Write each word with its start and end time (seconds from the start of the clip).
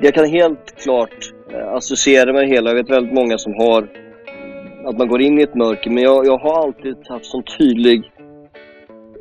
jag 0.00 0.14
kan 0.14 0.26
helt 0.28 0.82
klart 0.82 1.32
eh, 1.52 1.68
associera 1.68 2.32
med 2.32 2.42
det 2.42 2.48
hela. 2.48 2.70
Jag 2.70 2.76
vet 2.76 2.90
väldigt 2.90 3.14
många 3.14 3.38
som 3.38 3.54
har 3.54 3.88
att 4.84 4.98
man 4.98 5.08
går 5.08 5.20
in 5.22 5.38
i 5.38 5.42
ett 5.42 5.54
mörker. 5.54 5.90
Men 5.90 6.02
jag, 6.02 6.26
jag 6.26 6.38
har 6.38 6.62
alltid 6.62 6.96
haft 7.08 7.26
sån 7.26 7.42
tydlig 7.58 8.10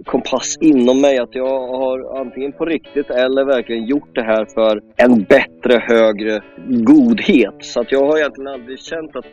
kompass 0.05 0.57
inom 0.61 1.01
mig 1.01 1.17
att 1.17 1.35
jag 1.35 1.67
har 1.67 2.19
antingen 2.21 2.51
på 2.51 2.65
riktigt 2.65 3.09
eller 3.09 3.45
verkligen 3.45 3.85
gjort 3.85 4.15
det 4.15 4.23
här 4.23 4.45
för 4.45 4.81
en 4.95 5.23
bättre, 5.23 5.83
högre 5.87 6.41
godhet. 6.67 7.55
Så 7.59 7.81
att 7.81 7.91
jag 7.91 8.05
har 8.05 8.17
egentligen 8.17 8.47
aldrig 8.47 8.79
känt 8.79 9.15
att 9.15 9.25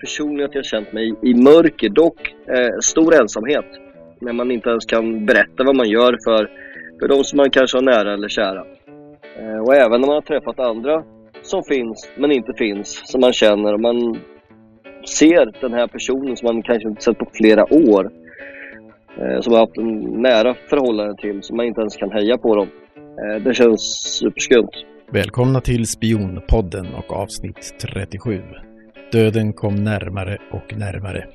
personligen 0.00 0.48
att 0.48 0.54
jag 0.54 0.64
känt 0.64 0.92
mig 0.92 1.14
i 1.22 1.34
mörker. 1.34 1.88
Dock 1.88 2.34
eh, 2.48 2.78
stor 2.82 3.20
ensamhet. 3.20 3.66
När 4.20 4.32
man 4.32 4.50
inte 4.50 4.70
ens 4.70 4.84
kan 4.84 5.26
berätta 5.26 5.64
vad 5.64 5.76
man 5.76 5.88
gör 5.88 6.18
för, 6.24 6.50
för 7.00 7.08
de 7.08 7.24
som 7.24 7.36
man 7.36 7.50
kanske 7.50 7.76
har 7.76 7.82
nära 7.82 8.14
eller 8.14 8.28
kära. 8.28 8.64
Eh, 9.38 9.58
och 9.58 9.74
även 9.74 10.00
när 10.00 10.06
man 10.06 10.14
har 10.14 10.22
träffat 10.22 10.58
andra 10.58 11.02
som 11.42 11.62
finns 11.62 12.10
men 12.16 12.32
inte 12.32 12.52
finns, 12.52 13.02
som 13.04 13.20
man 13.20 13.32
känner. 13.32 13.74
Och 13.74 13.80
man 13.80 14.20
ser 15.18 15.60
den 15.60 15.72
här 15.72 15.86
personen 15.86 16.36
som 16.36 16.46
man 16.46 16.62
kanske 16.62 16.88
inte 16.88 17.02
sett 17.02 17.18
på 17.18 17.28
flera 17.32 17.74
år. 17.74 18.10
Som 19.40 19.42
som 19.42 19.52
har 19.52 19.60
haft 19.60 19.78
en 19.78 20.22
nära 20.22 20.54
förhållande 20.70 21.14
till, 21.16 21.42
som 21.42 21.56
man 21.56 21.66
inte 21.66 21.80
ens 21.80 21.96
kan 21.96 22.10
heja 22.10 22.38
på 22.38 22.56
dem. 22.56 22.68
Eh, 22.96 23.42
det 23.42 23.54
känns 23.54 23.80
superskumt. 24.18 24.70
Välkomna 25.12 25.60
till 25.60 25.86
Spionpodden 25.86 26.86
och 26.94 27.12
avsnitt 27.12 27.74
37. 27.80 28.42
Döden 29.12 29.52
kom 29.52 29.84
närmare 29.84 30.38
och 30.50 30.78
närmare. 30.78 31.26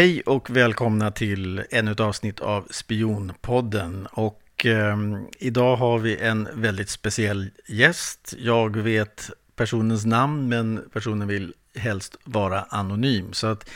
Hej 0.00 0.22
och 0.26 0.50
välkomna 0.50 1.10
till 1.10 1.62
ännu 1.70 1.92
ett 1.92 2.00
avsnitt 2.00 2.40
av 2.40 2.66
Spionpodden. 2.70 4.06
Och 4.12 4.66
eh, 4.66 4.96
idag 5.38 5.76
har 5.76 5.98
vi 5.98 6.16
en 6.16 6.48
väldigt 6.54 6.88
speciell 6.88 7.50
gäst. 7.66 8.34
Jag 8.38 8.76
vet 8.76 9.30
personens 9.56 10.06
namn 10.06 10.48
men 10.48 10.88
personen 10.92 11.28
vill 11.28 11.54
helst 11.74 12.16
vara 12.24 12.62
anonym. 12.62 13.32
Så 13.32 13.46
att 13.46 13.70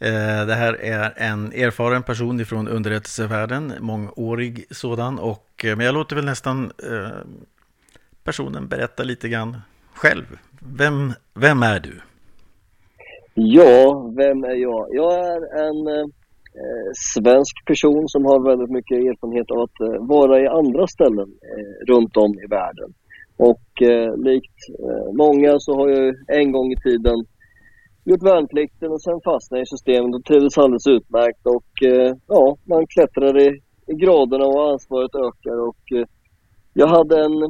eh, 0.00 0.46
det 0.46 0.54
här 0.54 0.72
är 0.80 1.14
en 1.16 1.52
erfaren 1.52 2.02
person 2.02 2.40
ifrån 2.40 2.68
underrättelsevärlden, 2.68 3.74
mångårig 3.80 4.66
sådan. 4.70 5.18
Och, 5.18 5.64
eh, 5.64 5.76
men 5.76 5.86
jag 5.86 5.94
låter 5.94 6.16
väl 6.16 6.24
nästan 6.24 6.72
eh, 6.90 7.08
personen 8.24 8.68
berätta 8.68 9.02
lite 9.02 9.28
grann 9.28 9.60
själv. 9.94 10.38
Vem, 10.60 11.12
vem 11.34 11.62
är 11.62 11.80
du? 11.80 12.00
Ja, 13.40 14.12
vem 14.16 14.44
är 14.44 14.54
jag? 14.54 14.86
Jag 14.90 15.12
är 15.12 15.40
en 15.66 15.86
eh, 15.96 16.06
svensk 17.14 17.66
person 17.66 18.08
som 18.08 18.24
har 18.24 18.50
väldigt 18.50 18.70
mycket 18.70 18.98
erfarenhet 18.98 19.50
av 19.50 19.60
att 19.60 19.80
eh, 19.80 20.06
vara 20.06 20.40
i 20.40 20.46
andra 20.46 20.86
ställen 20.86 21.28
eh, 21.50 21.92
runt 21.92 22.16
om 22.16 22.32
i 22.44 22.46
världen. 22.46 22.90
Och 23.36 23.82
eh, 23.82 24.16
likt 24.16 24.58
eh, 24.86 25.12
många 25.12 25.52
så 25.58 25.74
har 25.78 25.88
jag 25.88 26.14
en 26.40 26.52
gång 26.52 26.72
i 26.72 26.76
tiden 26.76 27.18
gjort 28.04 28.22
värnplikten 28.22 28.90
och 28.92 29.02
sen 29.02 29.20
fastnade 29.24 29.62
i 29.62 29.66
systemet 29.66 30.14
och 30.14 30.24
trivdes 30.24 30.58
alldeles 30.58 30.86
utmärkt. 30.86 31.46
Och 31.56 31.72
eh, 31.92 32.14
ja, 32.26 32.56
man 32.64 32.86
klättrar 32.86 33.34
i, 33.46 33.48
i 33.86 33.94
graderna 33.94 34.46
och 34.46 34.70
ansvaret 34.72 35.14
ökar. 35.14 35.58
Och 35.68 35.84
eh, 35.98 36.06
jag 36.72 36.88
hade 36.88 37.16
en, 37.24 37.42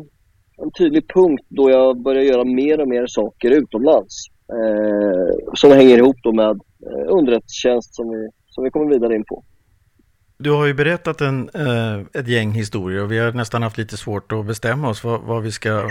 en 0.62 0.70
tydlig 0.78 1.04
punkt 1.14 1.46
då 1.48 1.70
jag 1.70 2.02
började 2.02 2.26
göra 2.26 2.44
mer 2.44 2.80
och 2.80 2.88
mer 2.88 3.06
saker 3.06 3.50
utomlands 3.50 4.37
eh, 4.52 5.54
som 5.54 5.70
hänger 5.72 5.98
ihop 5.98 6.16
då 6.22 6.32
med 6.32 6.50
eh, 6.50 7.06
underrättelsetjänst 7.08 7.94
som 7.94 8.10
vi, 8.10 8.28
som 8.46 8.64
vi 8.64 8.70
kommer 8.70 8.92
vidare 8.92 9.14
in 9.14 9.24
på. 9.24 9.44
Du 10.38 10.50
har 10.50 10.66
ju 10.66 10.74
berättat 10.74 11.20
en, 11.20 11.50
eh, 11.54 12.00
ett 12.14 12.28
gäng 12.28 12.52
historier 12.52 13.02
och 13.02 13.12
vi 13.12 13.18
har 13.18 13.32
nästan 13.32 13.62
haft 13.62 13.78
lite 13.78 13.96
svårt 13.96 14.32
att 14.32 14.46
bestämma 14.46 14.88
oss 14.88 15.04
vad, 15.04 15.20
vad 15.20 15.42
vi 15.42 15.52
ska 15.52 15.90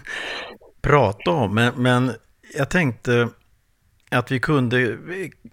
prata 0.82 1.30
om. 1.30 1.54
Men, 1.54 1.72
men 1.76 2.10
jag 2.56 2.70
tänkte 2.70 3.28
att 4.10 4.30
vi 4.32 4.40
kunde 4.40 4.98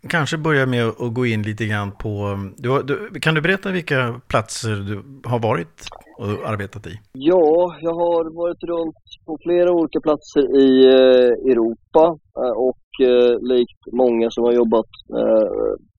kanske 0.08 0.38
börja 0.38 0.66
med 0.66 0.88
att 0.88 1.14
gå 1.14 1.26
in 1.26 1.42
lite 1.44 1.66
grann 1.66 1.92
på... 1.92 2.40
Du, 2.58 2.84
du, 2.84 3.20
kan 3.20 3.36
du 3.36 3.42
berätta 3.42 3.72
vilka 3.72 4.22
platser 4.28 4.76
du 4.76 5.30
har 5.30 5.40
varit 5.40 5.88
och 6.18 6.50
arbetat 6.50 6.88
i? 6.88 7.00
Ja, 7.14 7.78
jag 7.82 7.94
har 7.94 8.36
varit 8.36 8.64
runt 8.64 8.96
på 9.26 9.38
flera 9.44 9.72
olika 9.72 10.00
platser 10.00 10.60
i 10.60 10.86
eh, 10.86 11.52
Europa 11.52 12.18
eh, 12.38 12.56
och 12.68 13.08
eh, 13.08 13.40
likt 13.42 13.82
många 13.92 14.32
som 14.32 14.44
har 14.44 14.54
jobbat 14.54 14.92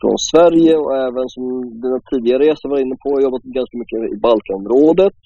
från 0.01 0.19
Sverige 0.19 0.77
och 0.77 0.97
även 0.97 1.29
som 1.29 1.45
dina 1.81 2.01
tidigare 2.11 2.45
gäster 2.45 2.69
var 2.69 2.79
inne 2.79 2.97
på, 3.03 3.11
har 3.15 3.21
jobbat 3.21 3.43
ganska 3.43 3.79
mycket 3.79 4.13
i 4.13 4.17
Balkanområdet. 4.17 5.21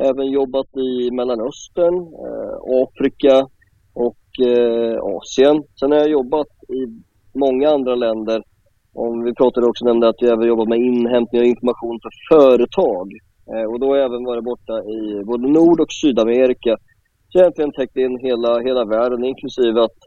Även 0.00 0.26
jobbat 0.30 0.76
i 0.76 1.10
Mellanöstern, 1.10 1.96
Afrika 2.84 3.48
och 3.94 4.25
eh, 4.38 4.96
Asien. 5.14 5.62
Sen 5.80 5.90
har 5.90 5.98
jag 5.98 6.08
jobbat 6.08 6.46
i 6.68 6.80
många 7.38 7.70
andra 7.70 7.94
länder. 7.94 8.42
Om 8.92 9.24
vi 9.24 9.34
pratade 9.34 9.66
också 9.66 9.84
nämnde 9.84 10.08
att 10.08 10.22
jag 10.22 10.32
även 10.32 10.48
jobbat 10.48 10.68
med 10.68 10.78
inhämtning 10.78 11.40
av 11.40 11.46
information 11.46 12.00
för 12.04 12.12
företag. 12.34 13.06
Eh, 13.52 13.66
och 13.70 13.80
då 13.80 13.86
har 13.86 13.96
jag 13.96 14.06
även 14.06 14.24
varit 14.24 14.44
borta 14.44 14.74
i 14.96 15.24
både 15.24 15.48
Nord 15.48 15.80
och 15.80 15.92
Sydamerika. 15.92 16.76
Så 17.28 17.38
jag 17.38 17.40
har 17.40 17.46
egentligen 17.46 17.72
täckt 17.72 17.96
in 17.96 18.18
hela, 18.28 18.60
hela 18.60 18.84
världen, 18.84 19.24
inklusive 19.24 19.82
att 19.86 19.98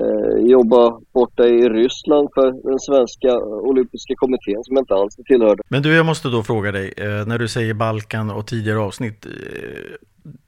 eh, 0.00 0.50
jobba 0.54 1.00
borta 1.14 1.44
i 1.46 1.68
Ryssland 1.68 2.28
för 2.34 2.70
den 2.70 2.80
svenska 2.88 3.28
eh, 3.28 3.70
olympiska 3.70 4.14
kommittén 4.16 4.60
som 4.64 4.76
jag 4.76 4.82
inte 4.82 4.94
alls 4.94 5.16
tillhörde. 5.26 5.62
Men 5.68 5.82
du, 5.82 5.94
jag 5.94 6.06
måste 6.06 6.28
då 6.28 6.42
fråga 6.42 6.72
dig, 6.72 6.92
eh, 6.96 7.26
när 7.26 7.38
du 7.38 7.48
säger 7.48 7.74
Balkan 7.74 8.30
och 8.30 8.46
tidigare 8.46 8.78
avsnitt, 8.78 9.26
eh, 9.26 9.32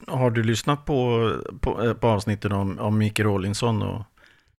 har 0.06 0.30
du 0.30 0.42
lyssnat 0.42 0.84
på, 0.84 1.30
på, 1.60 1.82
eh, 1.82 1.94
på 1.94 2.06
avsnitten 2.06 2.52
om, 2.52 2.78
om 2.78 2.98
Micke 2.98 3.20
Rawlinson? 3.20 3.82
Och... 3.82 4.02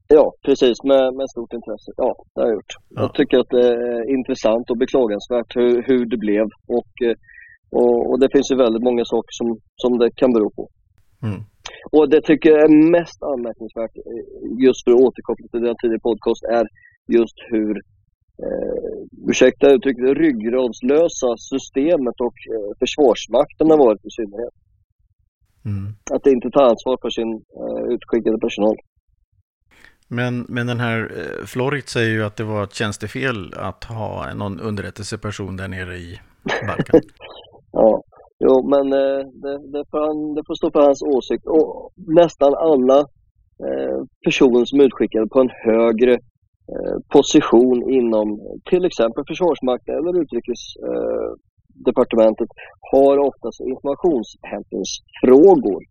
Ja, 0.07 0.33
precis, 0.45 0.83
med, 0.83 1.13
med 1.13 1.29
stort 1.29 1.53
intresse. 1.53 1.91
Ja, 1.97 2.15
det 2.35 2.41
har 2.41 2.47
jag 2.47 2.55
gjort. 2.55 2.73
Ja. 2.89 3.01
Jag 3.01 3.13
tycker 3.13 3.37
att 3.37 3.49
det 3.49 3.67
är 3.67 4.09
intressant 4.17 4.69
och 4.69 4.77
beklagansvärt 4.77 5.55
hur, 5.55 5.83
hur 5.87 6.05
det 6.05 6.17
blev. 6.17 6.45
Och 6.67 6.91
eh, 7.07 7.15
och, 7.81 8.09
och, 8.09 8.19
det 8.19 8.29
finns 8.33 8.51
ju 8.51 8.55
väldigt 8.55 8.83
många 8.83 9.05
saker 9.05 9.31
som, 9.39 9.47
som 9.75 9.91
det 10.01 10.09
kan 10.15 10.33
bero 10.33 10.49
på. 10.49 10.69
Mm. 11.23 11.41
Och 11.91 12.09
det 12.09 12.21
tycker 12.21 12.49
jag 12.49 12.63
är 12.69 12.91
mest 12.97 13.23
anmärkningsvärt, 13.23 13.95
eh, 13.97 14.23
just 14.65 14.83
för 14.83 14.91
att 14.91 15.05
återkoppla 15.05 15.47
till 15.47 15.67
den 15.67 15.75
tidigare 15.81 16.07
podcast, 16.09 16.43
är 16.59 16.65
just 17.17 17.37
hur, 17.51 17.73
eh, 18.45 18.97
ursäkta 19.29 19.65
uttrycket, 19.75 20.17
ryggradslösa 20.23 21.29
systemet 21.51 22.17
och 22.27 22.37
eh, 22.53 22.69
Försvarsmakten 22.81 23.67
har 23.71 23.79
varit 23.87 24.05
i 24.09 24.11
synnerhet. 24.17 24.55
Mm. 25.65 25.93
Att 26.11 26.27
inte 26.27 26.49
tar 26.49 26.63
ansvar 26.63 26.97
för 27.01 27.09
sin 27.09 27.31
eh, 27.33 27.93
utskickade 27.93 28.37
personal. 28.39 28.75
Men, 30.07 30.45
men 30.49 30.67
den 30.67 30.79
här 30.79 30.99
eh, 31.17 31.45
Florit 31.45 31.89
säger 31.89 32.11
ju 32.11 32.23
att 32.23 32.35
det 32.35 32.43
var 32.43 32.63
ett 32.63 32.73
tjänstefel 32.73 33.53
att 33.57 33.83
ha 33.83 34.33
någon 34.33 34.59
underrättelseperson 34.59 35.57
där 35.57 35.67
nere 35.67 35.97
i 35.97 36.19
Balkan. 36.67 37.01
Ja, 37.77 38.03
jo, 38.39 38.69
men 38.69 38.93
eh, 38.93 39.21
det, 39.43 39.71
det, 39.73 39.83
får 39.91 39.99
han, 40.07 40.33
det 40.35 40.43
får 40.47 40.55
stå 40.55 40.71
för 40.71 40.79
hans 40.79 41.01
åsikt. 41.01 41.45
Och 41.47 41.93
nästan 41.95 42.53
alla 42.55 42.99
eh, 43.65 43.99
personer 44.25 44.65
som 44.65 44.79
är 44.79 44.83
utskickade 44.83 45.27
på 45.27 45.39
en 45.39 45.49
högre 45.49 46.13
eh, 46.73 46.97
position 47.09 47.89
inom 47.89 48.39
till 48.69 48.85
exempel 48.85 49.23
Försvarsmakten 49.27 49.95
eller 49.95 50.21
Utrikesdepartementet 50.21 51.54
departementet 51.89 52.49
har 52.91 53.15
oftast 53.29 53.59
informationshämtningsfrågor 53.73 55.81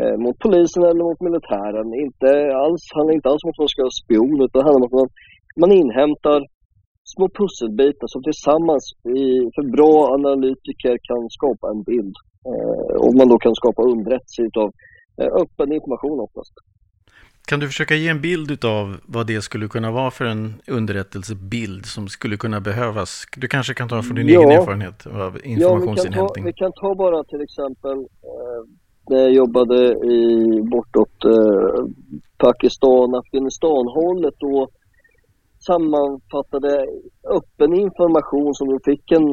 eh, 0.00 0.16
mot 0.24 0.36
polisen 0.38 0.82
eller 0.82 1.04
mot 1.08 1.20
militären. 1.28 1.86
Inte 2.06 2.30
alls, 2.64 2.82
handlar 2.96 3.14
inte 3.14 3.28
alls 3.28 3.44
om 3.44 3.50
att 3.50 3.62
man 3.62 3.72
ska 3.72 3.82
vara 3.82 4.00
spion 4.02 4.38
utan 4.44 4.58
det 4.58 4.66
handlar 4.68 4.82
om 4.82 4.88
att 4.90 4.98
man, 5.00 5.10
man 5.62 5.72
inhämtar 5.82 6.40
små 7.14 7.26
pusselbitar 7.38 8.08
som 8.12 8.22
tillsammans 8.28 8.84
i, 9.22 9.24
för 9.54 9.64
bra 9.76 9.94
analytiker 10.18 10.94
kan 11.08 11.22
skapa 11.38 11.64
en 11.72 11.82
bild. 11.90 12.16
Eh, 12.50 12.94
och 13.04 13.12
man 13.18 13.28
då 13.32 13.36
kan 13.44 13.54
skapa 13.54 13.82
underrättelse 13.92 14.42
av 14.64 14.70
eh, 15.20 15.32
öppen 15.42 15.68
information 15.78 16.18
oftast. 16.26 16.54
Kan 17.46 17.60
du 17.60 17.66
försöka 17.66 17.94
ge 17.94 18.08
en 18.08 18.20
bild 18.20 18.64
av 18.64 18.96
vad 19.06 19.26
det 19.26 19.42
skulle 19.42 19.68
kunna 19.68 19.90
vara 19.90 20.10
för 20.10 20.24
en 20.24 20.54
underrättelsebild 20.66 21.86
som 21.86 22.08
skulle 22.08 22.36
kunna 22.36 22.60
behövas? 22.60 23.24
Du 23.36 23.48
kanske 23.48 23.74
kan 23.74 23.88
ta 23.88 24.02
från 24.02 24.16
din 24.16 24.28
ja. 24.28 24.40
egen 24.40 24.60
erfarenhet 24.60 25.06
av 25.06 25.38
informationsinhämtning? 25.44 26.44
Ja, 26.44 26.50
vi 26.50 26.52
kan 26.52 26.72
ta, 26.72 26.84
vi 26.84 26.92
kan 26.92 26.94
ta 26.94 26.94
bara 26.94 27.24
till 27.24 27.42
exempel 27.42 27.98
eh, 28.32 28.60
när 29.10 29.18
jag 29.18 29.32
jobbade 29.32 29.78
i 30.16 30.22
bortåt 30.62 31.24
eh, 31.24 31.84
Pakistan, 32.38 33.14
Afghanistan 33.14 33.84
hållet 33.98 34.34
då 34.38 34.68
sammanfattade 35.66 36.86
öppen 37.38 37.74
information 37.74 38.54
som 38.54 38.78
fick 38.84 39.12
en 39.12 39.26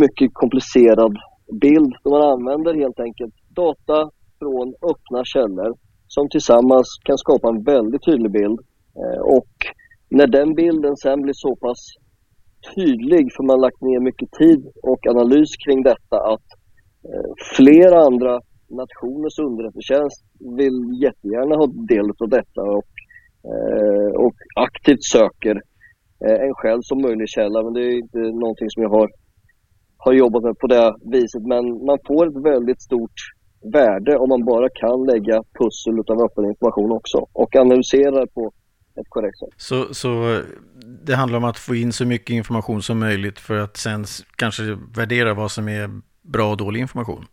mycket 0.00 0.30
komplicerad 0.32 1.16
bild. 1.60 1.92
Man 2.04 2.22
använder 2.22 2.74
helt 2.74 3.00
enkelt 3.00 3.34
data 3.48 4.10
från 4.38 4.66
öppna 4.90 5.24
källor 5.24 5.87
som 6.08 6.28
tillsammans 6.28 6.88
kan 7.04 7.18
skapa 7.18 7.48
en 7.48 7.62
väldigt 7.62 8.04
tydlig 8.04 8.32
bild. 8.32 8.58
Eh, 9.00 9.20
och 9.36 9.52
när 10.08 10.26
den 10.26 10.54
bilden 10.54 10.96
sen 10.96 11.22
blir 11.22 11.34
så 11.36 11.56
pass 11.56 11.80
tydlig, 12.74 13.32
för 13.34 13.42
man 13.42 13.60
lagt 13.60 13.80
ner 13.80 14.00
mycket 14.00 14.30
tid 14.30 14.60
och 14.82 15.06
analys 15.06 15.50
kring 15.64 15.82
detta, 15.82 16.16
att 16.32 16.48
eh, 17.08 17.30
flera 17.56 17.98
andra 18.08 18.40
nationers 18.68 19.38
underrättelsetjänst 19.38 20.24
vill 20.58 20.78
jättegärna 21.02 21.56
ha 21.56 21.66
del 21.66 22.10
av 22.22 22.28
detta 22.28 22.62
och, 22.62 22.92
eh, 23.50 24.12
och 24.24 24.34
aktivt 24.56 25.04
söker 25.04 25.56
eh, 26.24 26.38
en 26.46 26.54
själv 26.54 26.80
som 26.82 27.02
möjlig 27.02 27.28
källa. 27.28 27.62
Men 27.62 27.72
det 27.72 27.80
är 27.80 27.98
inte 27.98 28.18
någonting 28.18 28.70
som 28.70 28.82
jag 28.82 28.90
har, 28.90 29.10
har 29.96 30.12
jobbat 30.12 30.42
med 30.42 30.58
på 30.58 30.66
det 30.66 30.94
viset. 31.12 31.42
Men 31.42 31.64
man 31.86 31.98
får 32.06 32.26
ett 32.26 32.44
väldigt 32.44 32.82
stort 32.82 33.18
värde 33.62 34.18
om 34.18 34.28
man 34.28 34.44
bara 34.44 34.68
kan 34.68 35.04
lägga 35.04 35.42
pussel 35.58 35.98
av 36.06 36.22
öppen 36.22 36.44
information 36.44 36.92
också 36.92 37.26
och 37.32 37.56
analysera 37.56 38.26
på 38.26 38.52
ett 39.00 39.08
korrekt 39.08 39.38
sätt. 39.38 39.48
Så, 39.56 39.94
så 39.94 40.40
det 41.06 41.14
handlar 41.14 41.38
om 41.38 41.44
att 41.44 41.58
få 41.58 41.74
in 41.74 41.92
så 41.92 42.06
mycket 42.06 42.30
information 42.30 42.82
som 42.82 42.98
möjligt 42.98 43.38
för 43.38 43.58
att 43.58 43.76
sen 43.76 44.04
kanske 44.36 44.62
värdera 44.96 45.34
vad 45.34 45.50
som 45.50 45.68
är 45.68 45.90
bra 46.22 46.50
och 46.50 46.56
dålig 46.56 46.80
information? 46.80 47.24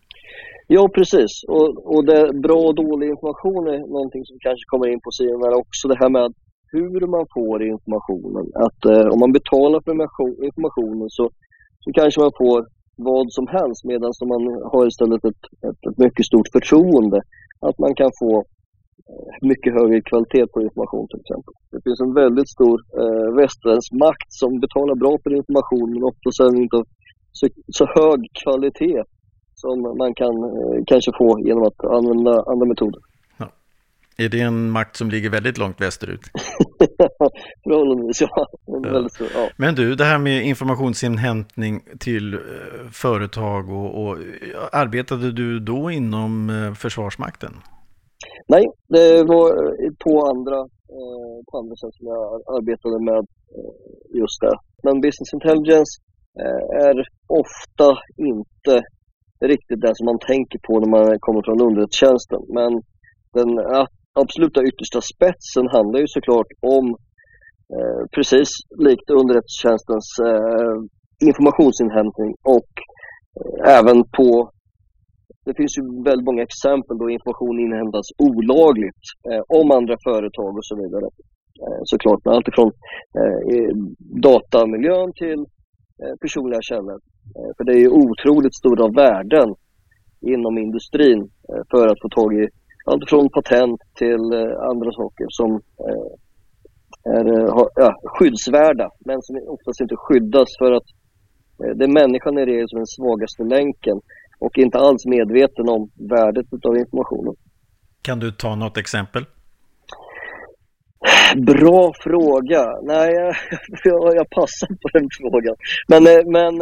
Ja, 0.67 0.89
precis. 0.95 1.43
Och, 1.47 1.95
och 1.95 2.05
det, 2.05 2.33
bra 2.33 2.57
och 2.57 2.75
dålig 2.75 3.09
information 3.09 3.67
är 3.67 3.79
någonting 3.79 4.25
som 4.25 4.37
kanske 4.39 4.65
kommer 4.65 4.87
in 4.87 5.01
på 5.01 5.11
sidan 5.11 5.53
också. 5.53 5.87
Det 5.87 5.97
här 5.99 6.09
med 6.09 6.33
hur 6.71 7.07
man 7.07 7.25
får 7.33 7.63
informationen. 7.63 8.45
Att 8.55 8.85
eh, 8.85 9.07
om 9.13 9.19
man 9.19 9.31
betalar 9.31 9.81
för 9.81 10.45
informationen 10.45 11.09
så, 11.09 11.29
så 11.79 11.91
kanske 11.93 12.21
man 12.21 12.31
får 12.37 12.67
vad 12.97 13.25
som 13.37 13.47
helst 13.47 13.81
medan 13.83 14.11
man 14.33 14.43
har 14.71 14.87
istället 14.87 15.25
ett, 15.25 15.43
ett, 15.67 15.81
ett, 15.87 15.97
mycket 15.97 16.25
stort 16.25 16.49
förtroende. 16.55 17.21
Att 17.67 17.77
man 17.79 17.95
kan 17.95 18.11
få 18.21 18.31
eh, 19.09 19.47
mycket 19.51 19.73
högre 19.73 20.01
kvalitet 20.01 20.47
på 20.53 20.61
information 20.61 21.07
till 21.07 21.21
exempel. 21.23 21.53
Det 21.71 21.81
finns 21.85 22.01
en 22.01 22.13
väldigt 22.13 22.49
stor 22.49 22.77
eh, 23.01 23.27
västerländsk 23.41 23.91
makt 24.05 24.29
som 24.41 24.59
betalar 24.65 24.95
bra 25.03 25.13
för 25.23 25.31
information 25.41 25.87
men 25.93 26.03
ofta 26.11 26.29
sen 26.39 26.55
inte 26.63 26.77
så, 27.37 27.45
så 27.77 27.83
hög 27.99 28.19
kvalitet 28.43 29.03
som 29.61 29.75
man 30.01 30.13
kan 30.21 30.35
eh, 30.51 30.77
kanske 30.91 31.11
få 31.21 31.29
genom 31.47 31.63
att 31.69 31.79
använda 31.97 32.33
andra 32.51 32.65
metoder. 32.73 33.01
Är 34.17 34.29
det 34.29 34.41
en 34.41 34.71
makt 34.71 34.95
som 34.95 35.09
ligger 35.09 35.29
väldigt 35.29 35.57
långt 35.57 35.81
västerut? 35.81 36.21
Förhållandevis, 37.63 38.21
ja. 38.21 38.47
ja. 38.65 39.07
ja. 39.33 39.49
Men 39.57 39.75
du, 39.75 39.95
det 39.95 40.03
här 40.03 40.17
med 40.17 40.45
informationsinhämtning 40.45 41.83
till 41.99 42.33
eh, 42.33 42.39
företag 42.91 43.69
och, 43.69 44.03
och 44.03 44.17
arbetade 44.71 45.31
du 45.31 45.59
då 45.59 45.91
inom 45.91 46.49
eh, 46.49 46.73
Försvarsmakten? 46.73 47.53
Nej, 48.47 48.65
det 48.87 49.23
var 49.23 49.49
på 50.03 50.27
andra, 50.31 50.59
eh, 50.97 51.37
på 51.51 51.57
andra 51.57 51.75
sätt 51.75 51.93
som 51.97 52.07
jag 52.07 52.25
arbetade 52.57 52.99
med 53.03 53.25
just 54.21 54.41
det. 54.41 54.57
Men 54.83 55.01
business 55.01 55.33
intelligence 55.33 56.01
är 56.89 56.95
ofta 57.27 57.97
inte 58.17 58.83
riktigt 59.45 59.81
det 59.81 59.95
som 59.95 60.05
man 60.05 60.19
tänker 60.19 60.59
på 60.67 60.79
när 60.79 60.89
man 60.89 61.19
kommer 61.19 61.41
från 61.45 61.61
underrättelsetjänsten. 61.61 62.41
Men 62.57 62.71
den 63.33 63.49
absoluta 64.23 64.63
yttersta 64.69 65.01
spetsen 65.13 65.67
handlar 65.75 65.99
ju 65.99 66.07
såklart 66.07 66.51
om, 66.75 66.85
eh, 67.75 68.01
precis 68.15 68.49
likt 68.87 69.09
underrättelsetjänstens 69.09 70.07
eh, 70.29 70.77
informationsinhämtning 71.29 72.31
och 72.57 72.71
eh, 73.39 73.77
även 73.77 73.97
på 74.17 74.29
det 75.45 75.53
finns 75.59 75.77
ju 75.77 75.83
väldigt 76.09 76.29
många 76.29 76.43
exempel 76.49 76.97
då 76.97 77.09
information 77.09 77.59
inhämtas 77.59 78.07
olagligt 78.17 79.03
eh, 79.29 79.43
om 79.59 79.71
andra 79.71 79.95
företag 80.07 80.51
och 80.57 80.65
så 80.69 80.75
vidare. 80.81 81.07
Eh, 81.63 81.81
såklart 81.83 82.25
med 82.25 82.33
allt 82.33 82.47
ifrån 82.47 82.71
eh, 83.19 83.71
datamiljön 84.27 85.11
till 85.21 85.41
eh, 86.01 86.15
personliga 86.21 86.61
källor. 86.61 86.99
Eh, 87.35 87.51
för 87.55 87.63
det 87.63 87.73
är 87.77 87.81
ju 87.85 87.89
otroligt 87.89 88.55
stora 88.61 88.87
värden 89.03 89.49
inom 90.33 90.57
industrin 90.57 91.21
eh, 91.49 91.63
för 91.71 91.87
att 91.87 92.01
få 92.01 92.09
tag 92.09 92.29
i 92.41 92.47
allt 92.85 93.09
från 93.09 93.29
patent 93.29 93.81
till 93.95 94.33
eh, 94.33 94.69
andra 94.71 94.91
saker 94.91 95.25
som 95.29 95.51
eh, 95.87 96.09
är 97.17 97.25
eh, 97.39 97.67
ja, 97.75 97.95
skyddsvärda 98.03 98.89
men 98.99 99.21
som 99.21 99.35
oftast 99.47 99.81
inte 99.81 99.95
skyddas 99.95 100.49
för 100.59 100.71
att 100.71 100.87
det 101.57 101.83
är 101.83 102.01
människan 102.01 102.37
i 102.37 102.45
regel 102.45 102.69
som 102.69 102.77
är 102.77 102.79
den 102.79 102.87
svagaste 102.87 103.43
länken 103.43 104.01
och 104.39 104.57
inte 104.57 104.77
alls 104.77 105.05
medveten 105.05 105.69
om 105.69 105.89
värdet 106.09 106.45
av 106.65 106.77
informationen. 106.77 107.35
Kan 108.01 108.19
du 108.19 108.31
ta 108.31 108.55
något 108.55 108.77
exempel? 108.77 109.25
Bra 111.35 111.93
fråga. 111.99 112.65
Nej, 112.83 113.13
jag, 113.83 114.15
jag 114.15 114.29
passar 114.29 114.67
på 114.67 114.87
den 114.93 115.07
frågan. 115.19 115.55
Men, 115.87 116.03
men 116.31 116.53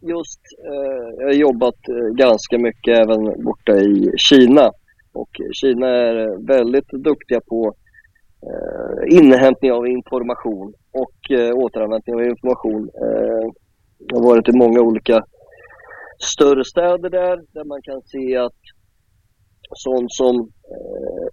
just, 0.00 0.40
jag 1.18 1.26
har 1.26 1.32
jobbat 1.32 1.80
ganska 2.16 2.58
mycket 2.58 2.98
även 2.98 3.44
borta 3.44 3.76
i 3.76 4.12
Kina 4.16 4.70
och 5.14 5.30
Kina 5.52 5.88
är 5.88 6.46
väldigt 6.46 6.88
duktiga 6.88 7.40
på 7.40 7.74
eh, 8.46 9.16
inhämtning 9.18 9.72
av 9.72 9.86
information 9.86 10.74
och 10.92 11.38
eh, 11.38 11.54
återanvändning 11.54 12.14
av 12.14 12.24
information. 12.24 12.90
Eh, 13.02 13.50
jag 13.98 14.18
har 14.18 14.24
varit 14.24 14.48
i 14.48 14.56
många 14.56 14.80
olika 14.80 15.24
större 16.18 16.64
städer 16.64 17.10
där, 17.10 17.36
där 17.52 17.64
man 17.64 17.82
kan 17.82 18.02
se 18.02 18.36
att 18.36 18.60
sånt 19.70 20.12
som 20.12 20.36
eh, 20.74 21.26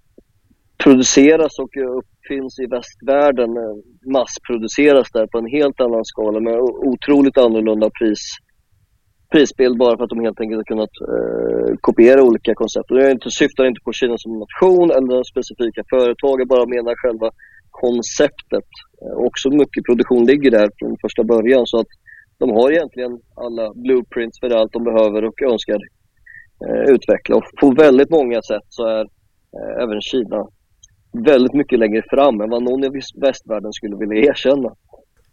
produceras 0.84 1.60
och 1.60 1.70
uppfinns 2.00 2.60
i 2.60 2.66
västvärlden 2.66 3.58
eh, 3.58 3.76
massproduceras 4.12 5.12
där 5.12 5.28
på 5.28 5.38
en 5.38 5.46
helt 5.46 5.82
annan 5.82 6.06
skala 6.06 6.40
med 6.40 6.60
otroligt 6.62 7.38
annorlunda 7.38 7.90
pris 8.00 8.24
prisbild 9.32 9.78
bara 9.78 9.98
för 9.98 10.04
att 10.04 10.14
de 10.16 10.20
helt 10.28 10.42
enkelt 10.42 10.60
har 10.62 10.72
kunnat 10.74 10.96
eh, 11.14 11.76
kopiera 11.88 12.24
olika 12.24 12.54
koncept. 12.56 12.92
Och 12.92 13.02
jag 13.02 13.12
inte, 13.12 13.32
syftar 13.32 13.66
inte 13.66 13.82
på 13.86 13.94
Kina 13.94 14.18
som 14.18 14.40
nation 14.40 14.92
eller 14.98 15.24
specifika 15.34 15.84
företag, 15.90 16.42
jag 16.42 16.48
bara 16.48 16.74
menar 16.76 16.94
själva 17.04 17.30
konceptet. 17.84 18.70
Eh, 19.02 19.16
också 19.28 19.50
mycket 19.50 19.86
produktion 19.88 20.26
ligger 20.26 20.52
där 20.52 20.70
från 20.78 20.98
första 21.02 21.24
början 21.24 21.64
så 21.68 21.78
att 21.80 21.92
de 22.42 22.50
har 22.50 22.72
egentligen 22.72 23.14
alla 23.36 23.74
blueprints 23.74 24.40
för 24.40 24.50
allt 24.50 24.74
de 24.74 24.84
behöver 24.84 25.26
och 25.26 25.42
önskar 25.52 25.80
eh, 26.66 26.84
utveckla. 26.94 27.36
Och 27.36 27.48
på 27.62 27.72
väldigt 27.86 28.10
många 28.10 28.42
sätt 28.42 28.68
så 28.70 28.84
är 28.88 29.06
eh, 29.58 29.84
även 29.84 30.02
Kina 30.02 30.48
väldigt 31.32 31.54
mycket 31.54 31.80
längre 31.80 32.04
fram 32.10 32.42
än 32.42 32.50
vad 32.50 32.64
någon 32.64 32.84
i 32.84 33.02
västvärlden 33.22 33.74
skulle 33.74 33.96
vilja 33.96 34.30
erkänna. 34.32 34.72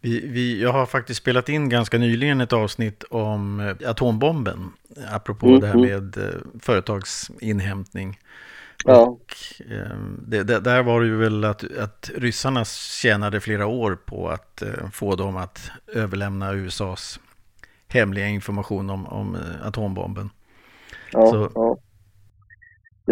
Vi, 0.01 0.27
vi, 0.27 0.61
jag 0.61 0.73
har 0.73 0.85
faktiskt 0.85 1.21
spelat 1.21 1.49
in 1.49 1.69
ganska 1.69 1.97
nyligen 1.97 2.41
ett 2.41 2.53
avsnitt 2.53 3.03
om 3.03 3.59
eh, 3.59 3.89
atombomben. 3.89 4.71
Apropå 5.11 5.47
mm, 5.47 5.59
det 5.59 5.67
här 5.67 5.75
mm. 5.75 5.89
med 5.89 6.17
mm. 6.17 6.59
företagsinhämtning. 6.59 8.19
Ja. 8.85 8.97
Och, 8.97 9.35
eh, 9.71 9.97
det, 10.27 10.43
det, 10.43 10.59
där 10.59 10.83
var 10.83 11.01
det 11.01 11.07
ju 11.07 11.17
väl 11.17 11.43
att, 11.43 11.77
att 11.77 12.11
ryssarna 12.15 12.65
tjänade 12.65 13.39
flera 13.39 13.67
år 13.67 13.97
på 14.05 14.29
att 14.29 14.63
få 14.93 15.15
dem 15.15 15.37
att 15.37 15.71
överlämna 15.93 16.53
USAs 16.53 17.19
hemliga 17.87 18.27
information 18.27 18.89
om, 18.89 19.05
om 19.05 19.37
atombomben. 19.63 20.29
Ja, 21.11 21.31
Så, 21.31 21.51
ja 21.55 21.77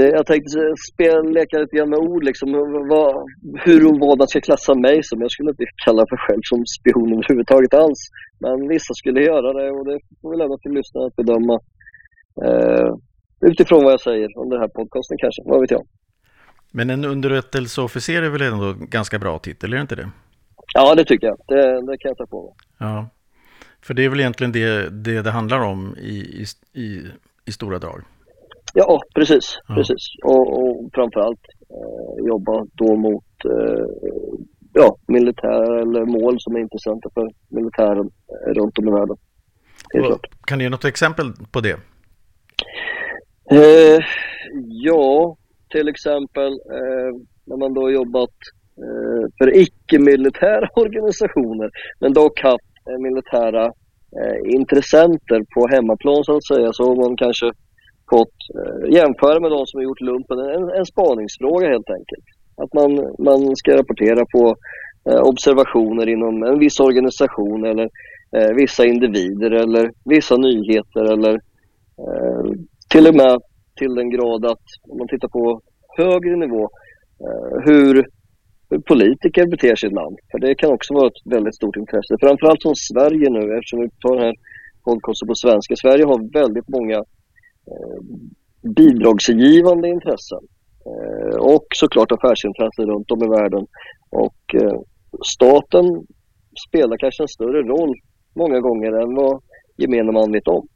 jag 0.01 0.25
tänkte 0.25 0.49
spela, 0.93 1.21
leka 1.21 1.57
lite 1.57 1.75
grann 1.75 1.89
med 1.89 1.99
ord, 1.99 2.23
liksom, 2.23 2.51
vad, 2.89 3.25
hur 3.65 3.87
och 3.87 3.99
vad 3.99 4.17
man 4.17 4.27
ska 4.27 4.41
klassa 4.41 4.75
mig 4.75 5.03
som. 5.03 5.21
Jag 5.21 5.31
skulle 5.31 5.49
inte 5.49 5.65
kalla 5.85 6.05
mig 6.11 6.19
själv 6.27 6.41
som 6.43 6.65
spion 6.65 7.13
överhuvudtaget 7.13 7.73
alls. 7.73 8.01
Men 8.39 8.67
vissa 8.67 8.93
skulle 8.93 9.21
göra 9.21 9.53
det 9.53 9.71
och 9.71 9.85
det 9.85 9.99
får 10.21 10.31
vi 10.31 10.37
lämna 10.37 10.57
till 10.57 10.71
lyssnarna 10.71 11.07
att 11.07 11.15
bedöma. 11.15 11.59
Eh, 12.45 12.89
utifrån 13.41 13.83
vad 13.83 13.93
jag 13.93 14.01
säger 14.01 14.37
om 14.37 14.49
den 14.49 14.59
här 14.59 14.67
podcasten 14.67 15.17
kanske, 15.17 15.41
vad 15.45 15.61
vet 15.61 15.71
jag. 15.71 15.87
Men 16.71 16.89
en 16.89 17.05
underrättelseofficer 17.05 18.21
är 18.21 18.29
väl 18.29 18.41
ändå 18.41 18.75
ganska 18.79 19.19
bra 19.19 19.39
titel, 19.39 19.73
är 19.73 19.77
det 19.77 19.81
inte 19.81 19.95
det? 19.95 20.09
Ja, 20.73 20.95
det 20.95 21.05
tycker 21.05 21.27
jag. 21.27 21.37
Det, 21.47 21.91
det 21.91 21.97
kan 21.97 22.09
jag 22.09 22.17
ta 22.17 22.25
på 22.25 22.43
mig. 22.43 22.53
Ja, 22.79 23.09
för 23.81 23.93
det 23.93 24.05
är 24.05 24.09
väl 24.09 24.19
egentligen 24.19 24.51
det 24.51 24.89
det, 24.89 25.21
det 25.21 25.31
handlar 25.31 25.59
om 25.59 25.95
i, 25.97 26.45
i, 26.73 27.01
i 27.45 27.51
stora 27.51 27.79
drag. 27.79 28.01
Ja, 28.73 29.01
precis. 29.15 29.59
Ja. 29.67 29.75
precis. 29.75 30.03
Och, 30.23 30.61
och 30.61 30.89
framförallt 30.93 31.39
eh, 31.69 32.27
jobba 32.27 32.65
då 32.73 32.95
mot 32.95 33.25
eh, 33.45 33.85
ja, 34.73 34.97
militär 35.07 35.79
eller 35.81 36.05
mål 36.05 36.35
som 36.39 36.55
är 36.55 36.59
intressanta 36.59 37.09
för 37.13 37.29
militären 37.49 38.09
eh, 38.29 38.53
runt 38.53 38.77
om 38.77 38.87
i 38.87 38.91
världen. 38.91 39.17
Kan 40.47 40.59
du 40.59 40.65
ge 40.65 40.69
något 40.69 40.85
exempel 40.85 41.33
på 41.51 41.61
det? 41.61 41.79
Eh, 43.51 43.99
ja, 44.67 45.37
till 45.69 45.87
exempel 45.87 46.51
eh, 46.51 47.11
när 47.45 47.57
man 47.57 47.73
då 47.73 47.91
jobbat 47.91 48.35
eh, 48.77 49.29
för 49.37 49.57
icke-militära 49.57 50.69
organisationer, 50.75 51.69
men 51.99 52.13
dock 52.13 52.41
haft 52.41 52.71
eh, 52.89 52.97
militära 52.99 53.65
eh, 54.19 54.55
intressenter 54.55 55.41
på 55.53 55.67
hemmaplan 55.67 56.23
så 56.23 56.35
att 56.35 56.47
säga, 56.47 56.73
så 56.73 56.83
har 56.83 56.95
man 56.95 57.17
kanske 57.17 57.51
fått 58.09 58.37
eh, 58.59 58.93
jämföra 58.97 59.39
med 59.39 59.51
de 59.51 59.65
som 59.65 59.77
har 59.77 59.83
gjort 59.83 60.01
lumpen, 60.01 60.39
en, 60.39 60.69
en 60.69 60.85
spaningsfråga 60.85 61.67
helt 61.67 61.89
enkelt. 61.89 62.25
Att 62.61 62.73
man, 62.73 62.91
man 63.19 63.55
ska 63.55 63.77
rapportera 63.77 64.25
på 64.25 64.55
eh, 65.09 65.21
observationer 65.21 66.09
inom 66.09 66.43
en 66.43 66.59
viss 66.59 66.79
organisation 66.79 67.65
eller 67.65 67.89
eh, 68.37 68.51
vissa 68.55 68.85
individer 68.85 69.51
eller 69.51 69.91
vissa 70.05 70.37
nyheter 70.37 71.03
eller 71.13 71.33
eh, 72.03 72.51
till 72.89 73.07
och 73.07 73.15
med 73.15 73.39
till 73.79 73.95
den 73.95 74.09
grad 74.09 74.45
att 74.45 74.67
om 74.89 74.97
man 74.97 75.07
tittar 75.07 75.27
på 75.27 75.61
högre 75.97 76.35
nivå 76.35 76.63
eh, 77.25 77.57
hur, 77.65 77.93
hur 78.69 78.79
politiker 78.79 79.47
beter 79.47 79.75
sig 79.75 79.89
i 79.89 79.93
land. 79.93 80.17
För 80.31 80.39
det 80.39 80.55
kan 80.55 80.71
också 80.71 80.93
vara 80.93 81.07
ett 81.07 81.33
väldigt 81.35 81.55
stort 81.55 81.75
intresse. 81.75 82.15
Framförallt 82.19 82.61
som 82.61 82.75
Sverige 82.75 83.29
nu 83.29 83.43
eftersom 83.57 83.79
vi 83.81 83.89
tar 83.89 84.15
den 84.15 84.25
här 84.25 84.35
podcasten 84.83 85.27
på 85.27 85.35
svenska. 85.35 85.75
Sverige 85.75 86.05
har 86.05 86.33
väldigt 86.41 86.67
många 86.67 87.03
Eh, 87.67 87.99
bidragsgivande 88.75 89.87
intressen. 89.87 90.39
Eh, 90.85 91.37
och 91.37 91.65
såklart 91.75 92.11
affärsintressen 92.11 92.85
runt 92.85 93.11
om 93.11 93.23
i 93.23 93.27
världen. 93.27 93.67
Och 94.09 94.55
eh, 94.55 94.79
staten 95.25 95.85
spelar 96.67 96.97
kanske 96.97 97.23
en 97.23 97.27
större 97.27 97.61
roll 97.63 97.93
många 98.35 98.59
gånger 98.59 98.91
än 98.91 99.15
vad 99.15 99.41
gemene 99.77 100.11
man 100.11 100.31
vet 100.31 100.47
om. 100.47 100.67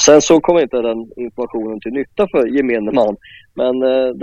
Sen 0.00 0.22
så 0.22 0.40
kommer 0.40 0.62
inte 0.62 0.76
den 0.76 1.10
informationen 1.16 1.80
till 1.80 1.92
nytta 1.92 2.26
för 2.30 2.46
gemene 2.46 2.92
man, 2.92 3.16
men 3.54 3.80
det, 3.80 4.14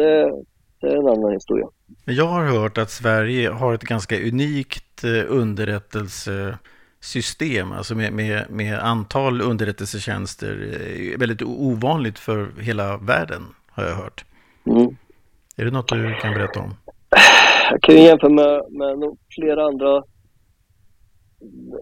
det, 0.82 0.88
är 0.88 0.98
en 0.98 1.08
annan 1.08 1.32
historia. 1.34 1.68
Jag 2.06 2.26
har 2.26 2.46
hört 2.46 2.78
att 2.78 2.90
Sverige 2.90 3.50
har 3.50 3.74
ett 3.74 3.84
ganska 3.84 4.16
unikt 4.20 5.04
underrättelse 5.28 6.58
underrättelsesystem, 7.04 7.72
alltså 7.72 7.96
med, 7.96 8.14
med, 8.14 8.50
med 8.50 8.80
antal 8.80 9.42
underrättelsetjänster. 9.42 10.52
Eh, 10.52 11.20
väldigt 11.20 11.42
ovanligt 11.42 12.20
för 12.20 12.62
hela 12.62 12.98
världen, 12.98 13.42
har 13.72 13.84
jag 13.84 13.96
hört. 13.96 14.26
Mm. 14.66 14.98
Är 15.58 15.66
det 15.66 15.72
något 15.72 15.88
du 15.88 16.16
kan 16.22 16.34
berätta 16.34 16.60
om? 16.60 16.74
Jag 17.72 17.82
kan 17.82 17.96
ju 17.96 18.02
jämföra 18.02 18.30
med, 18.30 18.62
med 18.70 19.18
flera 19.36 19.66
andra 19.66 20.04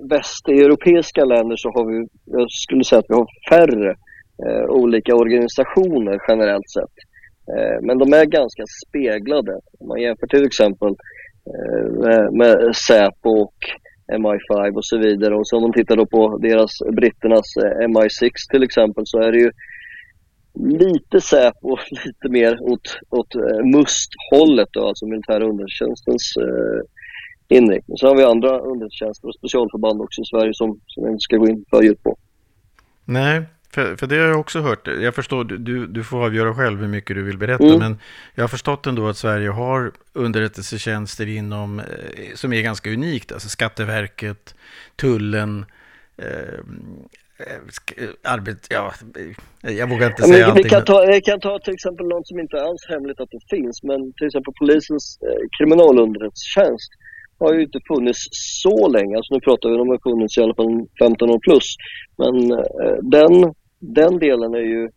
västeuropeiska 0.10 1.26
länder 1.26 1.56
så 1.58 1.70
har 1.70 1.86
vi, 1.86 2.08
jag 2.26 2.52
skulle 2.52 2.84
säga 2.84 3.00
att 3.00 3.10
vi 3.10 3.14
har 3.14 3.28
färre 3.50 3.90
eh, 4.46 4.66
olika 4.70 5.16
organisationer 5.16 6.20
generellt 6.28 6.70
sett. 6.70 6.96
Eh, 7.54 7.78
men 7.82 7.98
de 7.98 8.14
är 8.14 8.26
ganska 8.26 8.64
speglade. 8.88 9.54
Om 9.80 9.88
man 9.88 10.02
jämför 10.02 10.28
till 10.28 10.46
exempel 10.46 10.94
eh, 11.52 11.86
med, 12.04 12.34
med 12.34 12.76
Säpo 12.76 13.30
och 13.30 13.56
MI5 14.12 14.76
och 14.76 14.86
så 14.86 14.98
vidare. 14.98 15.36
Och 15.36 15.48
så 15.48 15.58
om 15.58 15.62
man 15.62 15.74
tittar 15.74 15.96
då 15.96 16.06
på 16.06 16.38
deras, 16.38 16.72
britternas 16.92 17.58
eh, 17.58 17.88
MI6 17.88 18.32
till 18.52 18.64
exempel 18.64 19.04
så 19.08 19.20
är 19.20 19.32
det 19.32 19.38
ju 19.38 19.52
lite 20.80 21.22
Säpo, 21.22 21.78
lite 22.06 22.30
mer 22.30 22.62
åt, 22.62 23.00
åt 23.10 23.36
eh, 23.36 23.66
MUST-hållet 23.76 24.70
då, 24.72 24.88
alltså 24.88 25.06
militära 25.06 25.44
undertjänstens 25.50 26.34
eh, 26.38 27.58
inriktning. 27.58 27.98
Sen 27.98 28.10
har 28.10 28.16
vi 28.16 28.24
andra 28.24 28.60
underrättelsetjänster 28.60 29.28
och 29.28 29.36
specialförband 29.36 30.02
också 30.02 30.22
i 30.22 30.26
Sverige 30.26 30.54
som, 30.54 30.80
som 30.88 31.04
jag 31.04 31.14
inte 31.14 31.22
ska 31.22 31.38
gå 31.38 31.48
in 31.48 31.66
för 31.70 31.84
djupt 31.84 32.04
på. 32.04 32.18
Nej, 33.06 33.42
för, 33.74 33.96
för 33.96 34.08
det 34.08 34.16
har 34.16 34.28
jag 34.28 34.40
också 34.40 34.60
hört. 34.60 34.88
Jag 34.88 35.16
förstår, 35.16 35.44
du, 35.44 35.88
du 35.88 36.04
får 36.04 36.26
avgöra 36.26 36.56
själv 36.56 36.80
hur 36.80 36.88
mycket 36.88 37.16
du 37.16 37.24
vill 37.24 37.38
berätta, 37.38 37.64
mm. 37.64 37.80
men 37.80 38.00
jag 38.36 38.44
har 38.44 38.48
förstått 38.48 38.88
ändå 38.88 39.08
att 39.08 39.18
Sverige 39.18 39.50
har 39.50 39.92
underrättelsetjänster 40.14 41.28
inom, 41.28 41.80
eh, 41.80 41.86
som 42.36 42.54
är 42.54 42.62
ganska 42.62 42.90
unikt, 42.90 43.32
alltså 43.32 43.50
Skatteverket, 43.50 44.56
Tullen, 44.96 45.66
eh, 46.18 46.28
eh 46.28 48.10
arbet, 48.24 48.68
ja, 48.70 48.94
jag 49.62 49.90
vågar 49.90 50.08
inte 50.08 50.24
säga 50.24 50.46
allting. 50.46 50.64
Vi 50.64 50.70
kan, 50.70 50.86
ta, 50.86 51.06
vi 51.06 51.22
kan 51.22 51.40
ta 51.40 51.60
till 51.60 51.74
exempel 51.74 52.08
något 52.08 52.28
som 52.28 52.40
inte 52.40 52.58
är 52.58 52.62
alls 52.62 52.86
hemligt 52.90 53.20
att 53.20 53.30
det 53.32 53.56
finns, 53.56 53.84
men 53.84 54.14
till 54.14 54.28
exempel 54.28 54.54
polisens 54.60 55.20
eh, 55.22 55.48
kriminalunderrättelsetjänst 55.58 56.92
har 57.42 57.54
ju 57.54 57.62
inte 57.62 57.80
funnits 57.88 58.28
så 58.64 58.88
länge. 58.88 59.18
Alltså 59.18 59.34
nu 59.34 59.40
pratar 59.40 59.70
vi 59.70 59.76
om 59.76 59.90
att 59.90 60.04
har 60.04 60.12
funnits 60.12 60.38
i 60.38 60.42
alla 60.42 60.56
fall 60.56 60.88
15 61.00 61.30
år 61.30 61.40
plus. 61.40 61.68
Men 62.22 62.52
eh, 62.52 62.98
den, 63.18 63.34
den 63.82 64.20
delen 64.20 64.54
är 64.54 64.68
ju 64.76 64.90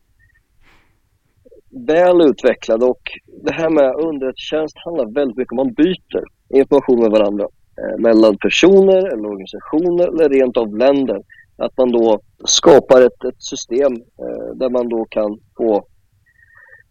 väl 1.86 2.20
utvecklad 2.20 2.82
och 2.82 3.02
det 3.42 3.52
här 3.52 3.70
med 3.70 3.94
underrättelsetjänst 3.94 4.76
handlar 4.84 5.14
väldigt 5.14 5.36
mycket 5.36 5.52
om 5.52 5.58
att 5.58 5.66
man 5.66 5.74
byter 5.74 6.24
information 6.48 7.00
med 7.00 7.10
varandra. 7.10 7.46
Eh, 7.80 7.98
mellan 7.98 8.36
personer 8.38 9.12
eller 9.12 9.26
organisationer 9.26 10.08
eller 10.08 10.28
rent 10.28 10.56
av 10.56 10.76
länder. 10.76 11.22
Att 11.56 11.76
man 11.78 11.92
då 11.92 12.20
skapar 12.44 13.00
ett, 13.00 13.24
ett 13.24 13.42
system 13.42 13.92
eh, 13.92 14.54
där 14.54 14.70
man 14.70 14.88
då 14.88 15.04
kan 15.04 15.38
få 15.56 15.86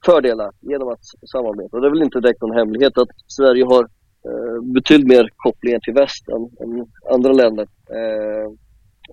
fördelar 0.05 0.51
genom 0.61 0.87
att 0.87 1.03
samarbeta. 1.31 1.77
Och 1.77 1.81
det 1.81 1.87
är 1.87 1.91
väl 1.91 2.03
inte 2.03 2.19
direkt 2.19 2.41
någon 2.41 2.57
hemlighet 2.57 2.97
att 2.97 3.09
Sverige 3.27 3.65
har 3.65 3.83
eh, 4.27 4.61
betydligt 4.73 5.07
mer 5.07 5.29
kopplingar 5.35 5.79
till 5.79 5.93
väst 5.93 6.29
än, 6.29 6.43
än 6.61 6.87
andra 7.13 7.31
länder. 7.33 7.67
Eh, 7.89 8.51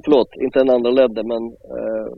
förlåt, 0.04 0.28
inte 0.36 0.60
än 0.60 0.70
andra 0.70 0.90
länder 0.90 1.22
men 1.22 1.42
eh, 1.46 2.12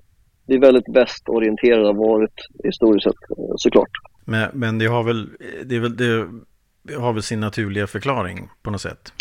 vi 0.53 0.57
är 0.57 0.61
väldigt 0.61 0.97
västorienterade 0.97 1.87
har 1.87 1.95
varit 1.95 2.35
historiskt 2.65 3.05
sett 3.05 3.39
eh, 3.39 3.55
såklart. 3.57 3.91
Men, 4.25 4.51
men 4.53 4.79
det 4.79 4.87
har 4.87 5.03
väl, 5.03 5.29
det, 5.65 5.79
väl 5.79 5.97
det 5.97 6.95
har 6.95 7.13
väl 7.13 7.23
sin 7.23 7.41
naturliga 7.41 7.87
förklaring 7.87 8.49
på 8.63 8.71
något 8.71 8.81
sätt? 8.81 9.13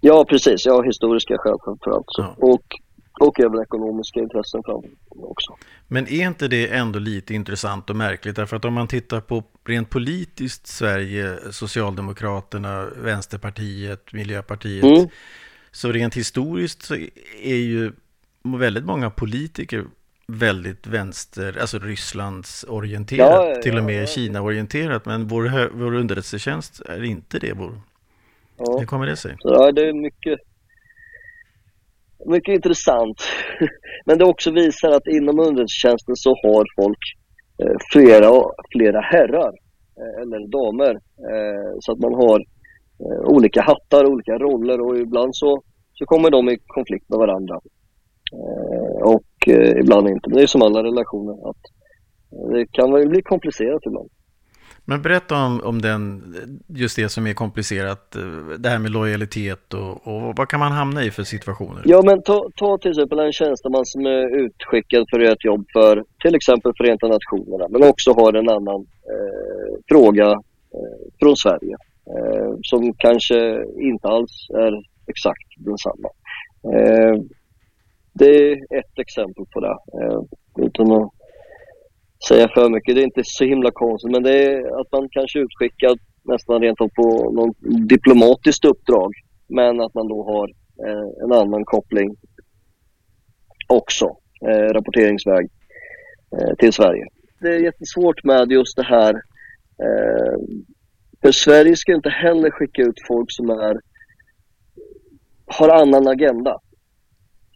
Ja, 0.00 0.24
precis. 0.24 0.66
Ja, 0.66 0.82
historiska 0.82 1.38
skäl 1.38 1.56
framförallt. 1.64 2.06
Ja. 2.18 2.34
Och 2.38 2.62
och 3.20 3.40
även 3.40 3.62
ekonomiska 3.62 4.20
intressen 4.20 4.62
fram 4.62 4.82
också. 5.10 5.56
Men 5.88 6.08
är 6.08 6.26
inte 6.26 6.48
det 6.48 6.66
ändå 6.68 6.98
lite 6.98 7.34
intressant 7.34 7.90
och 7.90 7.96
märkligt? 7.96 8.36
Därför 8.36 8.56
att 8.56 8.64
om 8.64 8.74
man 8.74 8.88
tittar 8.88 9.20
på 9.20 9.44
rent 9.64 9.90
politiskt 9.90 10.66
Sverige, 10.66 11.38
Socialdemokraterna, 11.50 12.86
Vänsterpartiet, 12.96 14.12
Miljöpartiet. 14.12 14.84
Mm. 14.84 15.08
Så 15.70 15.92
rent 15.92 16.14
historiskt 16.14 16.82
så 16.82 16.94
är 17.42 17.56
ju 17.56 17.92
väldigt 18.42 18.84
många 18.84 19.10
politiker 19.10 19.84
väldigt 20.38 20.86
vänster, 20.86 21.58
alltså 21.60 21.78
Rysslands 21.78 22.64
orienterat, 22.68 23.30
ja, 23.30 23.52
ja, 23.54 23.62
till 23.62 23.78
och 23.78 23.84
med 23.84 24.02
ja, 24.02 24.06
Kina-orienterat. 24.06 25.06
Men 25.06 25.28
vår, 25.28 25.70
vår 25.78 25.94
underrättelsetjänst 25.94 26.80
är 26.80 27.04
inte 27.04 27.38
det. 27.38 27.52
Vår. 27.52 27.72
Ja. 28.56 28.78
Hur 28.78 28.86
kommer 28.86 29.06
det 29.06 29.16
sig? 29.16 29.36
Ja, 29.40 29.72
det 29.72 29.88
är 29.88 29.92
mycket 29.92 30.40
mycket 32.26 32.54
intressant. 32.54 33.22
Men 34.06 34.18
det 34.18 34.24
också 34.24 34.50
visar 34.50 34.90
att 34.90 35.06
inom 35.06 35.38
underrättelsetjänsten 35.38 36.16
så 36.16 36.30
har 36.30 36.82
folk 36.82 36.98
eh, 37.62 37.76
flera, 37.92 38.30
flera 38.72 39.00
herrar 39.00 39.52
eh, 40.00 40.22
eller 40.22 40.48
damer. 40.48 40.94
Eh, 41.30 41.72
så 41.80 41.92
att 41.92 41.98
man 41.98 42.14
har 42.14 42.44
olika 43.24 43.62
hattar, 43.62 44.06
olika 44.06 44.32
roller 44.32 44.80
och 44.80 44.98
ibland 44.98 45.36
så, 45.36 45.62
så 45.94 46.06
kommer 46.06 46.30
de 46.30 46.48
i 46.48 46.58
konflikt 46.66 47.08
med 47.08 47.18
varandra. 47.18 47.60
Eh, 48.32 49.02
och 49.40 49.48
eh, 49.48 49.80
ibland 49.80 50.08
inte. 50.08 50.28
Men 50.28 50.36
det 50.36 50.42
är 50.42 50.46
som 50.46 50.62
alla 50.62 50.82
relationer 50.82 51.50
att 51.50 51.56
det 52.52 52.66
kan 52.72 52.92
väl 52.92 53.08
bli 53.08 53.22
komplicerat 53.22 53.82
ibland. 53.86 54.08
Men 54.84 55.02
berätta 55.02 55.44
om, 55.46 55.60
om 55.64 55.82
den, 55.82 56.22
just 56.68 56.96
det 56.96 57.08
som 57.08 57.26
är 57.26 57.34
komplicerat, 57.34 58.16
det 58.58 58.68
här 58.68 58.78
med 58.78 58.90
lojalitet 58.90 59.74
och, 59.74 60.06
och 60.06 60.36
vad 60.36 60.48
kan 60.48 60.60
man 60.60 60.72
hamna 60.72 61.04
i 61.04 61.10
för 61.10 61.22
situationer? 61.22 61.82
Ja 61.84 62.02
men 62.04 62.22
ta, 62.22 62.48
ta 62.56 62.78
till 62.78 62.90
exempel 62.90 63.18
en 63.18 63.32
tjänsteman 63.32 63.86
som 63.86 64.06
är 64.06 64.44
utskickad 64.44 65.06
för 65.10 65.18
att 65.18 65.24
göra 65.24 65.32
ett 65.32 65.44
jobb 65.44 65.64
för 65.72 66.04
till 66.22 66.34
exempel 66.34 66.72
Förenta 66.76 67.06
Nationerna 67.06 67.68
men 67.68 67.88
också 67.88 68.12
har 68.12 68.32
en 68.32 68.48
annan 68.48 68.80
eh, 69.12 69.74
fråga 69.88 70.30
eh, 70.76 71.00
från 71.20 71.36
Sverige 71.36 71.76
eh, 72.14 72.52
som 72.62 72.94
kanske 72.98 73.64
inte 73.80 74.08
alls 74.08 74.32
är 74.54 74.72
exakt 75.06 75.48
densamma. 75.58 76.08
Eh, 76.74 77.14
det 78.12 78.52
är 78.52 78.78
ett 78.78 78.98
exempel 78.98 79.44
på 79.52 79.60
det. 79.60 79.76
Eh, 80.02 80.20
utan 80.66 80.92
att 80.92 81.10
säga 82.28 82.48
för 82.54 82.68
mycket. 82.68 82.94
Det 82.94 83.00
är 83.00 83.04
inte 83.04 83.22
så 83.24 83.44
himla 83.44 83.70
konstigt, 83.70 84.12
men 84.12 84.22
det 84.22 84.44
är 84.44 84.80
att 84.80 84.92
man 84.92 85.08
kanske 85.10 85.38
är 85.38 85.42
utskickad 85.42 85.98
nästan 86.22 86.62
rent 86.62 86.80
av 86.80 86.88
på 86.88 87.32
något 87.32 87.56
diplomatiskt 87.88 88.64
uppdrag. 88.64 89.12
Men 89.48 89.80
att 89.80 89.94
man 89.94 90.08
då 90.08 90.24
har 90.24 90.48
eh, 90.86 91.24
en 91.24 91.32
annan 91.32 91.64
koppling 91.64 92.16
också, 93.66 94.16
eh, 94.48 94.72
rapporteringsväg 94.72 95.50
eh, 96.36 96.54
till 96.58 96.72
Sverige. 96.72 97.06
Det 97.40 97.48
är 97.48 97.60
jättesvårt 97.60 98.24
med 98.24 98.52
just 98.52 98.76
det 98.76 98.84
här. 98.84 99.14
Eh, 99.84 100.38
för 101.22 101.32
Sverige 101.32 101.76
ska 101.76 101.94
inte 101.94 102.10
heller 102.10 102.50
skicka 102.50 102.82
ut 102.82 103.06
folk 103.08 103.26
som 103.28 103.50
är, 103.50 103.80
har 105.46 105.68
annan 105.68 106.08
agenda. 106.08 106.58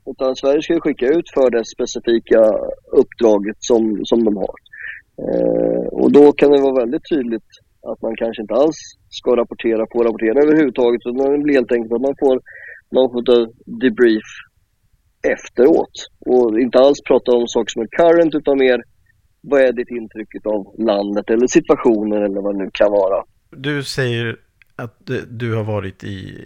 Utan 0.07 0.37
Sverige 0.37 0.63
ska 0.63 0.81
skicka 0.81 1.07
ut 1.07 1.29
för 1.35 1.51
det 1.51 1.65
specifika 1.65 2.41
uppdraget 3.03 3.57
som, 3.59 4.01
som 4.05 4.25
de 4.25 4.37
har. 4.37 4.57
Eh, 5.25 5.87
och 6.03 6.13
då 6.13 6.33
kan 6.33 6.51
det 6.51 6.61
vara 6.61 6.81
väldigt 6.83 7.09
tydligt 7.13 7.51
att 7.91 8.03
man 8.03 8.17
kanske 8.17 8.43
inte 8.43 8.55
alls 8.55 8.79
ska 9.09 9.37
rapportera 9.37 9.87
på 9.87 10.03
rapportera 10.03 10.43
överhuvudtaget. 10.45 11.01
Utan 11.05 11.33
det 11.33 11.45
blir 11.45 11.55
helt 11.55 11.73
enkelt 11.73 11.93
att 11.93 12.09
man 12.09 12.17
får 12.25 12.37
någon 12.95 13.11
form 13.13 13.37
av 13.37 13.53
debrief 13.83 14.29
efteråt. 15.35 15.97
Och 16.31 16.61
inte 16.61 16.79
alls 16.79 16.99
prata 17.09 17.33
om 17.33 17.49
saker 17.49 17.71
som 17.73 17.83
är 17.83 17.87
current 17.87 18.35
utan 18.35 18.59
mer 18.59 18.83
vad 19.41 19.61
är 19.61 19.73
ditt 19.73 19.91
intryck 19.91 20.29
av 20.45 20.61
landet 20.79 21.31
eller 21.31 21.47
situationen 21.47 22.23
eller 22.23 22.41
vad 22.43 22.55
det 22.55 22.65
nu 22.65 22.71
kan 22.73 22.91
vara. 22.91 23.25
Du 23.51 23.83
säger 23.83 24.37
att 24.77 25.11
du 25.29 25.55
har 25.55 25.65
varit 25.65 26.05
i 26.05 26.39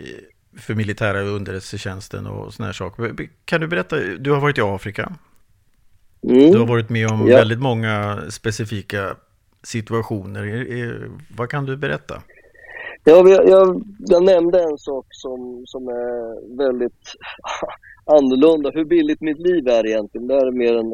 för 0.59 0.75
militära 0.75 1.21
underrättelsetjänsten 1.21 2.27
och 2.27 2.55
sådana 2.55 2.67
här 2.67 2.73
saker. 2.73 3.29
Kan 3.45 3.61
du 3.61 3.67
berätta, 3.67 3.97
du 3.97 4.33
har 4.33 4.41
varit 4.41 4.59
i 4.59 4.61
Afrika. 4.61 5.13
Mm. 6.23 6.51
Du 6.51 6.59
har 6.59 6.67
varit 6.67 6.91
med 6.91 7.11
om 7.11 7.29
ja. 7.29 7.37
väldigt 7.37 7.61
många 7.61 8.21
specifika 8.31 9.17
situationer. 9.63 11.11
Vad 11.37 11.51
kan 11.51 11.67
du 11.67 11.77
berätta? 11.77 12.23
Ja, 13.05 13.29
jag, 13.29 13.49
jag, 13.49 13.85
jag, 13.99 14.25
nämnde 14.25 14.63
en 14.63 14.79
sak 14.79 15.07
som, 15.11 15.63
som 15.67 15.89
är 15.89 16.57
väldigt 16.57 17.15
annorlunda. 18.05 18.71
Hur 18.71 18.85
billigt 18.85 19.21
mitt 19.21 19.39
liv 19.39 19.69
är 19.69 19.87
egentligen. 19.87 20.27
Det 20.27 20.35
är 20.35 20.51
mer 20.51 20.75
en, 20.75 20.93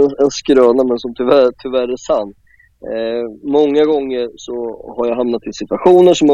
en, 0.00 0.10
en 0.18 0.30
skröna 0.30 0.84
men 0.84 0.98
som 0.98 1.14
tyvärr, 1.14 1.52
tyvärr 1.62 1.88
är 1.92 1.96
sann. 1.96 2.34
Eh, 2.90 3.24
många 3.58 3.84
gånger 3.84 4.30
så 4.36 4.54
har 4.96 5.06
jag 5.08 5.16
hamnat 5.16 5.46
i 5.46 5.52
situationer 5.52 6.14
som 6.14 6.28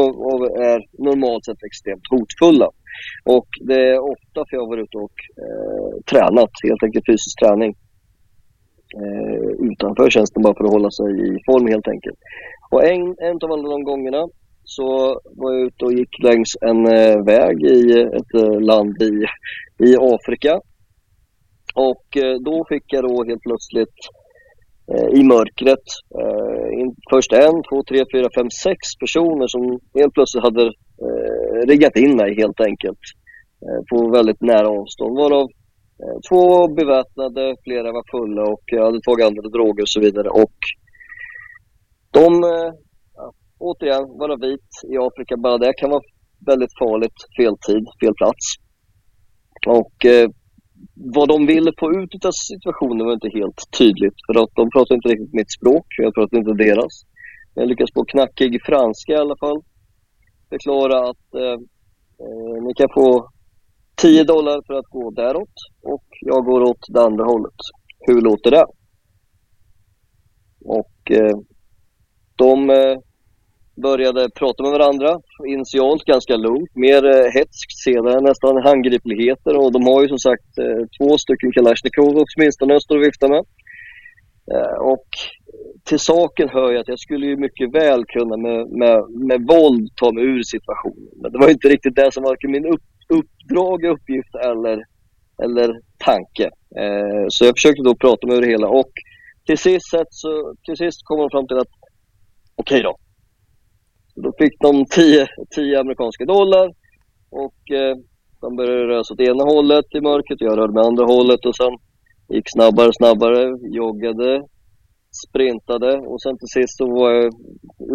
är 0.71 0.79
normalt 1.07 1.45
sett 1.45 1.63
extremt 1.63 2.07
hotfulla. 2.09 2.69
Och 3.35 3.47
det 3.69 3.81
är 3.93 3.99
ofta 4.13 4.39
för 4.45 4.53
jag 4.55 4.61
har 4.61 4.73
varit 4.73 4.87
ute 4.87 4.97
och 4.97 5.17
eh, 5.43 5.91
tränat, 6.11 6.53
helt 6.67 6.83
enkelt 6.83 7.05
fysisk 7.11 7.39
träning. 7.39 7.71
Eh, 9.01 9.49
utanför 9.69 10.09
tjänsten 10.09 10.43
bara 10.43 10.57
för 10.57 10.63
att 10.63 10.77
hålla 10.77 10.91
sig 10.91 11.09
i 11.27 11.29
form 11.47 11.67
helt 11.67 11.87
enkelt. 11.87 12.19
Och 12.71 12.83
en, 12.93 13.03
en 13.27 13.37
av 13.43 13.51
alla 13.51 13.69
de 13.69 13.83
gångerna 13.83 14.27
så 14.63 14.87
var 15.39 15.53
jag 15.53 15.67
ute 15.67 15.85
och 15.85 15.93
gick 15.93 16.13
längs 16.23 16.51
en 16.61 16.81
eh, 16.97 17.17
väg 17.33 17.57
i 17.63 18.01
ett 18.19 18.33
eh, 18.43 18.59
land 18.61 19.01
i, 19.01 19.13
i 19.87 19.95
Afrika. 20.15 20.53
Och 21.75 22.07
eh, 22.23 22.35
då 22.47 22.65
fick 22.69 22.85
jag 22.93 23.03
då 23.03 23.23
helt 23.23 23.41
plötsligt 23.41 23.99
Eh, 24.03 24.18
Eh, 24.93 25.09
i 25.19 25.23
mörkret. 25.23 25.85
Eh, 26.21 26.85
först 27.11 27.31
en, 27.33 27.57
två, 27.67 27.77
tre, 27.89 27.99
fyra, 28.13 28.27
fem, 28.37 28.49
sex 28.65 28.79
personer 29.03 29.47
som 29.47 29.63
helt 29.99 30.13
plötsligt 30.13 30.47
hade 30.47 30.65
eh, 31.05 31.59
riggat 31.71 31.95
in 32.03 32.13
mig 32.21 32.29
helt 32.41 32.59
enkelt. 32.69 33.03
Eh, 33.65 33.81
på 33.89 33.97
väldigt 34.17 34.41
nära 34.41 34.69
avstånd. 34.79 35.13
Varav 35.21 35.47
eh, 36.03 36.17
två 36.27 36.39
var 36.53 36.67
beväpnade, 36.81 37.55
flera 37.65 37.89
var 37.97 38.05
fulla 38.13 38.43
och 38.53 38.63
jag 38.65 38.85
hade 38.85 39.01
tagit 39.01 39.25
andra 39.25 39.49
droger 39.55 39.83
och 39.85 39.93
så 39.95 40.01
vidare. 40.05 40.29
Och 40.43 40.57
de, 42.17 42.23
ja, 43.19 43.25
återigen, 43.59 44.05
vara 44.23 44.35
vit 44.47 44.69
i 44.93 44.97
Afrika, 45.07 45.37
bara 45.37 45.57
det 45.57 45.73
kan 45.73 45.89
vara 45.89 46.07
väldigt 46.45 46.77
farligt. 46.83 47.19
Fel 47.37 47.55
tid, 47.67 47.83
fel 48.01 48.15
plats. 48.21 48.45
Och 49.79 49.95
vad 50.93 51.27
de 51.27 51.45
ville 51.45 51.71
få 51.79 51.91
ut 51.91 52.25
av 52.25 52.31
situationen 52.31 53.05
var 53.05 53.13
inte 53.13 53.29
helt 53.39 53.61
tydligt. 53.77 54.17
För 54.27 54.43
att 54.43 54.49
de 54.55 54.69
pratade 54.69 54.95
inte 54.95 55.09
riktigt 55.09 55.33
mitt 55.33 55.51
språk. 55.51 55.85
Jag 55.97 56.13
pratade 56.13 56.39
inte 56.41 56.63
deras. 56.63 56.93
Jag 57.53 57.67
lyckades 57.67 57.91
på 57.91 58.05
knackig 58.05 58.61
franska 58.65 59.13
i 59.13 59.17
alla 59.17 59.37
fall 59.37 59.61
förklara 60.49 61.09
att 61.09 61.33
eh, 61.33 61.57
eh, 62.23 62.63
ni 62.63 62.73
kan 62.73 62.89
få 62.93 63.29
10 64.01 64.23
dollar 64.23 64.61
för 64.67 64.73
att 64.73 64.85
gå 64.85 65.11
däråt 65.11 65.53
och 65.81 66.05
jag 66.21 66.45
går 66.45 66.61
åt 66.61 66.85
det 66.87 67.01
andra 67.01 67.23
hållet. 67.25 67.59
Hur 67.99 68.21
låter 68.21 68.51
det? 68.51 68.65
Och 70.65 71.11
eh, 71.11 71.37
de 72.35 72.69
eh, 72.69 72.97
började 73.81 74.29
prata 74.29 74.63
med 74.63 74.71
varandra. 74.71 75.19
Initialt 75.47 76.03
ganska 76.03 76.35
lugnt, 76.35 76.75
mer 76.75 77.05
eh, 77.05 77.31
hetskt, 77.37 77.77
senare 77.85 78.21
nästan 78.21 78.63
handgripligheter. 78.63 79.57
Och 79.57 79.71
de 79.71 79.83
har 79.87 80.01
ju 80.01 80.07
som 80.07 80.19
sagt 80.19 80.57
eh, 80.57 80.81
två 80.97 81.17
stycken 81.17 81.51
Kalashnikov 81.51 82.23
åtminstone 82.23 82.81
står 82.81 82.97
och 82.97 83.03
viftar 83.03 83.29
med. 83.29 83.43
Eh, 84.53 84.77
och 84.93 85.07
till 85.83 85.99
saken 85.99 86.49
hör 86.49 86.71
jag 86.71 86.81
att 86.81 86.87
jag 86.87 86.99
skulle 86.99 87.25
ju 87.25 87.37
mycket 87.37 87.73
väl 87.73 88.05
kunna 88.05 88.37
med, 88.37 88.67
med, 88.81 88.97
med 89.09 89.47
våld 89.47 89.89
ta 89.95 90.11
mig 90.11 90.23
ur 90.23 90.43
situationen. 90.43 91.09
Men 91.21 91.31
det 91.31 91.39
var 91.39 91.49
inte 91.49 91.69
riktigt 91.69 91.95
det 91.95 92.13
som 92.13 92.23
var 92.23 92.47
min 92.47 92.65
upp, 92.65 92.85
uppdrag, 93.09 93.85
uppgift 93.85 94.35
eller, 94.35 94.83
eller 95.43 95.81
tanke. 95.97 96.45
Eh, 96.81 97.25
så 97.29 97.45
jag 97.45 97.55
försökte 97.55 97.83
då 97.83 97.95
prata 97.95 98.27
mig 98.27 98.37
ur 98.37 98.41
det 98.41 98.47
hela 98.47 98.67
och 98.67 98.91
till 99.45 99.57
sist, 99.57 99.89
så, 100.09 100.55
till 100.65 100.77
sist 100.77 100.99
kom 101.03 101.19
de 101.19 101.29
fram 101.29 101.47
till 101.47 101.57
att 101.57 101.73
okej 102.55 102.79
okay 102.79 102.81
då, 102.81 102.97
då 104.23 104.33
fick 104.39 104.55
de 104.59 104.85
10, 104.85 105.27
10 105.55 105.79
amerikanska 105.79 106.25
dollar 106.25 106.65
och 107.29 107.59
eh, 107.79 107.95
de 108.41 108.55
började 108.55 108.87
röra 108.87 109.03
sig 109.03 109.13
åt 109.13 109.29
ena 109.29 109.43
hållet 109.43 109.85
i 109.97 110.01
mörkret, 110.01 110.41
och 110.41 110.47
jag 110.47 110.57
rörde 110.57 110.73
mig 110.73 110.83
andra 110.85 111.05
hållet 111.05 111.45
och 111.45 111.55
sen 111.55 111.73
gick 112.33 112.47
snabbare 112.47 112.87
och 112.87 112.95
snabbare, 112.95 113.41
joggade, 113.79 114.43
sprintade 115.25 115.91
och 115.97 116.21
sen 116.21 116.37
till 116.37 116.53
sist 116.57 116.77
så 116.77 116.85
var 116.99 117.11
jag 117.11 117.33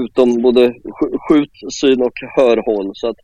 utom 0.05 0.43
både 0.43 0.63
skjut, 1.25 1.55
syn 1.81 2.03
och 2.03 2.19
hörhåll. 2.37 2.91
Så 2.95 3.09
att, 3.09 3.17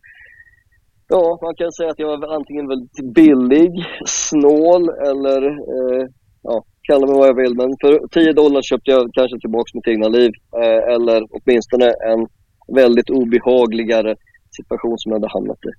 ja, 1.09 1.39
man 1.43 1.55
kan 1.55 1.73
säga 1.73 1.91
att 1.91 1.99
jag 1.99 2.21
var 2.21 2.35
antingen 2.35 2.69
väldigt 2.69 3.15
billig, 3.15 3.71
snål 4.07 4.89
eller 4.89 5.41
eh, 5.49 6.07
ja, 6.43 6.65
kalla 6.89 7.07
mig 7.07 7.17
vad 7.17 7.29
jag 7.29 7.43
vill. 7.43 7.55
Men 7.57 7.71
för 7.81 8.09
10 8.09 8.33
dollar 8.33 8.63
köpte 8.63 8.91
jag 8.91 9.11
kanske 9.13 9.39
tillbaka 9.41 9.71
mitt 9.75 9.89
egna 9.89 10.09
liv 10.09 10.31
eh, 10.63 10.95
eller 10.95 11.19
åtminstone 11.37 11.87
en 12.13 12.27
väldigt 12.75 13.11
obehagligare 13.11 14.17
situation 14.57 14.99
som 14.99 15.13
jag 15.13 15.17
hade 15.21 15.33
hamnat 15.33 15.59
i. 15.65 15.73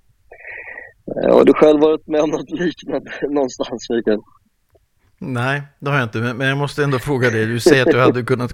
Eh, 1.11 1.35
har 1.35 1.45
du 1.45 1.53
själv 1.53 1.81
varit 1.81 2.07
med 2.07 2.21
om 2.21 2.29
något 2.29 2.49
liknande 2.49 3.11
någonstans, 3.29 3.89
Mikael? 3.89 4.19
Nej, 5.23 5.61
det 5.79 5.89
har 5.89 5.97
jag 5.97 6.05
inte, 6.05 6.19
men 6.19 6.47
jag 6.47 6.57
måste 6.57 6.83
ändå 6.83 6.99
fråga 6.99 7.29
dig. 7.29 7.45
Du 7.45 7.59
säger 7.59 7.85
att 7.85 7.91
du 7.91 7.99
hade 7.99 8.23
kunnat, 8.23 8.51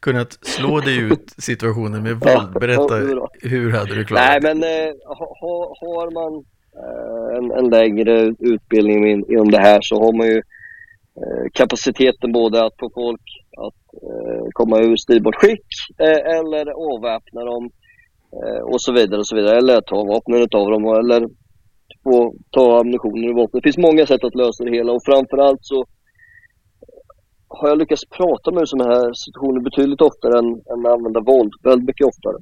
kunnat 0.00 0.38
slå 0.42 0.80
dig 0.80 0.98
ut 0.98 1.34
situationen 1.38 2.02
med 2.02 2.12
våld. 2.20 2.52
Berätta, 2.60 2.94
hur 3.42 3.72
hade 3.72 3.94
du 3.94 4.04
klarat 4.04 4.24
Nej, 4.24 4.40
men 4.42 4.62
eh, 4.62 4.94
ha, 5.40 5.76
har 5.80 6.10
man 6.10 6.44
eh, 6.80 7.36
en, 7.38 7.64
en, 7.64 7.70
längre 7.70 8.34
utbildning 8.38 9.24
inom 9.28 9.50
det 9.50 9.60
här 9.60 9.78
så 9.82 10.04
har 10.04 10.12
man 10.12 10.26
ju 10.26 10.42
kapaciteten 11.52 12.32
både 12.32 12.64
att 12.64 12.74
få 12.78 12.90
folk 12.94 13.22
att 13.66 13.82
eh, 14.08 14.44
komma 14.52 14.76
ur 14.78 14.96
styrbart 14.96 15.40
skick 15.40 15.68
eh, 16.06 16.20
eller 16.36 16.64
avväpna 16.90 17.40
dem 17.44 17.70
eh, 18.38 18.62
och 18.72 18.80
så 18.82 18.92
vidare 18.92 19.18
och 19.18 19.26
så 19.26 19.36
vidare. 19.36 19.56
Eller 19.58 19.80
ta 19.80 20.04
vapnen 20.04 20.42
av 20.60 20.70
dem 20.70 20.84
eller 20.84 21.20
få 22.04 22.34
ta 22.50 22.80
ammunitionen 22.80 23.24
ur 23.24 23.34
vapnet. 23.34 23.62
Det 23.62 23.68
finns 23.68 23.86
många 23.88 24.06
sätt 24.06 24.24
att 24.24 24.40
lösa 24.42 24.64
det 24.64 24.76
hela 24.76 24.92
och 24.92 25.04
framförallt 25.04 25.62
så 25.62 25.84
har 27.48 27.68
jag 27.68 27.78
lyckats 27.78 28.04
prata 28.18 28.52
med 28.52 28.68
sådana 28.68 28.94
här 28.94 29.12
situationer 29.24 29.60
betydligt 29.60 30.00
oftare 30.00 30.38
än, 30.38 30.48
än 30.72 30.86
att 30.86 30.92
använda 30.92 31.20
våld. 31.20 31.52
Väldigt 31.62 31.86
mycket 31.86 32.06
oftare. 32.12 32.38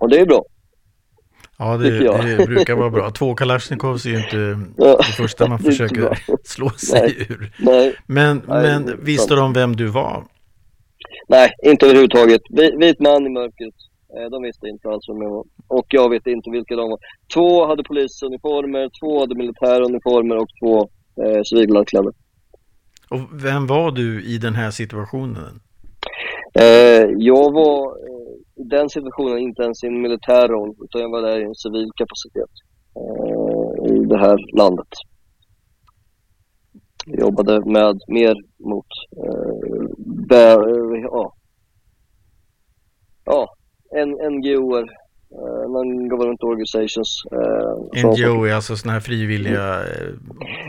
Och 0.00 0.08
det 0.10 0.18
är 0.20 0.26
bra. 0.26 0.42
Ja, 1.58 1.76
det, 1.76 1.98
det, 2.36 2.46
brukar 2.46 2.74
vara 2.74 2.90
bra. 2.90 3.10
Två 3.10 3.34
Kalashnikovs 3.34 4.06
är 4.06 4.10
ju 4.10 4.16
inte 4.16 4.58
ja, 4.76 4.96
det 4.96 5.12
första 5.16 5.48
man 5.48 5.58
försöker 5.58 6.18
slå 6.44 6.70
sig 6.70 7.00
nej, 7.00 7.26
ur. 7.28 7.52
Nej, 7.58 7.94
men 8.06 8.42
nej, 8.48 8.62
men 8.62 9.04
visste 9.04 9.34
de 9.34 9.52
vem 9.52 9.76
du 9.76 9.86
var? 9.86 10.24
Nej, 11.28 11.52
inte 11.62 11.86
överhuvudtaget. 11.86 12.42
Vit 12.78 13.00
man 13.00 13.26
i 13.26 13.30
mörkret. 13.30 13.74
Eh, 14.16 14.30
de 14.30 14.42
visste 14.42 14.68
inte 14.68 14.88
alls 14.88 15.08
vem 15.08 15.22
jag 15.22 15.30
var. 15.30 15.44
Och 15.68 15.86
jag 15.88 16.10
vet 16.10 16.26
inte 16.26 16.50
vilka 16.50 16.76
de 16.76 16.90
var. 16.90 16.98
Två 17.34 17.66
hade 17.66 17.82
polisuniformer, 17.82 18.90
två 19.00 19.20
hade 19.20 19.34
militäruniformer 19.34 20.36
och 20.36 20.48
två 20.60 20.88
eh, 21.24 21.42
civilklädda. 21.44 22.12
Och 23.08 23.20
vem 23.32 23.66
var 23.66 23.90
du 23.90 24.22
i 24.22 24.38
den 24.38 24.54
här 24.54 24.70
situationen? 24.70 25.60
Eh, 26.60 27.04
jag 27.18 27.52
var 27.52 27.96
i 28.56 28.62
den 28.64 28.88
situationen 28.88 29.38
inte 29.38 29.62
ens 29.62 29.84
i 29.84 29.86
en 29.86 30.02
militär 30.02 30.48
roll, 30.48 30.74
utan 30.84 31.00
jag 31.00 31.10
var 31.10 31.22
där 31.22 31.40
i 31.40 31.44
en 31.44 31.54
civil 31.54 31.90
kapacitet 31.96 32.50
eh, 32.96 33.94
i 33.94 34.04
det 34.04 34.18
här 34.18 34.56
landet. 34.56 34.88
Jag 37.06 37.20
jobbade 37.20 37.70
med 37.70 38.00
mer 38.08 38.34
mot 38.58 38.86
eh, 39.16 39.86
bär, 40.28 40.58
ja, 41.02 41.34
ja, 43.24 43.54
NGOer, 44.30 44.82
uh, 44.82 45.64
Non-Government 45.72 46.42
Organizations. 46.42 47.22
Uh, 47.32 48.10
NGO 48.10 48.44
är 48.44 48.54
alltså 48.54 48.76
sådana 48.76 48.92
här 48.92 49.00
frivilliga 49.00 49.80
uh, 49.80 50.14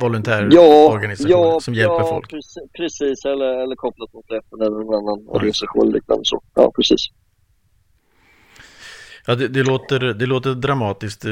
volontärorganisationer 0.02 1.54
ja, 1.54 1.60
som 1.60 1.74
hjälper 1.74 2.00
ja, 2.00 2.08
folk? 2.08 2.30
Precis, 2.30 2.58
precis, 2.78 3.26
eller, 3.26 3.64
eller 3.64 3.76
kopplat 3.76 4.14
mot 4.14 4.26
FN 4.26 4.62
eller 4.62 4.78
någon 4.78 4.96
annan 4.96 5.28
organisation 5.28 5.92
liknande 5.92 6.22
så. 6.26 6.42
Ja, 6.56 6.72
precis. 6.76 7.02
Ja, 9.28 9.36
det, 9.36 9.48
det, 9.48 9.64
låter, 9.64 10.00
det 10.00 10.26
låter 10.26 10.54
dramatiskt. 10.54 11.26
Eh, 11.26 11.32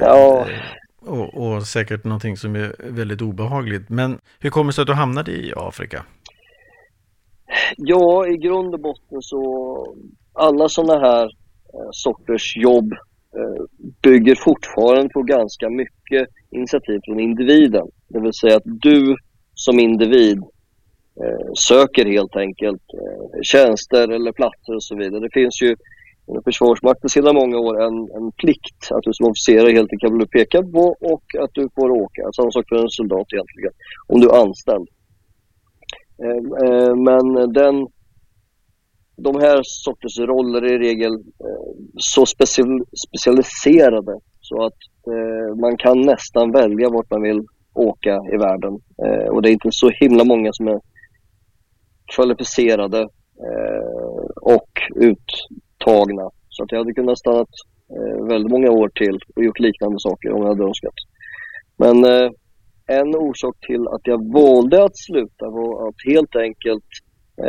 ja. 0.00 0.46
Och, 1.00 1.34
och, 1.34 1.62
säkert 1.62 2.04
någonting 2.04 2.36
som 2.36 2.56
är 2.56 2.74
väldigt 2.78 3.22
obehagligt. 3.22 3.88
Men 3.88 4.18
hur 4.40 4.50
kommer 4.50 4.68
det 4.68 4.74
sig 4.74 4.82
att 4.82 4.88
du 4.88 4.94
hamnade 4.94 5.30
i 5.30 5.52
Afrika? 5.56 6.04
Ja, 7.76 8.26
i 8.26 8.36
grund 8.36 8.74
och 8.74 8.80
botten 8.80 9.22
så 9.22 9.96
alla 10.32 10.68
sådana 10.68 11.00
här 11.00 11.24
eh, 11.24 11.88
sorters 11.90 12.56
jobb 12.56 12.92
eh, 13.36 13.64
bygger 14.02 14.34
fortfarande 14.34 15.08
på 15.08 15.22
ganska 15.22 15.70
mycket 15.70 16.28
initiativ 16.50 17.00
från 17.04 17.20
individen. 17.20 17.86
Det 18.08 18.20
vill 18.20 18.32
säga 18.32 18.56
att 18.56 18.62
du 18.64 19.16
som 19.54 19.80
individ 19.80 20.38
eh, 21.22 21.52
söker 21.54 22.06
helt 22.06 22.36
enkelt 22.36 22.82
eh, 22.94 23.40
tjänster 23.42 24.08
eller 24.08 24.32
platser 24.32 24.74
och 24.74 24.82
så 24.82 24.96
vidare. 24.96 25.20
Det 25.20 25.30
finns 25.32 25.62
ju 25.62 25.76
Försvarsmakten 26.44 27.08
sedan 27.10 27.34
många 27.34 27.58
år 27.58 27.82
en, 27.86 27.96
en 28.16 28.32
plikt 28.32 28.80
att 28.90 29.02
du 29.02 29.12
som 29.12 29.26
officerare 29.30 29.72
helt 29.72 29.92
enkelt 29.92 30.14
blir 30.14 30.26
pekad 30.26 30.72
på 30.72 30.96
och 31.12 31.24
att 31.42 31.50
du 31.52 31.68
får 31.74 31.90
åka. 31.90 32.22
Samma 32.36 32.50
sak 32.50 32.64
för 32.68 32.76
en 32.76 32.90
soldat 32.90 33.26
egentligen, 33.32 33.72
om 34.06 34.20
du 34.20 34.28
är 34.28 34.40
anställd. 34.42 34.88
Ehm, 36.24 36.46
eh, 36.64 36.94
men 36.96 37.52
den, 37.52 37.86
de 39.16 39.40
här 39.40 39.60
sorters 39.62 40.18
roller 40.18 40.62
är 40.62 40.74
i 40.74 40.88
regel 40.88 41.12
eh, 41.14 41.70
så 41.96 42.26
specialiserade 42.26 44.20
så 44.40 44.64
att 44.66 44.78
eh, 45.06 45.56
man 45.56 45.76
kan 45.76 46.00
nästan 46.00 46.52
välja 46.52 46.88
vart 46.90 47.10
man 47.10 47.22
vill 47.22 47.46
åka 47.74 48.20
i 48.34 48.36
världen. 48.36 48.80
Och 49.30 49.42
det 49.42 49.50
är 49.50 49.52
inte 49.52 49.68
så 49.70 49.90
himla 49.90 50.24
många 50.24 50.52
som 50.52 50.68
är 50.68 50.80
kvalificerade 52.14 53.08
och 54.40 54.70
ut 54.96 55.24
tagna. 55.88 56.30
Så 56.48 56.62
att 56.62 56.72
jag 56.72 56.78
hade 56.78 56.98
kunnat 56.98 57.18
stanna 57.18 57.44
eh, 57.96 58.26
väldigt 58.32 58.52
många 58.52 58.70
år 58.70 58.88
till 58.88 59.18
och 59.36 59.44
gjort 59.44 59.58
liknande 59.58 59.98
saker 60.00 60.32
om 60.32 60.42
jag 60.42 60.48
hade 60.48 60.64
önskat. 60.64 60.98
Men 61.82 61.96
eh, 62.04 62.30
en 62.98 63.16
orsak 63.16 63.56
till 63.66 63.88
att 63.88 64.04
jag 64.04 64.32
valde 64.32 64.84
att 64.84 64.98
sluta 65.06 65.44
var 65.58 65.88
att 65.88 65.94
helt 66.12 66.36
enkelt 66.36 66.90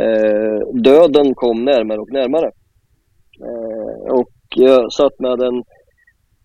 eh, 0.00 0.58
döden 0.88 1.34
kom 1.34 1.64
närmare 1.64 1.98
och 1.98 2.12
närmare. 2.12 2.50
Eh, 3.46 4.12
och 4.18 4.32
jag 4.56 4.92
satt 4.92 5.18
med 5.18 5.40
en 5.48 5.62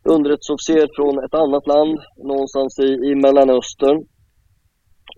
underrättelseofficer 0.04 0.90
från 0.96 1.24
ett 1.26 1.34
annat 1.34 1.68
land 1.68 2.00
någonstans 2.18 2.80
i, 2.80 2.90
i 3.10 3.16
Mellanöstern. 3.16 3.98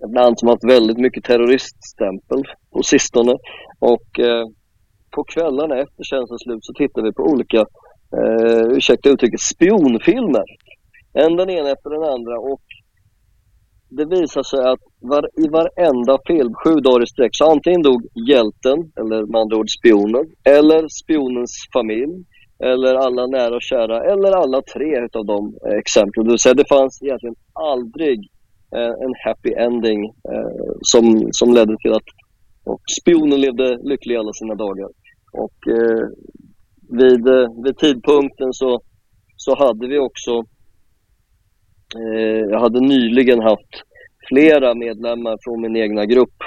Ett 0.06 0.16
land 0.16 0.40
som 0.40 0.50
haft 0.50 0.72
väldigt 0.76 0.98
mycket 0.98 1.24
terroriststämpel 1.24 2.44
på 2.72 2.84
sistone. 2.84 3.36
Och 3.80 4.20
eh, 4.20 4.46
på 5.12 5.24
kvällarna 5.24 5.76
efter 5.80 6.04
tjänstens 6.04 6.42
slut 6.42 6.66
så 6.66 6.74
tittade 6.74 7.08
vi 7.08 7.14
på 7.14 7.24
olika, 7.24 7.60
eh, 8.18 8.64
ursäkta 8.78 9.10
uttrycket, 9.10 9.42
spionfilmer. 9.42 10.48
En 11.14 11.36
den 11.36 11.50
ena 11.50 11.70
efter 11.72 11.90
den 11.90 12.04
andra 12.04 12.40
och 12.40 12.62
det 13.90 14.06
visar 14.06 14.44
sig 14.44 14.60
att 14.60 14.80
var, 15.00 15.30
i 15.44 15.48
varenda 15.48 16.18
film, 16.28 16.54
sju 16.64 16.76
dagar 16.76 17.04
i 17.04 17.08
sträck, 17.08 17.32
så 17.34 17.52
antingen 17.52 17.82
dog 17.82 18.02
hjälten, 18.30 18.92
eller 19.00 19.26
med 19.26 19.42
andra 19.42 19.58
ord 19.58 19.70
spionen, 19.80 20.26
eller 20.44 20.88
spionens 21.04 21.54
familj, 21.74 22.24
eller 22.60 22.96
alla 22.96 23.28
nära 23.28 23.56
och 23.56 23.62
kära, 23.62 24.12
eller 24.12 24.32
alla 24.32 24.62
tre 24.62 25.06
utav 25.06 25.26
de 25.26 25.58
eh, 25.66 25.78
exemplen. 25.78 26.26
Det 26.26 26.32
vill 26.32 26.40
säga, 26.40 26.54
det 26.54 26.70
fanns 26.70 27.02
egentligen 27.02 27.36
aldrig 27.54 28.20
eh, 28.76 28.94
en 29.04 29.14
happy 29.26 29.52
ending 29.54 30.06
eh, 30.06 30.72
som, 30.82 31.30
som 31.32 31.54
ledde 31.54 31.76
till 31.78 31.94
att 31.94 32.10
och 32.68 32.82
spionen 33.02 33.42
levde 33.42 33.78
lycklig 33.84 34.16
alla 34.16 34.34
sina 34.34 34.56
dagar. 34.56 34.90
Och 35.34 35.68
eh, 35.68 36.08
vid, 36.90 37.28
eh, 37.28 37.64
vid 37.64 37.78
tidpunkten 37.78 38.54
så, 38.54 38.82
så 39.36 39.56
hade 39.58 39.88
vi 39.88 40.00
också 40.00 40.44
Eh, 41.96 42.46
jag 42.52 42.60
hade 42.60 42.80
nyligen 42.80 43.42
haft 43.42 43.84
flera 44.28 44.74
medlemmar 44.76 45.38
från 45.44 45.62
min 45.62 45.76
egna 45.76 46.06
grupp. 46.06 46.38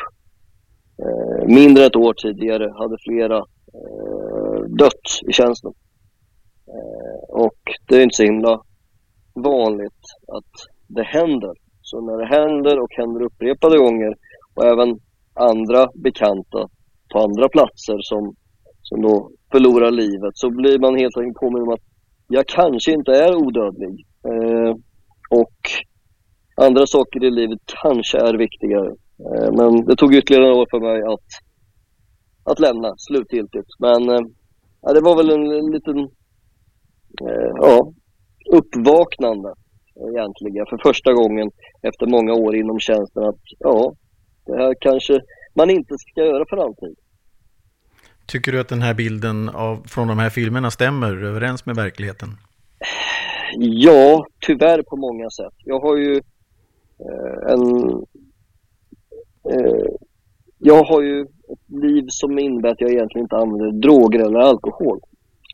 Eh, 1.02 1.46
mindre 1.46 1.85
ett 1.85 1.96
år 1.96 2.14
tidigare 2.14 2.72
hade 2.78 2.96
flera 3.09 3.37
eh, 3.74 4.61
dött 4.78 5.28
i 5.28 5.33
tjänsten. 5.33 5.72
Eh, 6.68 7.42
och 7.44 7.61
det 7.88 7.96
är 7.96 8.02
inte 8.02 8.16
så 8.16 8.22
himla 8.22 8.62
vanligt 9.35 10.02
att 10.28 10.52
det 10.87 11.02
händer. 11.02 11.52
Så 11.83 12.00
när 12.00 12.18
det 12.18 12.26
händer 12.26 12.78
och 12.78 12.92
händer 12.92 13.22
upprepade 13.22 13.78
gånger 13.78 14.14
och 14.54 14.64
även 14.64 14.98
andra 15.34 15.88
bekanta 15.94 16.68
på 17.12 17.18
andra 17.18 17.48
platser 17.48 17.98
som, 18.00 18.34
som 18.82 19.02
då 19.02 19.30
förlorar 19.52 19.90
livet 19.90 20.32
så 20.34 20.50
blir 20.50 20.78
man 20.78 20.98
helt 20.98 21.16
enkelt 21.16 21.40
påminn 21.40 21.62
om 21.62 21.72
att 21.72 21.86
jag 22.28 22.46
kanske 22.46 22.92
inte 22.92 23.12
är 23.12 23.34
odödlig. 23.34 24.06
Eh, 24.28 24.74
och 25.30 25.60
andra 26.66 26.86
saker 26.86 27.24
i 27.24 27.30
livet 27.30 27.58
kanske 27.82 28.18
är 28.18 28.34
viktigare. 28.38 28.90
Eh, 29.26 29.50
men 29.58 29.84
det 29.86 29.96
tog 29.96 30.14
ytterligare 30.14 30.44
några 30.44 30.60
år 30.62 30.66
för 30.70 30.80
mig 30.80 31.02
att, 31.02 31.28
att 32.44 32.60
lämna 32.60 32.94
slutgiltigt. 32.96 33.68
Men 33.78 34.08
eh, 34.08 34.20
det 34.94 35.00
var 35.00 35.16
väl 35.16 35.30
en, 35.30 35.46
en 35.60 35.70
liten 35.72 35.98
eh, 37.28 37.50
ja, 37.60 37.92
uppvaknande 38.52 39.54
egentligen 40.08 40.66
för 40.70 40.78
första 40.88 41.12
gången 41.12 41.50
efter 41.82 42.06
många 42.06 42.32
år 42.32 42.56
inom 42.56 42.78
tjänsten 42.78 43.24
att 43.24 43.44
ja, 43.58 43.92
det 44.50 44.62
här 44.62 44.74
kanske 44.80 45.20
man 45.54 45.70
inte 45.70 45.94
ska 45.98 46.20
göra 46.24 46.44
för 46.50 46.56
alltid. 46.56 46.96
Tycker 48.26 48.52
du 48.52 48.60
att 48.60 48.68
den 48.68 48.82
här 48.82 48.94
bilden 48.94 49.48
av, 49.48 49.82
från 49.86 50.08
de 50.08 50.18
här 50.18 50.30
filmerna 50.30 50.70
stämmer 50.70 51.24
överens 51.24 51.66
med 51.66 51.76
verkligheten? 51.76 52.28
Ja, 53.58 54.26
tyvärr 54.46 54.82
på 54.82 54.96
många 54.96 55.30
sätt. 55.30 55.54
Jag 55.64 55.80
har 55.80 55.96
ju 55.96 56.14
eh, 56.98 57.52
en... 57.52 57.90
Eh, 59.52 59.86
jag 60.58 60.84
har 60.84 61.02
ju 61.02 61.20
ett 61.22 61.82
liv 61.82 62.04
som 62.08 62.38
innebär 62.38 62.68
att 62.68 62.80
jag 62.80 62.90
egentligen 62.90 63.24
inte 63.24 63.36
använder 63.36 63.72
droger 63.72 64.18
eller 64.18 64.38
alkohol. 64.38 65.00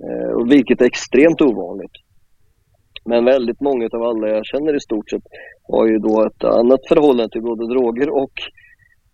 Eh, 0.05 0.47
vilket 0.49 0.81
är 0.81 0.87
extremt 0.87 1.41
ovanligt. 1.41 1.93
Men 3.05 3.25
väldigt 3.25 3.61
många 3.61 3.89
av 3.93 4.03
alla 4.03 4.29
jag 4.29 4.47
känner 4.47 4.77
i 4.77 4.81
stort 4.81 5.11
sett 5.11 5.23
har 5.63 5.87
ju 5.87 5.99
då 5.99 6.27
ett 6.27 6.45
annat 6.45 6.81
förhållande 6.89 7.33
till 7.33 7.43
både 7.43 7.67
droger 7.67 8.11
och, 8.11 8.33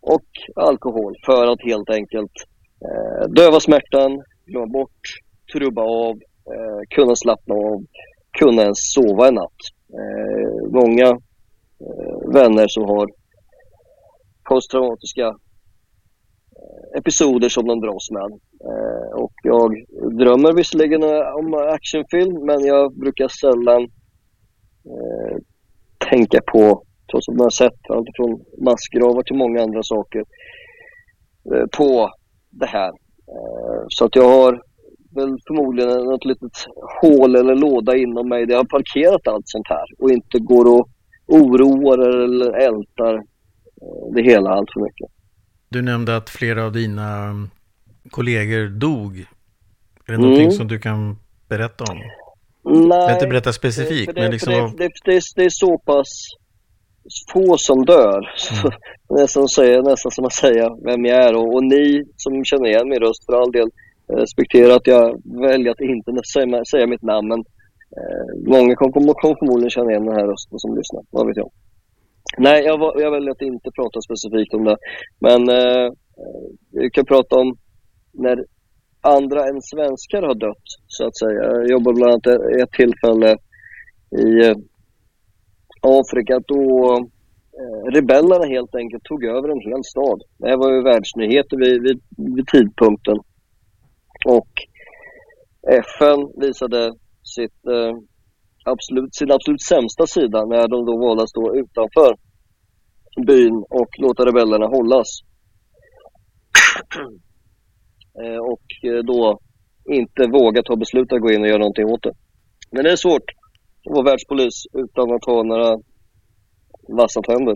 och 0.02 0.28
alkohol 0.56 1.14
för 1.26 1.46
att 1.46 1.62
helt 1.62 1.90
enkelt 1.90 2.32
eh, 2.84 3.28
döva 3.28 3.60
smärtan, 3.60 4.22
glömma 4.46 4.66
bort, 4.66 5.00
trubba 5.52 5.82
av, 5.82 6.14
eh, 6.52 6.80
kunna 6.90 7.16
slappna 7.16 7.54
av 7.54 7.84
kunna 8.38 8.62
ens 8.62 8.92
sova 8.92 9.28
en 9.28 9.34
natt. 9.34 9.60
Eh, 9.98 10.70
många 10.70 11.08
eh, 11.84 12.32
vänner 12.34 12.66
som 12.68 12.84
har 12.84 13.08
posttraumatiska 14.48 15.26
eh, 15.26 16.98
episoder 16.98 17.48
som 17.48 17.66
de 17.66 17.80
dras 17.80 18.10
med. 18.10 18.32
Eh, 18.70 19.22
och 19.22 19.32
jag 19.42 19.70
drömmer 20.18 20.52
visserligen 20.52 21.02
eh, 21.02 21.34
om 21.38 21.54
actionfilm 21.54 22.46
men 22.46 22.64
jag 22.64 22.98
brukar 22.98 23.28
sällan 23.28 23.82
eh, 24.92 25.36
tänka 26.10 26.40
på, 26.52 26.82
trots 27.10 27.28
att 27.28 27.36
man 27.36 27.44
har 27.44 27.50
sett 27.50 27.90
allt 27.90 28.08
från 28.16 28.40
massgravar 28.64 29.22
till 29.22 29.36
många 29.36 29.62
andra 29.62 29.82
saker, 29.82 30.24
eh, 31.54 31.66
på 31.78 32.10
det 32.50 32.66
här. 32.66 32.92
så 33.88 34.04
att 34.04 34.16
jag 34.16 34.28
har 34.28 34.62
väl 35.14 35.38
förmodligen 35.46 35.90
något 35.90 36.24
litet 36.24 36.56
hål 37.02 37.36
eller 37.36 37.54
låda 37.54 37.96
inom 37.96 38.28
mig 38.28 38.46
där 38.46 38.52
jag 38.52 38.58
har 38.58 38.78
parkerat 38.78 39.28
allt 39.28 39.48
sånt 39.48 39.68
här 39.68 39.86
och 39.98 40.10
inte 40.10 40.38
går 40.38 40.64
och 40.74 40.88
oroar 41.26 41.98
eller 42.24 42.52
ältar 42.52 43.14
eh, 43.14 44.14
det 44.14 44.22
hela 44.22 44.50
allt 44.50 44.68
för 44.72 44.80
mycket. 44.80 45.08
Du 45.68 45.82
nämnde 45.82 46.16
att 46.16 46.30
flera 46.30 46.64
av 46.64 46.72
dina 46.72 47.24
mm, 47.24 47.50
kollegor 48.10 48.68
dog. 48.68 49.18
Är 50.06 50.12
det 50.12 50.14
mm. 50.14 50.20
någonting 50.20 50.52
som 50.52 50.68
du 50.68 50.78
kan 50.78 51.16
berätta 51.48 51.84
om? 51.84 51.98
Nej. 52.64 52.98
Jag 52.98 53.12
inte 53.12 53.26
berätta 53.26 53.52
specifikt, 53.52 54.14
det, 54.14 54.20
men 54.20 54.30
liksom... 54.30 54.74
Det, 54.78 54.88
det, 55.04 55.20
det, 55.36 55.44
är 55.44 55.50
så 55.50 55.78
pass 55.78 56.08
få 57.32 57.54
som 57.58 57.84
dör. 57.84 58.18
Mm. 58.18 58.72
nästan, 59.20 59.48
säga, 59.48 59.82
nästan 59.82 60.12
som 60.12 60.24
att 60.24 60.32
säga 60.32 60.76
vem 60.84 61.04
jag 61.04 61.24
är. 61.24 61.34
Och, 61.36 61.54
och 61.54 61.64
ni 61.64 62.04
som 62.16 62.44
känner 62.44 62.68
igen 62.68 62.88
min 62.88 63.00
röst 63.00 63.26
för 63.26 63.32
all 63.32 63.52
del 63.52 63.68
respektera 64.08 64.74
att 64.74 64.86
jag 64.86 65.22
väljer 65.48 65.70
att 65.72 65.80
inte 65.80 66.12
säga, 66.32 66.64
säga 66.64 66.86
mitt 66.86 67.02
namn. 67.02 67.28
Men 67.28 67.40
eh, 67.98 68.52
många 68.54 68.74
kommer 68.76 69.14
kom 69.14 69.36
förmodligen 69.38 69.70
känna 69.70 69.90
igen 69.90 70.06
den 70.06 70.16
här 70.16 70.26
rösten 70.26 70.58
som 70.58 70.76
lyssnar. 70.76 71.02
Vad 71.10 71.26
vet 71.26 71.36
jag. 71.36 71.50
Nej, 72.38 72.64
jag, 72.64 72.92
jag 72.96 73.10
väljer 73.10 73.30
att 73.30 73.42
inte 73.42 73.70
prata 73.78 74.00
specifikt 74.00 74.54
om 74.54 74.64
det. 74.64 74.76
Men 75.18 75.48
eh, 75.48 75.88
vi 76.70 76.90
kan 76.90 77.04
prata 77.04 77.36
om 77.36 77.56
när 78.12 78.44
andra 79.00 79.40
än 79.48 79.62
svenskar 79.62 80.22
har 80.22 80.34
dött, 80.34 80.68
så 80.86 81.06
att 81.06 81.18
säga. 81.18 81.42
Jag 81.42 81.70
jobbade 81.70 81.94
bland 81.94 82.12
annat 82.12 82.26
ett 82.62 82.72
tillfälle 82.72 83.36
i 84.26 84.54
Afrika 85.82 86.40
då 86.46 86.64
eh, 87.60 87.92
rebellerna 87.94 88.46
helt 88.46 88.74
enkelt 88.74 89.04
tog 89.04 89.24
över 89.24 89.48
en 89.48 89.60
hel 89.70 89.84
stad. 89.84 90.18
Det 90.38 90.48
här 90.48 90.56
var 90.56 90.72
ju 90.72 90.82
världsnyheter 90.82 91.56
vid, 91.56 91.82
vid, 91.82 92.00
vid 92.36 92.46
tidpunkten. 92.46 93.18
Och 94.26 94.52
FN 95.68 96.20
visade 96.44 96.92
sitt, 97.34 97.66
eh, 97.76 97.94
absolut, 98.64 99.14
sin 99.14 99.32
absolut 99.32 99.62
sämsta 99.62 100.06
sida 100.06 100.44
när 100.44 100.68
de 100.68 100.78
då 100.86 100.94
valde 101.06 101.22
att 101.22 101.28
stå 101.28 101.56
utanför 101.56 102.16
byn 103.26 103.64
och 103.70 103.90
låta 103.98 104.26
rebellerna 104.26 104.66
hållas. 104.66 105.08
eh, 108.22 108.40
och 108.52 108.66
eh, 108.90 109.02
då 109.04 109.38
inte 109.84 110.22
våga 110.38 110.62
ta 110.62 110.76
beslut 110.76 111.12
att 111.12 111.20
gå 111.20 111.30
in 111.32 111.42
och 111.42 111.48
göra 111.48 111.58
någonting 111.58 111.86
åt 111.86 112.02
det. 112.02 112.14
Men 112.70 112.84
det 112.84 112.92
är 112.92 112.96
svårt 112.96 113.28
att 113.86 113.92
vara 113.92 114.04
världspolis 114.04 114.66
utan 114.72 115.12
att 115.12 115.24
ha 115.24 115.42
några 115.42 115.78
vassa 116.88 117.22
tänder. 117.22 117.54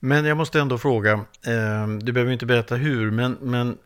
Men 0.00 0.24
jag 0.24 0.36
måste 0.36 0.60
ändå 0.60 0.78
fråga, 0.78 1.12
eh, 1.46 1.88
du 2.02 2.12
behöver 2.12 2.32
inte 2.32 2.46
berätta 2.46 2.74
hur, 2.74 3.10
men, 3.10 3.32
men 3.40 3.78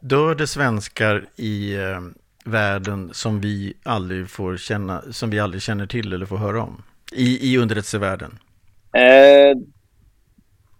dör 0.00 0.34
det 0.34 0.46
svenskar 0.46 1.26
i 1.36 1.74
eh, 1.76 2.00
världen 2.44 3.10
som 3.12 3.40
vi 3.40 3.74
aldrig 3.82 4.30
får 4.30 4.56
känna, 4.56 5.02
som 5.10 5.30
vi 5.30 5.40
aldrig 5.40 5.62
känner 5.62 5.86
till 5.86 6.12
eller 6.12 6.26
får 6.26 6.36
höra 6.36 6.62
om? 6.62 6.82
I, 7.12 7.52
i 7.52 7.58
underrättelsevärlden? 7.58 8.38
Eh, 8.92 9.56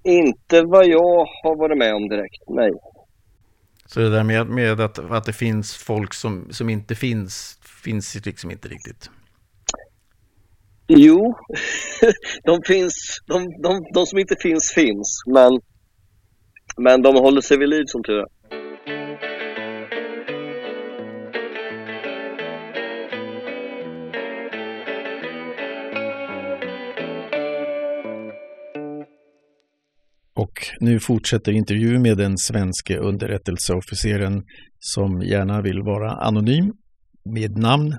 inte 0.05 0.63
vad 0.63 0.87
jag 0.87 1.27
har 1.43 1.57
varit 1.57 1.79
med 1.79 1.95
om 1.95 2.09
direkt, 2.09 2.43
nej. 2.49 2.73
Så 3.93 4.01
det 4.01 4.11
där 4.11 4.25
med, 4.25 4.47
med 4.47 4.81
att, 4.81 4.99
att 4.99 5.25
det 5.25 5.33
finns 5.33 5.77
folk 5.77 6.15
som, 6.15 6.49
som 6.51 6.69
inte 6.69 6.95
finns, 6.95 7.59
finns 7.85 8.27
liksom 8.27 8.51
inte 8.51 8.69
riktigt? 8.69 9.11
Jo, 10.89 11.35
de 12.45 12.63
finns, 12.67 12.95
de, 13.27 13.45
de, 13.63 13.83
de 13.95 14.07
som 14.07 14.19
inte 14.19 14.37
finns 14.43 14.73
finns, 14.75 15.23
men, 15.27 15.61
men 16.77 17.03
de 17.03 17.15
håller 17.15 17.41
sig 17.41 17.59
vid 17.59 17.69
liv 17.69 17.85
som 17.87 18.03
tur 18.03 18.19
är. 18.19 18.38
Nu 30.81 31.01
fortsätter 31.01 31.53
intervjun 31.53 32.03
med 32.03 32.17
den 32.17 32.39
svenske 32.39 32.99
underrättelseofficeren 32.99 34.43
som 34.79 35.23
gärna 35.23 35.63
vill 35.63 35.83
vara 35.83 36.13
anonym 36.13 36.73
med 37.25 37.59
namn 37.59 37.97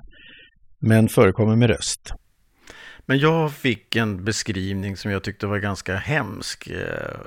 men 0.80 1.10
förekommer 1.10 1.56
med 1.56 1.70
röst. 1.70 2.14
Men 3.06 3.20
jag 3.20 3.52
fick 3.52 3.96
en 3.96 4.26
beskrivning 4.26 4.98
som 4.98 5.12
jag 5.12 5.24
tyckte 5.24 5.48
var 5.48 5.58
ganska 5.58 5.96
hemsk. 5.96 6.68
Eh, 6.68 7.20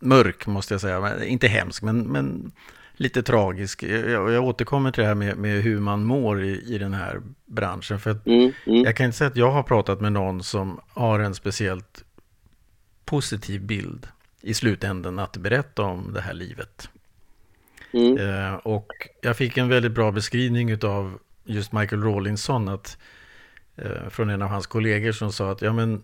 mörk 0.00 0.46
måste 0.46 0.74
jag 0.74 0.80
säga, 0.80 1.24
inte 1.24 1.48
hemsk 1.48 1.82
men, 1.82 2.00
men 2.00 2.52
lite 2.96 3.22
tragisk. 3.22 3.82
Jag, 3.82 4.32
jag 4.32 4.44
återkommer 4.44 4.90
till 4.90 5.02
det 5.02 5.08
här 5.08 5.14
med, 5.14 5.36
med 5.36 5.62
hur 5.62 5.80
man 5.80 6.04
mår 6.04 6.44
i, 6.44 6.74
i 6.74 6.78
den 6.78 6.94
här 6.94 7.20
branschen. 7.46 8.00
För 8.00 8.10
mm, 8.10 8.52
mm. 8.66 8.84
Jag 8.84 8.96
kan 8.96 9.06
inte 9.06 9.18
säga 9.18 9.28
att 9.28 9.36
jag 9.36 9.50
har 9.50 9.62
pratat 9.62 10.00
med 10.00 10.12
någon 10.12 10.42
som 10.42 10.80
har 10.88 11.20
en 11.20 11.34
speciellt 11.34 12.04
positiv 13.04 13.66
bild 13.66 14.08
i 14.46 14.54
slutändan 14.54 15.18
att 15.18 15.36
berätta 15.36 15.82
om 15.82 16.12
det 16.12 16.20
här 16.20 16.34
livet. 16.34 16.88
Mm. 17.92 18.18
Eh, 18.18 18.54
och 18.54 18.92
jag 19.20 19.36
fick 19.36 19.56
en 19.56 19.68
väldigt 19.68 19.92
bra 19.92 20.12
beskrivning 20.12 20.84
av 20.84 21.18
just 21.44 21.72
Michael 21.72 22.02
Rawlinson 22.02 22.68
att, 22.68 22.98
eh, 23.76 24.08
från 24.10 24.30
en 24.30 24.42
av 24.42 24.48
hans 24.48 24.66
kollegor 24.66 25.12
som 25.12 25.32
sa 25.32 25.50
att 25.50 25.62
ja, 25.62 25.72
men, 25.72 26.02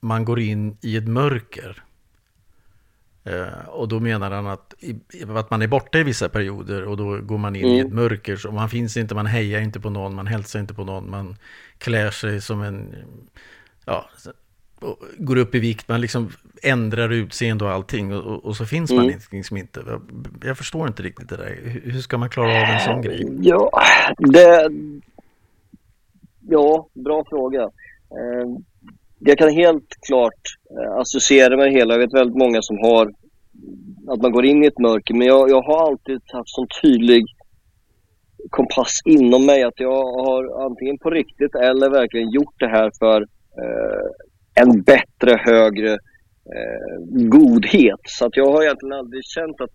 man 0.00 0.24
går 0.24 0.40
in 0.40 0.76
i 0.80 0.96
ett 0.96 1.08
mörker. 1.08 1.82
Eh, 3.24 3.68
och 3.68 3.88
då 3.88 4.00
menar 4.00 4.30
han 4.30 4.46
att, 4.46 4.74
att 5.28 5.50
man 5.50 5.62
är 5.62 5.68
borta 5.68 5.98
i 5.98 6.02
vissa 6.02 6.28
perioder 6.28 6.84
och 6.84 6.96
då 6.96 7.20
går 7.20 7.38
man 7.38 7.56
in 7.56 7.64
mm. 7.64 7.76
i 7.76 7.80
ett 7.80 7.92
mörker. 7.92 8.36
Så 8.36 8.52
man 8.52 8.70
finns 8.70 8.96
inte, 8.96 9.14
man 9.14 9.26
hejar 9.26 9.60
inte 9.60 9.80
på 9.80 9.90
någon, 9.90 10.14
man 10.14 10.26
hälsar 10.26 10.60
inte 10.60 10.74
på 10.74 10.84
någon, 10.84 11.10
man 11.10 11.36
klär 11.78 12.10
sig 12.10 12.40
som 12.40 12.62
en 12.62 12.94
ja, 13.84 14.10
går 15.18 15.36
upp 15.36 15.54
i 15.54 15.58
vikt, 15.58 15.88
man 15.88 16.00
liksom 16.00 16.32
ändrar 16.62 17.12
utseende 17.12 17.64
och 17.64 17.70
allting 17.70 18.14
och, 18.14 18.44
och 18.44 18.56
så 18.56 18.66
finns 18.66 18.90
man 18.90 19.04
mm. 19.04 19.18
liksom 19.32 19.56
inte. 19.56 19.82
Jag, 19.86 20.02
jag, 20.44 20.58
förstår 20.58 20.88
inte 20.88 21.02
riktigt 21.02 21.28
det 21.28 21.36
där. 21.36 21.58
Hur, 21.62 21.92
hur 21.92 22.00
ska 22.00 22.18
man 22.18 22.30
klara 22.30 22.62
av 22.62 22.68
en 22.68 22.80
sån 22.80 23.02
grej? 23.02 23.26
Ja, 23.40 23.70
det... 24.18 24.70
Ja, 26.48 26.88
bra 26.94 27.24
fråga. 27.28 27.62
Eh, 28.10 28.48
jag 29.18 29.38
kan 29.38 29.50
helt 29.50 29.96
klart 30.06 30.42
eh, 30.70 30.92
associera 30.92 31.56
med 31.56 31.66
det 31.66 31.72
hela. 31.72 31.94
Jag 31.94 32.00
vet 32.00 32.14
väldigt 32.14 32.36
många 32.36 32.62
som 32.62 32.78
har 32.78 33.12
att 34.08 34.22
man 34.22 34.32
går 34.32 34.46
in 34.46 34.64
i 34.64 34.66
ett 34.66 34.78
mörker. 34.78 35.14
Men 35.14 35.26
jag, 35.26 35.50
jag 35.50 35.62
har 35.62 35.86
alltid 35.86 36.20
haft 36.32 36.48
sån 36.48 36.66
tydlig 36.82 37.24
kompass 38.50 39.00
inom 39.04 39.46
mig 39.46 39.62
att 39.62 39.80
jag 39.80 40.04
har 40.04 40.64
antingen 40.64 40.98
på 40.98 41.10
riktigt 41.10 41.54
eller 41.54 41.90
verkligen 41.90 42.30
gjort 42.30 42.54
det 42.58 42.68
här 42.68 42.90
för 42.98 43.20
eh, 43.62 44.25
en 44.60 44.82
bättre, 44.82 45.40
högre 45.44 45.92
eh, 46.56 46.96
godhet. 47.08 48.00
Så 48.04 48.26
att 48.26 48.36
jag 48.36 48.52
har 48.52 48.62
egentligen 48.62 48.92
aldrig 48.92 49.24
känt 49.24 49.60
att 49.60 49.70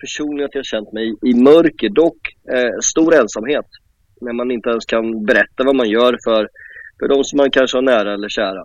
personligen 0.00 0.46
att 0.46 0.54
jag 0.54 0.64
känt 0.64 0.92
mig 0.92 1.14
i 1.22 1.34
mörker. 1.34 1.88
Dock 1.88 2.18
eh, 2.52 2.78
stor 2.82 3.14
ensamhet. 3.14 3.66
När 4.20 4.32
man 4.32 4.50
inte 4.50 4.70
ens 4.70 4.84
kan 4.84 5.24
berätta 5.24 5.64
vad 5.64 5.76
man 5.76 5.88
gör 5.88 6.18
för, 6.24 6.48
för 6.98 7.08
de 7.08 7.24
som 7.24 7.36
man 7.36 7.50
kanske 7.50 7.76
har 7.76 7.82
nära 7.82 8.14
eller 8.14 8.28
kära. 8.28 8.64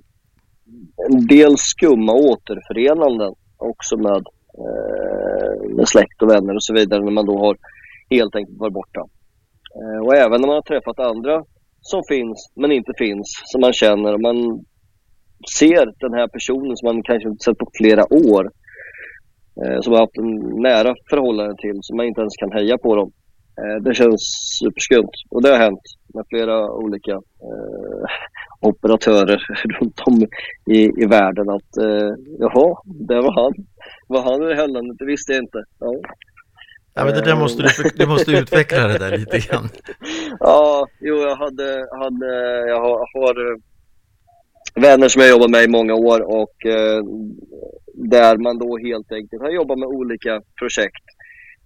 En 1.09 1.27
del 1.27 1.57
skumma 1.57 2.13
återförenanden 2.13 3.33
också 3.57 3.97
med, 3.97 4.23
eh, 4.63 5.75
med 5.75 5.87
släkt 5.87 6.21
och 6.21 6.29
vänner 6.29 6.55
och 6.55 6.63
så 6.63 6.73
vidare 6.73 7.03
när 7.03 7.11
man 7.11 7.25
då 7.25 7.39
har 7.39 7.57
helt 8.09 8.35
enkelt 8.35 8.59
varit 8.59 8.73
borta. 8.73 8.99
Eh, 9.75 10.05
och 10.05 10.15
även 10.15 10.41
när 10.41 10.47
man 10.47 10.55
har 10.55 10.61
träffat 10.61 10.99
andra 10.99 11.43
som 11.81 12.01
finns 12.09 12.51
men 12.55 12.71
inte 12.71 12.93
finns, 12.97 13.41
som 13.45 13.61
man 13.61 13.73
känner. 13.73 14.17
Man 14.17 14.65
ser 15.59 15.93
den 15.99 16.13
här 16.13 16.27
personen 16.27 16.77
som 16.77 16.85
man 16.87 17.03
kanske 17.03 17.29
inte 17.29 17.43
sett 17.43 17.57
på 17.57 17.69
flera 17.73 18.13
år, 18.13 18.51
eh, 19.61 19.81
som 19.81 19.93
har 19.93 19.99
haft 19.99 20.17
en 20.17 20.61
nära 20.61 20.95
förhållande 21.09 21.55
till, 21.55 21.77
som 21.81 21.97
man 21.97 22.05
inte 22.05 22.21
ens 22.21 22.35
kan 22.35 22.51
heja 22.51 22.77
på 22.77 22.95
dem. 22.95 23.11
Eh, 23.59 23.83
det 23.83 23.93
känns 23.93 24.21
superskumt 24.59 25.15
och 25.29 25.41
det 25.43 25.49
har 25.49 25.57
hänt 25.57 25.81
med 26.13 26.25
flera 26.29 26.71
olika 26.71 27.11
eh, 27.11 28.05
operatörer 28.59 29.41
runt 29.79 29.99
om 30.05 30.27
i, 30.65 30.79
i 31.03 31.05
världen 31.05 31.49
att 31.49 31.77
eh, 31.77 32.11
jaha, 32.39 32.77
det 32.85 33.21
var 33.21 33.43
han. 33.43 33.53
Var 34.07 34.21
han 34.21 34.43
i 34.43 34.45
det 34.45 34.55
här 34.55 34.67
landet? 34.67 34.97
Det 34.99 35.05
visste 35.05 35.33
jag 35.33 35.43
inte. 35.43 35.63
Ja. 35.79 35.95
Ja, 36.93 37.05
men 37.05 37.13
det 37.13 37.21
där 37.21 37.35
måste 37.35 37.63
du, 37.63 37.89
du 37.95 38.05
måste 38.07 38.31
utveckla 38.31 38.87
det 38.87 38.97
där 38.97 39.17
lite 39.17 39.39
grann. 39.39 39.69
ja, 40.39 40.87
jo, 40.99 41.15
jag 41.15 41.35
hade, 41.35 41.87
hade 41.91 42.27
jag 42.67 42.81
har, 42.81 42.97
har 43.13 43.59
vänner 44.79 45.07
som 45.07 45.21
jag 45.21 45.31
jobbat 45.31 45.49
med 45.49 45.63
i 45.63 45.67
många 45.67 45.93
år 45.93 46.21
och 46.21 46.65
eh, 46.65 47.01
där 47.93 48.37
man 48.37 48.57
då 48.57 48.77
helt 48.77 49.11
enkelt 49.11 49.41
har 49.41 49.49
jobbat 49.49 49.79
med 49.79 49.87
olika 49.87 50.41
projekt 50.59 51.05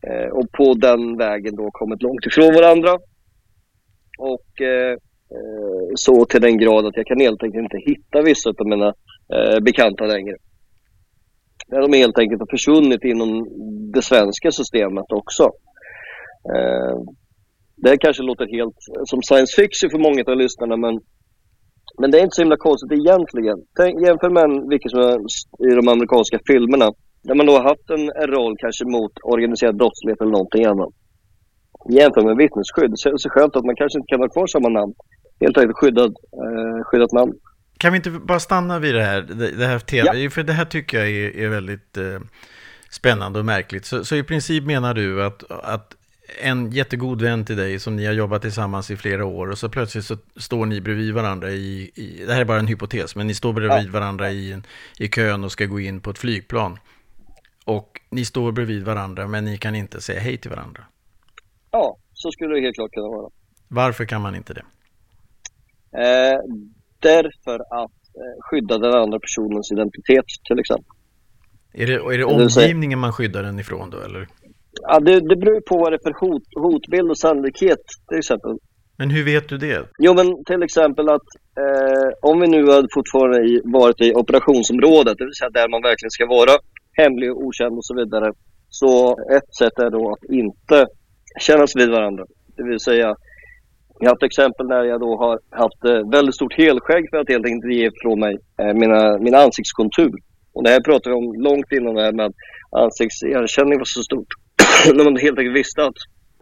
eh, 0.08 0.30
och 0.38 0.52
på 0.52 0.74
den 0.74 1.18
vägen 1.18 1.56
då 1.56 1.72
kommit 1.72 2.02
långt 2.02 2.26
ifrån 2.26 2.54
varandra. 2.54 2.94
Och 4.20 4.62
eh, 4.62 4.92
eh, 5.36 5.86
så 5.96 6.26
till 6.26 6.42
den 6.42 6.58
grad 6.58 6.86
att 6.86 6.98
jag 6.98 7.06
kan 7.06 7.20
helt 7.20 7.44
enkelt 7.44 7.64
inte 7.64 7.90
hitta 7.92 8.22
vissa 8.22 8.50
av 8.50 8.68
mina 8.68 8.94
eh, 9.34 9.60
bekanta 9.60 10.06
längre. 10.06 10.36
Där 11.68 11.82
de 11.82 11.94
helt 11.94 12.18
enkelt 12.18 12.40
har 12.40 12.58
försvunnit 12.58 13.04
inom 13.04 13.48
det 13.94 14.02
svenska 14.02 14.52
systemet 14.52 15.06
också. 15.10 15.44
Eh, 16.56 16.98
det 17.76 17.98
kanske 17.98 18.24
låter 18.24 18.48
helt 18.58 18.78
eh, 18.96 19.04
som 19.06 19.22
science 19.24 19.62
fiction 19.62 19.90
för 19.90 19.98
många 19.98 20.24
av 20.28 20.38
lyssnarna 20.38 20.78
men 20.78 21.00
men 22.00 22.12
det 22.12 22.18
är 22.20 22.24
inte 22.24 22.36
så 22.36 22.42
himla 22.42 22.58
konstigt 22.58 22.92
egentligen. 22.92 23.58
Tänk, 23.80 23.94
jämför 24.08 24.30
med 24.30 24.70
vilket 24.70 24.92
som 24.92 25.00
är 25.00 25.18
i 25.72 25.76
de 25.76 25.88
amerikanska 25.88 26.40
filmerna. 26.48 26.88
Där 27.28 27.36
man 27.36 27.46
då 27.46 27.54
har 27.58 27.64
haft 27.64 27.90
en, 27.90 28.06
en 28.22 28.30
roll 28.38 28.56
kanske 28.58 28.86
mot 28.86 29.14
organiserad 29.24 29.76
brottslighet 29.78 30.22
eller 30.22 30.32
någonting 30.32 30.66
annat. 30.66 30.94
Jämför 31.90 32.22
med 32.22 32.38
vittnesskydd. 32.38 32.92
Det 32.92 33.10
är 33.10 33.18
så 33.18 33.30
skönt 33.30 33.56
att 33.56 33.66
man 33.66 33.76
kanske 33.76 34.00
inte 34.00 34.12
kan 34.12 34.20
ha 34.20 34.30
kvar 34.30 34.48
samma 34.48 34.70
namn. 34.70 34.94
Helt 35.40 35.58
enkelt 35.58 35.78
skyddad, 35.78 36.14
eh, 36.44 36.84
skyddat 36.86 37.12
namn. 37.12 37.34
Kan 37.78 37.92
vi 37.94 37.98
inte 37.98 38.12
bara 38.12 38.40
stanna 38.40 38.80
vid 38.80 38.96
det 38.96 39.04
här, 39.04 39.22
det 39.58 39.66
här 39.66 39.80
tv? 39.80 40.18
Ja. 40.20 40.30
För 40.30 40.44
det 40.44 40.54
här 40.54 40.66
tycker 40.66 40.98
jag 40.98 41.10
är, 41.10 41.38
är 41.38 41.50
väldigt 41.50 41.98
eh, 41.98 42.20
spännande 42.90 43.40
och 43.40 43.46
märkligt. 43.46 43.86
Så, 43.86 44.06
så, 44.06 44.16
i 44.16 44.24
princip 44.24 44.64
menar 44.64 44.94
du 44.94 45.24
att, 45.24 45.52
att 45.52 45.96
en 46.42 46.72
jättegod 46.72 47.22
vän 47.22 47.46
till 47.46 47.58
dig 47.58 47.80
som 47.80 47.96
ni 47.96 48.06
har 48.06 48.14
jobbat 48.14 48.42
tillsammans 48.42 48.92
i 48.92 48.98
flera 48.98 49.26
år 49.26 49.52
och 49.52 49.58
så 49.58 49.70
plötsligt 49.70 50.06
så 50.06 50.18
står 50.36 50.66
ni 50.66 50.82
bredvid 50.82 51.14
varandra 51.14 51.52
i, 51.52 51.92
i 51.96 52.26
det 52.26 52.34
här 52.34 52.42
är 52.42 52.46
bara 52.46 52.60
en 52.60 52.68
hypotes, 52.68 53.16
men 53.16 53.28
ni 53.28 53.34
står 53.34 53.54
bredvid 53.54 53.88
ja. 53.88 53.92
varandra 53.92 54.32
i, 54.32 54.62
i 55.00 55.08
kön 55.08 55.44
och 55.44 55.52
ska 55.52 55.66
gå 55.66 55.80
in 55.80 56.02
på 56.02 56.10
ett 56.10 56.18
flygplan. 56.18 56.80
Och 57.66 58.02
ni 58.10 58.26
står 58.26 58.52
bredvid 58.52 58.84
varandra 58.84 59.28
men 59.28 59.46
ni 59.46 59.58
kan 59.58 59.76
inte 59.76 60.02
säga 60.02 60.20
hej 60.20 60.38
till 60.38 60.52
varandra. 60.52 60.84
Ja, 61.72 61.98
så 62.14 62.32
skulle 62.32 62.56
det 62.56 62.62
helt 62.62 62.76
klart 62.76 62.92
kunna 62.92 63.08
vara. 63.08 63.30
Varför 63.68 64.06
kan 64.06 64.22
man 64.22 64.36
inte 64.36 64.54
det? 64.54 64.66
Eh, 65.98 66.40
därför 67.00 67.56
att 67.56 67.92
eh, 68.16 68.42
skydda 68.42 68.78
den 68.78 68.94
andra 68.94 69.20
personens 69.20 69.72
identitet 69.72 70.26
till 70.48 70.60
exempel. 70.60 70.92
Är 71.74 71.88
det, 71.88 71.94
är 71.94 72.18
det 72.18 72.26
omgivningen 72.26 73.00
man 73.00 73.14
skyddar 73.14 73.44
den 73.44 73.60
ifrån 73.60 73.90
då 73.90 74.00
eller? 74.00 74.28
Ja, 74.88 75.00
det, 75.00 75.20
det 75.30 75.36
beror 75.36 75.62
på 75.70 75.78
vad 75.78 75.92
det 75.92 75.96
är 75.96 76.08
för 76.08 76.20
hot, 76.26 76.44
hotbild 76.66 77.10
och 77.10 77.18
sannolikhet 77.18 77.84
till 78.10 78.18
exempel. 78.18 78.52
Men 78.98 79.10
hur 79.10 79.26
vet 79.26 79.50
du 79.50 79.58
det? 79.58 79.80
Jo, 80.00 80.14
men 80.14 80.28
till 80.46 80.64
exempel 80.64 81.10
att 81.10 81.30
eh, 81.64 82.10
om 82.22 82.40
vi 82.42 82.48
nu 82.48 82.62
hade 82.72 82.88
fortfarande 82.94 83.40
i, 83.52 83.62
varit 83.64 84.02
i 84.02 84.14
operationsområdet, 84.14 85.18
det 85.18 85.26
vill 85.26 85.40
säga 85.40 85.50
där 85.50 85.70
man 85.70 85.82
verkligen 85.82 86.12
ska 86.12 86.26
vara 86.26 86.54
hemlig 87.02 87.32
och 87.32 87.42
okänd 87.46 87.76
och 87.78 87.86
så 87.86 87.96
vidare. 87.96 88.32
Så 88.70 89.16
ett 89.38 89.56
sätt 89.60 89.80
är 89.80 89.90
då 89.90 90.12
att 90.14 90.24
inte 90.42 90.86
kännas 91.40 91.76
vid 91.76 91.90
varandra. 91.90 92.24
Det 92.58 92.64
vill 92.64 92.80
säga, 92.80 93.16
jag 94.00 94.08
har 94.10 94.14
haft 94.16 94.24
exempel 94.24 94.66
när 94.68 94.84
jag 94.84 95.00
då 95.00 95.18
har 95.18 95.40
haft 95.64 95.82
eh, 95.86 96.12
väldigt 96.12 96.36
stort 96.36 96.58
helskägg 96.58 97.04
för 97.10 97.18
att 97.18 97.30
helt 97.30 97.46
enkelt 97.46 97.74
ge 97.74 97.88
ifrån 97.88 98.20
mig 98.20 98.36
eh, 98.62 98.74
mina, 98.82 99.18
min 99.26 99.36
ansiktskontur. 99.36 100.14
Och 100.54 100.64
det 100.64 100.70
här 100.70 100.82
pratar 100.82 101.12
vi 101.12 101.18
om 101.18 101.34
långt 101.48 101.72
innan 101.72 101.96
det 101.96 102.04
här 102.04 102.12
med 102.22 102.32
ansiktsigenkänning 102.84 103.78
var 103.78 103.86
så 103.86 104.04
stort. 104.04 104.34
när 104.96 105.04
man 105.04 105.18
helt 105.18 105.40
enkelt 105.40 105.58
visste 105.58 105.82
att 105.86 106.00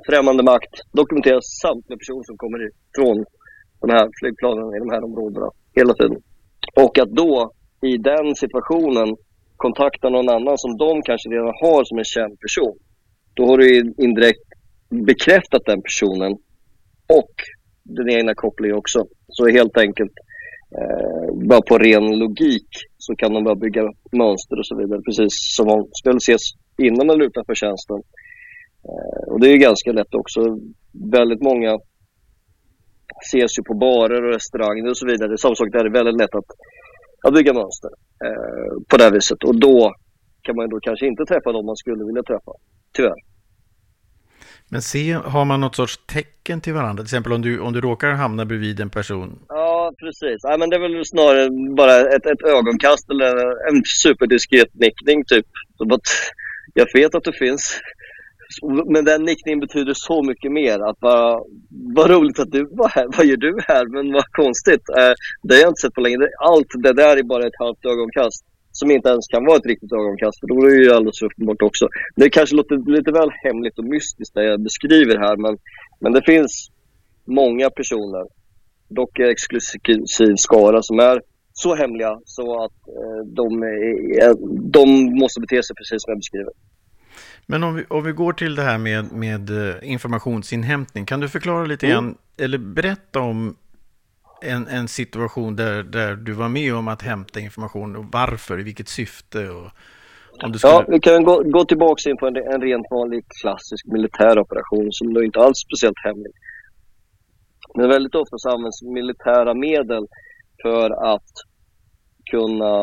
främmande 0.10 0.44
makt 0.44 0.76
dokumenterar 0.92 1.42
samtliga 1.62 1.98
personer 1.98 2.24
som 2.24 2.38
kommer 2.38 2.60
ifrån 2.70 3.18
de 3.82 3.88
här 3.96 4.08
flygplanen 4.20 4.76
i 4.76 4.80
de 4.80 4.90
här 4.94 5.04
områdena 5.04 5.50
hela 5.76 5.94
tiden. 5.94 6.18
Och 6.84 7.00
att 7.00 7.12
då 7.22 7.52
i 7.82 7.98
den 7.98 8.36
situationen 8.36 9.16
kontakta 9.58 10.10
någon 10.10 10.30
annan 10.30 10.58
som 10.58 10.78
de 10.78 11.02
kanske 11.02 11.30
redan 11.30 11.54
har 11.64 11.84
som 11.84 11.98
en 11.98 12.12
känd 12.16 12.34
person. 12.46 12.78
Då 13.34 13.46
har 13.48 13.58
du 13.58 13.94
indirekt 13.98 14.48
bekräftat 14.90 15.62
den 15.66 15.82
personen 15.82 16.32
och 17.20 17.34
den 17.84 18.10
egna 18.18 18.34
kopplingen 18.36 18.78
också. 18.78 19.00
Så 19.28 19.48
helt 19.48 19.78
enkelt, 19.78 20.16
eh, 20.78 21.48
bara 21.50 21.62
på 21.62 21.78
ren 21.78 22.20
logik 22.20 22.70
så 22.98 23.16
kan 23.16 23.34
de 23.34 23.44
bara 23.44 23.56
bygga 23.56 23.84
mönster 24.12 24.60
och 24.60 24.68
så 24.68 24.76
vidare. 24.80 25.02
Precis 25.02 25.34
som 25.56 25.68
om 25.68 25.90
skulle 25.92 26.18
ses 26.18 26.42
inom 26.86 27.10
eller 27.10 27.26
utanför 27.26 27.56
tjänsten. 27.56 28.02
Eh, 28.88 29.32
och 29.32 29.40
det 29.40 29.48
är 29.48 29.52
ju 29.52 29.58
ganska 29.58 29.92
lätt 29.92 30.14
också. 30.14 30.40
Väldigt 31.12 31.42
många 31.42 31.80
ses 33.22 33.60
ju 33.60 33.64
på 33.64 33.74
barer 33.74 34.24
och 34.24 34.34
restauranger 34.34 34.90
och 34.90 34.98
så 34.98 35.06
vidare. 35.06 35.38
Samma 35.38 35.56
sak 35.56 35.72
där, 35.72 35.84
det 35.84 35.90
är 35.90 36.04
väldigt 36.04 36.22
lätt 36.22 36.36
att, 36.36 36.52
att 37.28 37.34
bygga 37.34 37.54
mönster 37.54 37.92
eh, 38.26 38.72
på 38.90 38.98
det 38.98 39.04
här 39.04 39.12
viset. 39.12 39.44
Och 39.44 39.60
då 39.60 39.94
kan 40.42 40.56
man 40.56 40.70
då 40.70 40.80
kanske 40.80 41.08
inte 41.08 41.26
träffa 41.26 41.52
dem 41.52 41.66
man 41.66 41.76
skulle 41.76 42.06
vilja 42.06 42.24
träffa, 42.24 42.52
tyvärr. 42.94 43.22
Men 44.70 44.82
se, 44.82 45.12
har 45.14 45.46
man 45.46 45.62
något 45.62 45.76
sorts 45.76 46.00
tecken 46.06 46.62
till 46.62 46.74
varandra? 46.74 47.04
Till 47.04 47.08
exempel 47.08 47.34
om 47.34 47.42
du, 47.42 47.60
om 47.60 47.74
du 47.74 47.82
råkar 47.82 48.12
hamna 48.12 48.46
bredvid 48.46 48.80
en 48.80 48.90
person? 48.90 49.40
Ja, 49.48 49.94
precis. 50.00 50.40
Ja, 50.44 50.58
men 50.58 50.70
det 50.70 50.76
är 50.76 50.80
väl 50.80 51.06
snarare 51.06 51.50
bara 51.76 52.00
ett, 52.00 52.26
ett 52.26 52.42
ögonkast 52.42 53.10
eller 53.10 53.32
en 53.70 53.82
superdiskret 54.04 54.74
nickning 54.74 55.24
typ. 55.26 55.46
Så 55.78 55.94
att 55.94 56.02
jag 56.74 56.88
vet 56.94 57.16
att 57.16 57.24
du 57.24 57.34
finns. 57.34 57.82
Men 58.94 59.06
den 59.06 59.24
nickningen 59.24 59.60
betyder 59.60 59.94
så 59.96 60.24
mycket 60.24 60.52
mer. 60.52 60.90
Att 60.90 61.00
bara, 61.00 61.40
vad 61.96 62.10
roligt 62.10 62.40
att 62.40 62.52
du 62.52 62.68
var 62.72 62.90
här. 62.90 63.08
Vad 63.18 63.26
gör 63.26 63.38
du 63.38 63.54
här? 63.68 63.86
Men 63.86 64.14
vad 64.14 64.28
konstigt. 64.32 64.86
Eh, 65.00 65.14
det 65.44 65.54
har 65.54 65.62
jag 65.62 65.70
inte 65.70 65.82
sett 65.82 65.94
på 65.94 66.02
länge. 66.02 66.18
Allt 66.52 66.72
det 66.84 66.94
där 66.94 67.18
är 67.18 67.24
bara 67.24 67.48
ett 67.48 67.64
halvt 67.64 67.86
ögonkast. 67.86 68.46
Som 68.72 68.92
inte 68.92 69.10
ens 69.10 69.28
kan 69.28 69.46
vara 69.46 69.58
ett 69.58 69.66
riktigt 69.66 69.94
ögonkast. 69.94 70.40
För 70.40 70.48
då 70.48 70.56
är 70.66 70.70
det 70.76 70.84
ju 70.84 70.92
alldeles 70.92 71.22
uppenbart 71.22 71.62
också. 71.62 71.88
Det 72.16 72.30
kanske 72.30 72.56
låter 72.56 72.92
lite 72.98 73.12
väl 73.12 73.32
hemligt 73.44 73.80
och 73.80 73.86
mystiskt 73.86 74.36
det 74.36 74.44
jag 74.44 74.64
beskriver 74.64 75.18
här. 75.18 75.38
Men, 75.38 75.58
men 76.02 76.12
det 76.14 76.24
finns 76.26 76.68
många 77.26 77.70
personer, 77.70 78.26
dock 78.90 79.20
exklusiv 79.20 80.34
skara, 80.36 80.82
som 80.82 81.00
är 81.00 81.22
så 81.62 81.76
hemliga 81.76 82.20
så 82.26 82.64
att 82.64 82.88
eh, 82.88 83.26
de, 83.26 83.64
är, 83.64 84.36
de 84.72 85.20
måste 85.20 85.42
bete 85.42 85.64
sig 85.64 85.76
precis 85.76 86.04
som 86.04 86.12
jag 86.12 86.18
beskriver. 86.18 86.54
Men 87.46 87.64
om 87.64 87.76
vi, 87.76 87.86
om 87.90 88.04
vi 88.04 88.12
går 88.12 88.34
till 88.34 88.56
det 88.56 88.62
här 88.62 88.78
med, 88.78 89.12
med 89.12 89.50
eh, 89.50 89.92
informationsinhämtning, 89.92 91.06
kan 91.06 91.20
du 91.20 91.30
förklara 91.30 91.66
lite 91.66 91.86
mm. 91.86 91.96
grann, 91.96 92.18
eller 92.38 92.58
berätta 92.58 93.20
om 93.20 93.56
en, 94.42 94.68
en 94.68 94.88
situation 94.88 95.56
där, 95.56 95.84
där 95.84 96.16
du 96.16 96.32
var 96.32 96.50
med 96.50 96.76
om 96.76 96.88
att 96.88 97.02
hämta 97.02 97.40
information 97.40 97.96
och 97.96 98.06
varför, 98.12 98.60
i 98.60 98.64
vilket 98.64 98.88
syfte? 98.88 99.50
Och, 99.50 99.70
om 100.44 100.52
du 100.52 100.60
skulle... 100.60 100.74
Ja, 100.74 100.86
vi 100.88 101.00
kan 101.00 101.24
gå, 101.24 101.44
gå 101.44 101.66
tillbaka 101.66 102.10
in 102.10 102.18
på 102.18 102.28
en, 102.28 102.36
en 102.36 102.62
rent 102.62 102.88
vanlig 102.92 103.24
klassisk 103.42 103.86
militär 103.86 104.40
operation 104.40 104.88
som 104.92 105.14
då 105.14 105.24
inte 105.24 105.40
alls 105.40 105.64
är 105.64 105.68
speciellt 105.68 106.04
hemlig. 106.04 106.32
Men 107.76 107.90
väldigt 107.90 108.16
ofta 108.16 108.38
så 108.38 108.50
används 108.50 108.82
militära 108.82 109.54
medel 109.54 110.08
för 110.62 111.14
att 111.14 111.32
kunna 112.32 112.74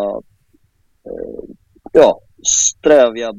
eh, 1.09 1.43
ja, 1.93 2.21
strävja 2.43 3.33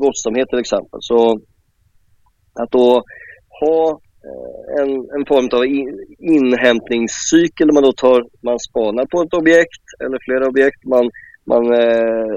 brottslighet 0.00 0.48
till 0.48 0.58
exempel. 0.58 0.98
Så 1.00 1.40
att 2.54 2.70
då 2.70 3.02
ha 3.60 4.00
eh, 4.28 4.82
en, 4.82 4.90
en 4.90 5.26
form 5.26 5.48
av 5.58 5.64
inhämtningscykel 6.18 7.66
där 7.66 7.74
man 7.74 7.82
då 7.82 7.92
tar, 7.92 8.26
man 8.42 8.58
spanar 8.58 9.06
på 9.06 9.22
ett 9.22 9.34
objekt 9.34 9.84
eller 10.04 10.18
flera 10.24 10.48
objekt. 10.48 10.84
Man, 10.84 11.10
man 11.44 11.64
eh, 11.72 12.34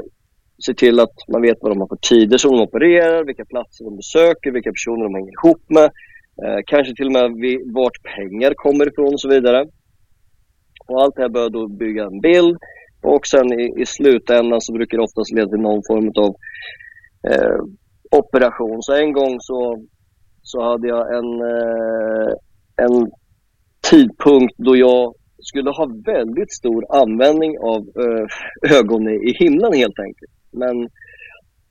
ser 0.66 0.74
till 0.74 1.00
att 1.00 1.16
man 1.28 1.42
vet 1.42 1.58
vad 1.62 1.72
de 1.72 1.80
har 1.80 1.88
för 1.88 2.08
tider 2.10 2.38
som 2.38 2.52
de 2.52 2.62
opererar, 2.62 3.26
vilka 3.26 3.46
platser 3.46 3.86
de 3.86 3.96
besöker, 3.96 4.52
vilka 4.52 4.72
personer 4.72 5.04
de 5.04 5.16
hänger 5.16 5.32
ihop 5.32 5.64
med. 5.68 5.90
Eh, 6.44 6.60
kanske 6.66 6.96
till 6.96 7.06
och 7.06 7.12
med 7.12 7.32
vart 7.74 8.04
pengar 8.16 8.54
kommer 8.56 8.88
ifrån 8.88 9.14
och 9.14 9.20
så 9.22 9.30
vidare. 9.30 9.66
Och 10.88 11.02
allt 11.02 11.16
det 11.16 11.22
här 11.22 11.30
bör 11.30 11.50
då 11.50 11.68
bygga 11.68 12.04
en 12.04 12.22
bild 12.22 12.58
och 13.04 13.28
sen 13.28 13.60
i, 13.60 13.82
i 13.82 13.86
slutändan 13.86 14.62
så 14.62 14.74
brukar 14.74 14.98
det 14.98 15.04
oftast 15.04 15.34
leda 15.34 15.50
till 15.50 15.60
någon 15.60 15.84
form 15.88 16.12
av 16.26 16.36
eh, 17.32 17.60
operation. 18.12 18.78
Så 18.82 18.94
en 18.94 19.14
gång 19.14 19.38
så, 19.40 19.86
så 20.42 20.64
hade 20.64 20.88
jag 20.88 21.18
en, 21.18 21.42
eh, 21.42 22.34
en 22.86 23.12
tidpunkt 23.90 24.56
då 24.58 24.76
jag 24.78 25.14
skulle 25.40 25.70
ha 25.70 25.86
väldigt 26.06 26.54
stor 26.54 26.86
användning 27.02 27.60
av 27.60 27.82
eh, 28.04 28.26
ögon 28.80 29.10
i, 29.10 29.16
i 29.30 29.34
himlen 29.40 29.74
helt 29.74 30.00
enkelt. 30.00 30.32
Men, 30.52 30.90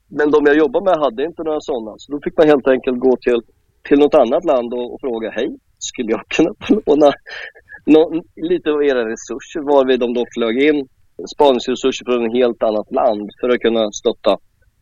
men 0.08 0.30
de 0.30 0.46
jag 0.46 0.56
jobbade 0.56 0.84
med 0.84 0.98
hade 0.98 1.24
inte 1.24 1.42
några 1.42 1.60
sådana. 1.60 1.94
Så 1.98 2.12
då 2.12 2.20
fick 2.24 2.38
man 2.38 2.48
helt 2.48 2.68
enkelt 2.68 2.98
gå 3.00 3.16
till, 3.16 3.40
till 3.88 3.98
något 3.98 4.14
annat 4.14 4.44
land 4.44 4.74
och, 4.74 4.94
och 4.94 5.00
fråga 5.00 5.30
hej, 5.30 5.56
skulle 5.78 6.10
jag 6.10 6.22
kunna 6.36 6.54
få 6.68 6.82
låna 6.86 7.12
nå, 7.86 8.22
lite 8.36 8.70
av 8.70 8.84
era 8.84 9.02
resurser? 9.12 9.60
Varvid 9.60 10.00
de 10.00 10.14
då 10.14 10.24
flög 10.34 10.62
in 10.62 10.88
spaningsresurser 11.34 12.04
från 12.04 12.26
ett 12.26 12.32
helt 12.32 12.62
annat 12.62 12.90
land 12.90 13.30
för 13.40 13.48
att 13.48 13.60
kunna 13.60 13.92
stötta 13.92 14.38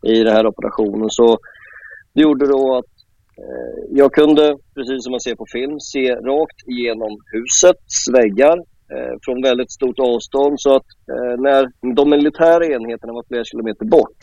i 0.06 0.24
den 0.24 0.34
här 0.36 0.46
operationen. 0.46 1.10
Så 1.10 1.38
det 2.14 2.22
gjorde 2.22 2.46
då 2.46 2.76
att 2.78 2.92
eh, 3.42 3.96
jag 4.00 4.12
kunde, 4.12 4.56
precis 4.74 5.04
som 5.04 5.10
man 5.10 5.20
ser 5.20 5.34
på 5.34 5.46
film, 5.52 5.80
se 5.80 6.14
rakt 6.14 6.68
igenom 6.68 7.12
husets 7.32 7.96
väggar 8.12 8.56
eh, 8.94 9.14
från 9.24 9.42
väldigt 9.42 9.72
stort 9.72 9.98
avstånd. 9.98 10.60
Så 10.60 10.76
att 10.76 10.88
eh, 11.12 11.40
när 11.46 11.62
de 11.94 12.10
militära 12.10 12.66
enheterna 12.66 13.12
var 13.12 13.24
flera 13.28 13.44
kilometer 13.44 13.84
bort 13.84 14.20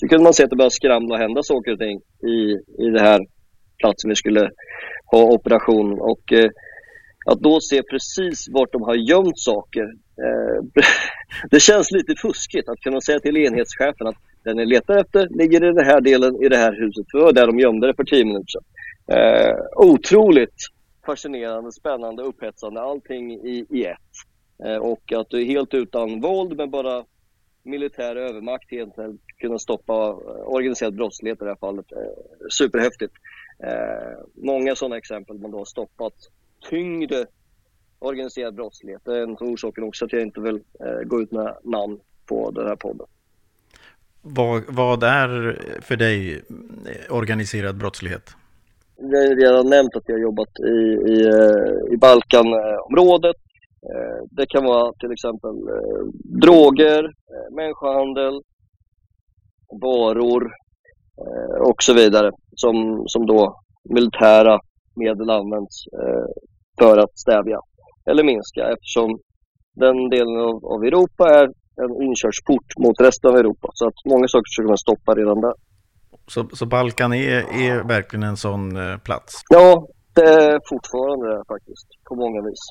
så 0.00 0.08
kunde 0.08 0.24
man 0.24 0.34
se 0.34 0.44
att 0.44 0.50
det 0.50 0.56
började 0.56 0.74
skramla 0.74 1.14
och 1.14 1.20
hända 1.20 1.42
saker 1.42 1.72
och 1.72 1.78
ting 1.78 2.00
i, 2.34 2.38
i 2.84 2.90
den 2.90 3.04
här 3.04 3.20
platsen 3.78 4.08
vi 4.08 4.16
skulle 4.16 4.50
ha 5.12 5.22
operation. 5.22 6.00
Och 6.00 6.32
eh, 6.32 6.50
att 7.28 7.40
då 7.40 7.60
se 7.60 7.82
precis 7.82 8.48
vart 8.50 8.72
de 8.72 8.82
har 8.82 8.94
gömt 8.94 9.38
saker. 9.38 9.82
Eh, 10.24 10.82
det 11.50 11.60
känns 11.60 11.90
lite 11.90 12.14
fuskigt 12.14 12.68
att 12.68 12.80
kunna 12.80 13.00
säga 13.00 13.20
till 13.20 13.36
enhetschefen 13.36 14.06
att 14.06 14.16
den 14.44 14.56
ni 14.56 14.66
letar 14.66 14.96
efter 14.96 15.28
ligger 15.30 15.64
i 15.64 15.72
den 15.72 15.84
här 15.84 16.00
delen 16.00 16.42
i 16.42 16.48
det 16.48 16.56
här 16.56 16.72
huset. 16.72 17.06
För 17.10 17.18
det 17.18 17.24
var 17.24 17.32
där 17.32 17.46
de 17.46 17.58
gömde 17.58 17.86
det 17.86 17.94
för 17.94 18.04
tio 18.04 18.24
minuter 18.24 18.46
sedan. 18.46 18.64
Eh, 19.16 19.56
otroligt 19.76 20.54
fascinerande, 21.06 21.72
spännande, 21.72 22.22
upphetsande. 22.22 22.80
Allting 22.80 23.32
i, 23.32 23.66
i 23.70 23.84
ett. 23.84 24.14
Eh, 24.64 24.76
och 24.76 25.12
att 25.12 25.30
du 25.30 25.40
är 25.40 25.44
helt 25.44 25.74
utan 25.74 26.20
våld 26.20 26.56
med 26.56 26.70
bara 26.70 27.04
militär 27.62 28.16
övermakt 28.16 28.72
egentligen 28.72 29.18
kunna 29.38 29.58
stoppa 29.58 29.92
eh, 29.92 30.48
organiserad 30.54 30.94
brottslighet 30.94 31.42
i 31.42 31.44
det 31.44 31.50
här 31.50 31.56
fallet. 31.56 31.92
Eh, 31.92 31.98
superhäftigt. 32.50 33.14
Eh, 33.64 34.18
många 34.34 34.74
sådana 34.74 34.96
exempel 34.96 35.38
man 35.38 35.50
då 35.50 35.58
har 35.58 35.64
stoppat 35.64 36.14
tyngre 36.70 37.26
organiserad 37.98 38.54
brottslighet. 38.54 39.00
Det 39.04 39.18
är 39.18 39.22
en 39.22 39.30
av 39.30 39.42
orsakerna 39.42 39.86
också 39.86 40.04
att 40.04 40.12
jag 40.12 40.22
inte 40.22 40.40
vill 40.40 40.60
eh, 40.80 41.00
gå 41.06 41.22
ut 41.22 41.32
med 41.32 41.56
namn 41.64 42.00
på 42.26 42.50
den 42.50 42.66
här 42.66 42.76
podden. 42.76 43.06
Vad, 44.22 44.62
vad 44.68 45.02
är 45.02 45.62
för 45.80 45.96
dig 45.96 46.34
eh, 46.34 47.16
organiserad 47.16 47.76
brottslighet? 47.76 48.30
Jag 48.96 49.18
har 49.18 49.36
redan 49.36 49.70
nämnt 49.70 49.96
att 49.96 50.02
jag 50.06 50.14
har 50.14 50.20
jobbat 50.20 50.48
i, 50.60 51.10
i, 51.12 51.26
eh, 51.26 51.94
i 51.94 51.96
Balkanområdet. 51.96 53.36
Eh, 53.82 54.24
det 54.30 54.46
kan 54.46 54.64
vara 54.64 54.92
till 54.92 55.12
exempel 55.12 55.54
droger, 56.24 57.12
människohandel, 57.50 58.42
varor 59.82 60.52
och 61.60 61.82
så 61.82 61.94
vidare 61.94 62.32
som, 62.56 63.04
som 63.06 63.26
då 63.26 63.60
militära 63.84 64.60
medel 64.98 65.30
används 65.30 65.74
för 66.80 66.98
att 66.98 67.18
stävja 67.18 67.58
eller 68.10 68.24
minska 68.24 68.62
eftersom 68.74 69.18
den 69.84 69.96
delen 70.10 70.36
av, 70.48 70.56
av 70.74 70.80
Europa 70.84 71.24
är 71.38 71.46
en 71.84 72.02
inkörsport 72.06 72.68
mot 72.78 73.00
resten 73.00 73.30
av 73.30 73.36
Europa. 73.36 73.68
Så 73.74 73.86
att 73.88 73.98
många 74.12 74.28
saker 74.28 74.48
försöker 74.50 74.68
man 74.68 74.84
stoppa 74.86 75.14
redan 75.14 75.40
där. 75.40 75.54
Så, 76.26 76.48
så 76.52 76.66
Balkan 76.66 77.12
är, 77.12 77.38
är 77.66 77.88
verkligen 77.88 78.22
en 78.22 78.36
sån 78.36 78.76
eh, 78.76 78.98
plats? 78.98 79.32
Ja, 79.48 79.86
det 80.14 80.28
är 80.44 80.60
fortfarande 80.68 81.26
det 81.32 81.42
faktiskt, 81.48 81.88
på 82.08 82.14
många 82.14 82.40
vis. 82.48 82.62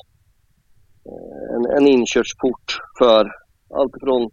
Eh, 1.10 1.56
en, 1.56 1.64
en 1.78 1.88
inkörsport 1.88 2.68
för 3.00 3.22
allt 3.80 3.96
från 4.04 4.30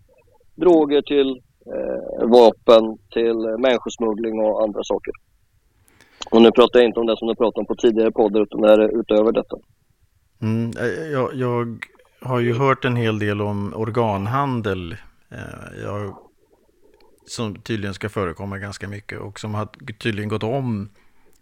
droger 0.63 1.03
till 1.13 1.31
eh, 1.75 2.29
vapen 2.39 2.85
till 3.15 3.39
människosmuggling 3.65 4.37
och 4.47 4.63
andra 4.65 4.83
saker. 4.93 5.13
Och 6.31 6.43
nu 6.43 6.51
pratar 6.51 6.79
jag 6.79 6.89
inte 6.89 7.01
om 7.01 7.07
det 7.07 7.17
som 7.17 7.29
du 7.29 7.35
pratade 7.35 7.61
om 7.61 7.67
på 7.67 7.75
tidigare 7.75 8.13
poddar 8.13 8.43
utan 8.43 8.61
det 8.61 8.69
här 8.69 8.79
är 8.79 9.01
utöver 9.01 9.33
detta. 9.33 9.57
Mm, 10.43 10.71
eh, 10.79 11.13
jag, 11.13 11.35
jag, 11.35 11.87
har 12.21 12.41
ju 12.41 12.55
hört 12.55 12.85
en 12.85 12.97
hel 12.97 13.19
del 13.19 13.43
om 13.43 13.75
organhandel. 13.75 14.97
Eh, 15.31 15.83
jag, 15.83 16.17
som 17.27 17.55
tydligen 17.55 17.95
ska 17.95 18.09
förekomma 18.09 18.59
ganska 18.59 18.89
mycket 18.89 19.21
och 19.21 19.41
som 19.41 19.55
har 19.55 19.69
tydligen 19.99 20.29
gått 20.29 20.43
om 20.43 20.89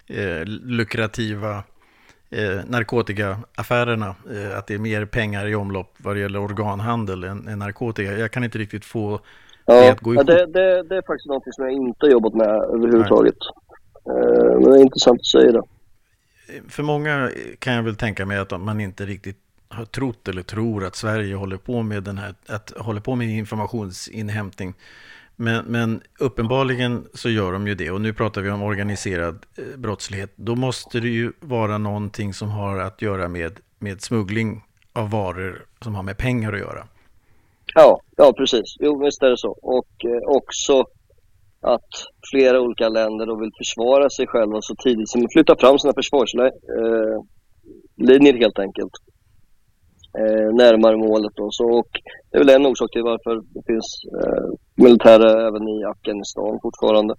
eh, 0.06 0.44
lukrativa 0.46 1.62
eh, 2.30 2.60
narkotikaaffärerna. 2.66 4.14
Eh, 4.30 4.58
att 4.58 4.66
det 4.66 4.74
är 4.74 4.78
mer 4.78 5.04
pengar 5.04 5.46
i 5.46 5.54
omlopp 5.54 5.94
vad 5.98 6.16
det 6.16 6.20
gäller 6.20 6.38
organhandel 6.38 7.24
än, 7.24 7.48
än 7.48 7.58
narkotika. 7.58 8.12
Jag 8.12 8.30
kan 8.30 8.44
inte 8.44 8.58
riktigt 8.58 8.84
få 8.84 9.20
ja, 9.66 9.74
det 9.74 9.92
att 9.92 10.00
gå 10.00 10.14
ihop. 10.14 10.26
Det, 10.26 10.46
det, 10.46 10.82
det 10.82 10.96
är 10.96 11.06
faktiskt 11.06 11.26
något 11.26 11.54
som 11.54 11.64
jag 11.64 11.72
inte 11.72 12.06
har 12.06 12.10
jobbat 12.10 12.34
med 12.34 12.48
överhuvudtaget. 12.48 13.34
Eh, 13.34 13.61
men 14.04 14.62
det 14.62 14.78
är 14.78 14.82
intressant 14.82 15.20
att 15.20 15.26
säga 15.26 15.52
det. 15.52 15.62
För 16.68 16.82
många 16.82 17.30
kan 17.58 17.74
jag 17.74 17.82
väl 17.82 17.96
tänka 17.96 18.26
mig 18.26 18.38
att 18.38 18.60
man 18.60 18.80
inte 18.80 19.06
riktigt 19.06 19.38
har 19.68 19.84
trott 19.84 20.28
eller 20.28 20.42
tror 20.42 20.84
att 20.84 20.96
Sverige 20.96 21.34
håller 21.34 21.56
på 21.56 21.82
med 21.82 22.02
den 22.02 22.18
här, 22.18 22.34
att 22.46 22.72
håller 22.76 23.00
på 23.00 23.14
med 23.14 23.28
informationsinhämtning. 23.28 24.74
Men, 25.36 25.64
men, 25.64 26.02
uppenbarligen 26.18 27.08
så 27.14 27.30
gör 27.30 27.52
de 27.52 27.66
ju 27.66 27.74
det 27.74 27.90
och 27.90 28.00
nu 28.00 28.12
pratar 28.12 28.40
vi 28.42 28.50
om 28.50 28.62
organiserad 28.62 29.46
eh, 29.56 29.78
brottslighet. 29.78 30.32
Då 30.36 30.54
måste 30.54 31.00
det 31.00 31.08
ju 31.08 31.32
vara 31.40 31.78
någonting 31.78 32.34
som 32.34 32.48
har 32.48 32.78
att 32.78 33.02
göra 33.02 33.28
med, 33.28 33.60
med 33.78 34.02
smuggling 34.02 34.64
av 34.92 35.10
varor 35.10 35.66
som 35.80 35.94
har 35.94 36.02
med 36.02 36.18
pengar 36.18 36.52
att 36.52 36.58
göra. 36.58 36.86
Ja, 37.74 38.00
ja 38.16 38.32
precis. 38.32 38.76
Jo, 38.80 39.04
visst 39.04 39.22
är 39.22 39.30
det 39.30 39.38
så. 39.38 39.50
Och 39.50 40.04
eh, 40.04 40.36
också 40.36 40.86
att 41.62 41.90
flera 42.30 42.60
olika 42.60 42.88
länder 42.88 43.26
då 43.26 43.40
vill 43.40 43.58
försvara 43.58 44.10
sig 44.10 44.26
själva 44.26 44.58
så 44.60 44.74
tidigt 44.84 45.08
som 45.08 45.28
flytta 45.34 45.56
fram 45.56 45.78
sina 45.78 45.94
försvarslinjer 46.00 48.36
eh, 48.36 48.42
helt 48.44 48.58
enkelt 48.58 48.94
eh, 50.18 50.48
närmare 50.62 50.96
målet. 50.96 51.32
Då. 51.36 51.48
Så, 51.50 51.64
och 51.78 51.90
det 52.30 52.36
är 52.36 52.44
väl 52.44 52.56
en 52.56 52.66
orsak 52.66 52.90
till 52.92 53.10
varför 53.12 53.34
det 53.54 53.62
finns 53.70 53.88
eh, 54.18 54.48
militärer 54.84 55.46
även 55.48 55.68
i 55.68 55.84
Afghanistan 55.84 56.58
fortfarande. 56.62 57.14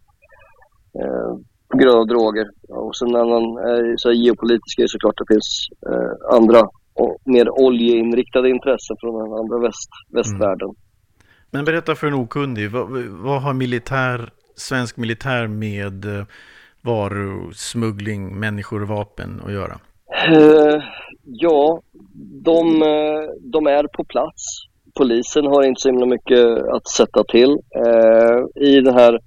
Eh, 1.01 1.33
på 1.73 1.77
grund 1.77 1.99
av 1.99 2.07
droger. 2.07 2.47
Och 2.69 2.95
sen 2.95 3.09
en 3.09 3.21
annan 3.25 3.45
eh, 3.67 3.93
så 3.97 4.11
geopolitisk 4.11 4.79
är 4.79 4.87
såklart 4.87 5.21
det 5.21 5.33
finns 5.33 5.49
eh, 5.89 6.35
andra 6.37 6.61
och 7.01 7.17
mer 7.25 7.47
oljeinriktade 7.65 8.49
intressen 8.49 8.95
från 8.99 9.13
den 9.19 9.33
andra 9.41 9.57
väst, 9.65 9.91
västvärlden. 10.17 10.69
Mm. 10.69 10.81
Men 11.53 11.65
berätta 11.65 11.95
för 11.95 12.07
en 12.07 12.13
okunnig, 12.13 12.71
vad, 12.71 12.89
vad 13.09 13.41
har 13.41 13.53
militär, 13.53 14.29
svensk 14.55 14.97
militär 14.97 15.47
med 15.47 16.05
eh, 16.05 16.25
varusmuggling, 16.81 18.39
människor 18.39 18.81
och 18.81 18.87
vapen 18.87 19.41
att 19.45 19.51
göra? 19.51 19.79
Uh, 20.31 20.83
ja, 21.23 21.81
de, 22.43 22.81
eh, 22.81 23.23
de 23.41 23.67
är 23.67 23.87
på 23.87 24.03
plats. 24.03 24.43
Polisen 24.97 25.45
har 25.45 25.63
inte 25.63 25.81
så 25.81 25.89
himla 25.89 26.05
mycket 26.05 26.45
att 26.75 26.87
sätta 26.87 27.23
till. 27.23 27.51
Uh, 27.87 28.65
I 28.69 28.81
den 28.81 28.93
här 28.93 29.19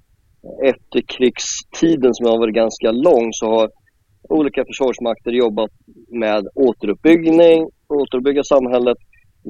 efterkrigstiden 0.63 2.13
som 2.13 2.25
har 2.25 2.37
varit 2.37 2.55
ganska 2.55 2.91
lång 2.91 3.29
så 3.31 3.45
har 3.45 3.69
olika 4.29 4.65
försvarsmakter 4.65 5.31
jobbat 5.31 5.71
med 6.11 6.47
återuppbyggning, 6.55 7.69
återuppbygga 7.87 8.43
samhället 8.43 8.97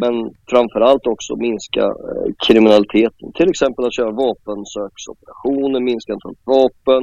men 0.02 0.16
framförallt 0.52 1.08
också 1.08 1.36
minska 1.36 1.82
eh, 1.82 2.28
kriminaliteten. 2.48 3.32
Till 3.34 3.50
exempel 3.50 3.86
att 3.86 3.96
köra 3.96 4.12
vapensöksoperationer, 4.12 5.80
minska 5.80 6.14
antalet 6.14 6.44
vapen, 6.46 7.02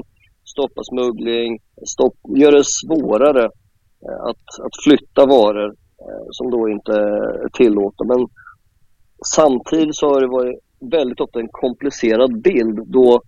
stoppa 0.52 0.80
smuggling, 0.90 1.58
stopp, 1.94 2.16
göra 2.36 2.56
det 2.56 2.70
svårare 2.80 3.44
eh, 4.06 4.20
att, 4.30 4.46
att 4.66 4.76
flytta 4.84 5.26
varor 5.26 5.70
eh, 6.04 6.26
som 6.30 6.50
då 6.50 6.68
inte 6.68 6.92
är 6.92 7.48
tillåtna. 7.48 8.04
Men 8.12 8.26
samtidigt 9.36 9.96
så 9.96 10.06
har 10.08 10.20
det 10.20 10.36
varit 10.38 10.58
väldigt 10.90 11.20
ofta 11.20 11.40
en 11.40 11.48
komplicerad 11.50 12.42
bild 12.42 12.78
då 12.86 13.20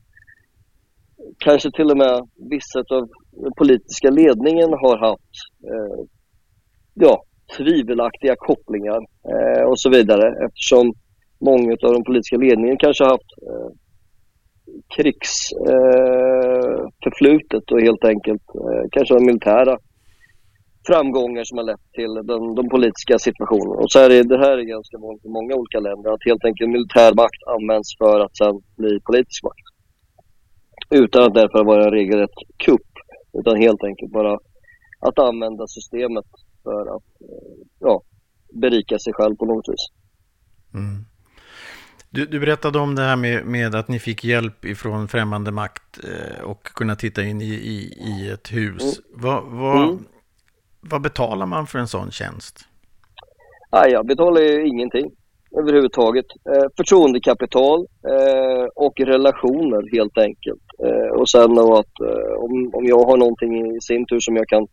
kanske 1.38 1.70
till 1.70 1.90
och 1.90 1.96
med 1.96 2.28
vissa 2.50 2.78
av 2.78 3.08
den 3.30 3.52
politiska 3.58 4.10
ledningen 4.10 4.70
har 4.72 4.98
haft 5.08 5.32
eh, 5.70 6.04
ja, 6.94 7.22
tvivelaktiga 7.56 8.34
kopplingar 8.38 9.00
eh, 9.32 9.62
och 9.68 9.80
så 9.80 9.90
vidare 9.90 10.46
eftersom 10.46 10.94
många 11.40 11.72
av 11.72 11.92
de 11.92 12.04
politiska 12.04 12.36
ledningen 12.36 12.78
kanske 12.78 13.04
har 13.04 13.10
haft 13.10 13.32
eh, 13.48 13.70
krigsförflutet 14.96 17.70
eh, 17.70 17.74
och 17.74 17.80
helt 17.80 18.04
enkelt 18.04 18.42
eh, 18.54 18.84
kanske 18.90 19.14
de 19.14 19.26
militära 19.26 19.78
framgångar 20.86 21.44
som 21.44 21.58
har 21.58 21.64
lett 21.64 21.92
till 21.92 22.14
den, 22.14 22.54
de 22.54 22.68
politiska 22.68 23.18
situationen. 23.18 23.76
Och 23.82 23.92
så 23.92 23.98
är 23.98 24.08
det, 24.08 24.22
det 24.22 24.38
här 24.38 24.58
är 24.58 24.62
ganska 24.62 24.98
vanligt 24.98 25.24
i 25.24 25.28
många 25.28 25.54
olika 25.54 25.80
länder 25.80 26.10
att 26.10 26.28
helt 26.30 26.44
enkelt 26.44 26.70
militär 26.70 27.14
makt 27.14 27.42
används 27.56 27.88
för 27.98 28.20
att 28.20 28.36
sedan 28.36 28.62
bli 28.76 29.00
politisk 29.00 29.44
makt. 29.44 29.66
Utan 30.90 31.22
att 31.22 31.34
därför 31.34 31.64
vara 31.64 31.84
en 31.84 31.90
regelrätt 31.90 32.38
kupp, 32.66 32.90
utan 33.38 33.56
helt 33.56 33.84
enkelt 33.84 34.12
bara 34.12 34.38
att 35.00 35.18
använda 35.18 35.66
systemet 35.66 36.26
för 36.66 36.96
att 36.96 37.20
eh, 37.20 37.66
ja, 37.78 38.02
berika 38.52 38.98
sig 38.98 39.12
själv 39.12 39.36
på 39.36 39.44
något 39.44 39.68
vis. 39.68 39.86
Mm. 40.74 41.04
Du, 42.10 42.26
du, 42.26 42.40
berättade 42.40 42.78
om 42.78 42.94
det 42.94 43.02
här 43.02 43.16
med, 43.16 43.46
med, 43.46 43.74
att 43.74 43.88
ni 43.88 43.98
fick 43.98 44.24
hjälp 44.24 44.64
ifrån 44.64 45.08
främmande 45.08 45.50
makt 45.50 46.04
eh, 46.04 46.44
och 46.44 46.62
kunna 46.62 46.96
titta 46.96 47.22
in 47.22 47.40
i, 47.40 47.54
i, 47.54 47.76
i 48.10 48.30
ett 48.30 48.52
hus. 48.52 48.82
Mm. 48.82 49.22
Vad, 49.22 49.44
vad, 49.44 49.82
mm. 49.82 49.98
vad, 50.80 51.02
betalar 51.02 51.46
man 51.46 51.66
för 51.66 51.78
en 51.78 51.88
sån 51.88 52.10
tjänst? 52.10 52.64
Nej, 53.72 53.92
jag 53.92 54.06
betalar 54.06 54.40
ju 54.40 54.66
ingenting 54.66 55.10
överhuvudtaget. 55.58 56.26
Eh, 56.50 56.68
förtroendekapital 56.76 57.86
eh, 58.12 58.66
och 58.74 59.00
relationer 59.00 59.96
helt 59.96 60.18
enkelt. 60.18 60.62
Eh, 60.84 61.20
och 61.20 61.28
sen 61.28 61.54
då 61.54 61.74
att 61.74 62.00
eh, 62.00 62.32
om, 62.44 62.70
om 62.74 62.86
jag 62.86 63.04
har 63.04 63.16
någonting 63.16 63.76
i 63.76 63.80
sin 63.80 64.06
tur 64.06 64.20
som 64.20 64.36
jag 64.36 64.48
kan 64.48 64.66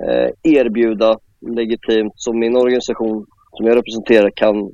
Eh, 0.00 0.30
erbjuda 0.42 1.18
legitimt 1.40 2.12
som 2.16 2.38
min 2.38 2.56
organisation 2.56 3.26
som 3.50 3.66
jag 3.66 3.76
representerar 3.76 4.30
kan 4.30 4.70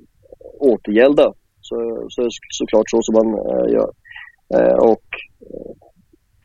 återgälda. 0.60 1.32
Så, 1.60 2.06
så 2.08 2.20
är 2.22 2.24
det 2.24 2.30
såklart 2.50 2.90
så 2.90 3.02
som 3.02 3.14
man 3.14 3.28
eh, 3.34 3.72
gör. 3.72 3.90
Eh, 4.54 4.76
och 4.92 5.06
eh, 5.40 5.72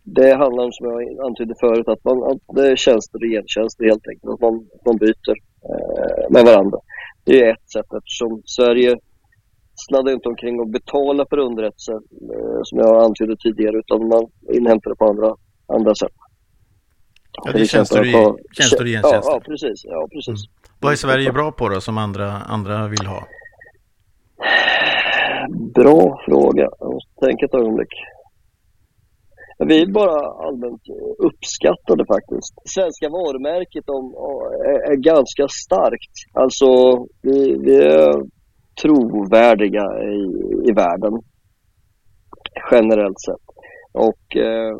det 0.03 0.33
handlar 0.33 0.63
om, 0.63 0.71
som 0.71 0.87
jag 0.91 1.25
antydde 1.25 1.55
förut, 1.59 1.87
att, 1.87 2.03
man, 2.03 2.23
att 2.23 2.55
det 2.55 2.67
är 2.71 2.75
tjänster 2.75 3.17
och 3.23 3.31
gentjänster 3.35 3.83
helt 3.85 4.07
enkelt. 4.07 4.33
Att 4.33 4.41
man, 4.41 4.67
man 4.85 4.97
byter 4.97 5.35
eh, 5.69 6.25
med 6.29 6.45
varandra. 6.45 6.77
Det 7.25 7.41
är 7.41 7.51
ett 7.51 7.71
sätt 7.71 7.93
eftersom 7.97 8.41
Sverige 8.45 8.95
sladdar 9.87 10.13
inte 10.13 10.29
omkring 10.29 10.59
och 10.59 10.67
betalar 10.67 11.25
för 11.29 11.37
underrättelser 11.37 11.99
som 12.63 12.79
jag 12.79 13.03
antydde 13.03 13.35
tidigare 13.37 13.77
utan 13.77 14.07
man 14.07 14.25
inhämtar 14.57 14.89
det 14.89 14.95
på 14.95 15.05
andra, 15.05 15.35
andra 15.67 15.95
sätt. 15.95 16.15
Ja, 17.33 17.51
det 17.51 17.61
är 17.61 17.65
tjänster 17.65 17.99
och, 17.99 18.39
tjänster 18.57 18.81
och 18.81 18.87
gentjänster. 18.87 19.31
Ja, 19.31 19.33
ja, 19.33 19.39
precis. 19.39 19.81
Ja, 19.83 20.07
precis. 20.11 20.47
Mm. 20.47 20.73
Vad 20.79 20.91
är 20.91 20.95
Sverige 20.95 21.31
bra 21.31 21.51
på 21.51 21.69
då 21.69 21.81
som 21.81 21.97
andra, 21.97 22.31
andra 22.31 22.87
vill 22.87 23.05
ha? 23.05 23.27
Bra 25.75 26.21
fråga. 26.25 26.69
Jag 26.79 26.93
måste 26.93 27.25
tänka 27.25 27.45
ett 27.45 27.53
ögonblick. 27.53 27.93
Vi 29.67 29.81
är 29.81 29.87
bara 29.87 30.47
allmänt 30.47 30.81
uppskattade 31.17 32.05
faktiskt. 32.05 32.53
Svenska 32.65 33.09
varumärket 33.09 33.85
de, 33.85 34.13
är, 34.91 34.95
ganska 34.95 35.47
starkt. 35.47 36.15
Alltså, 36.33 36.67
vi, 37.21 37.57
vi 37.65 37.75
är 37.75 38.13
trovärdiga 38.81 39.83
i, 40.03 40.21
i 40.69 40.71
världen 40.71 41.13
generellt 42.71 43.21
sett. 43.21 43.45
Och 43.91 44.37
eh, 44.37 44.77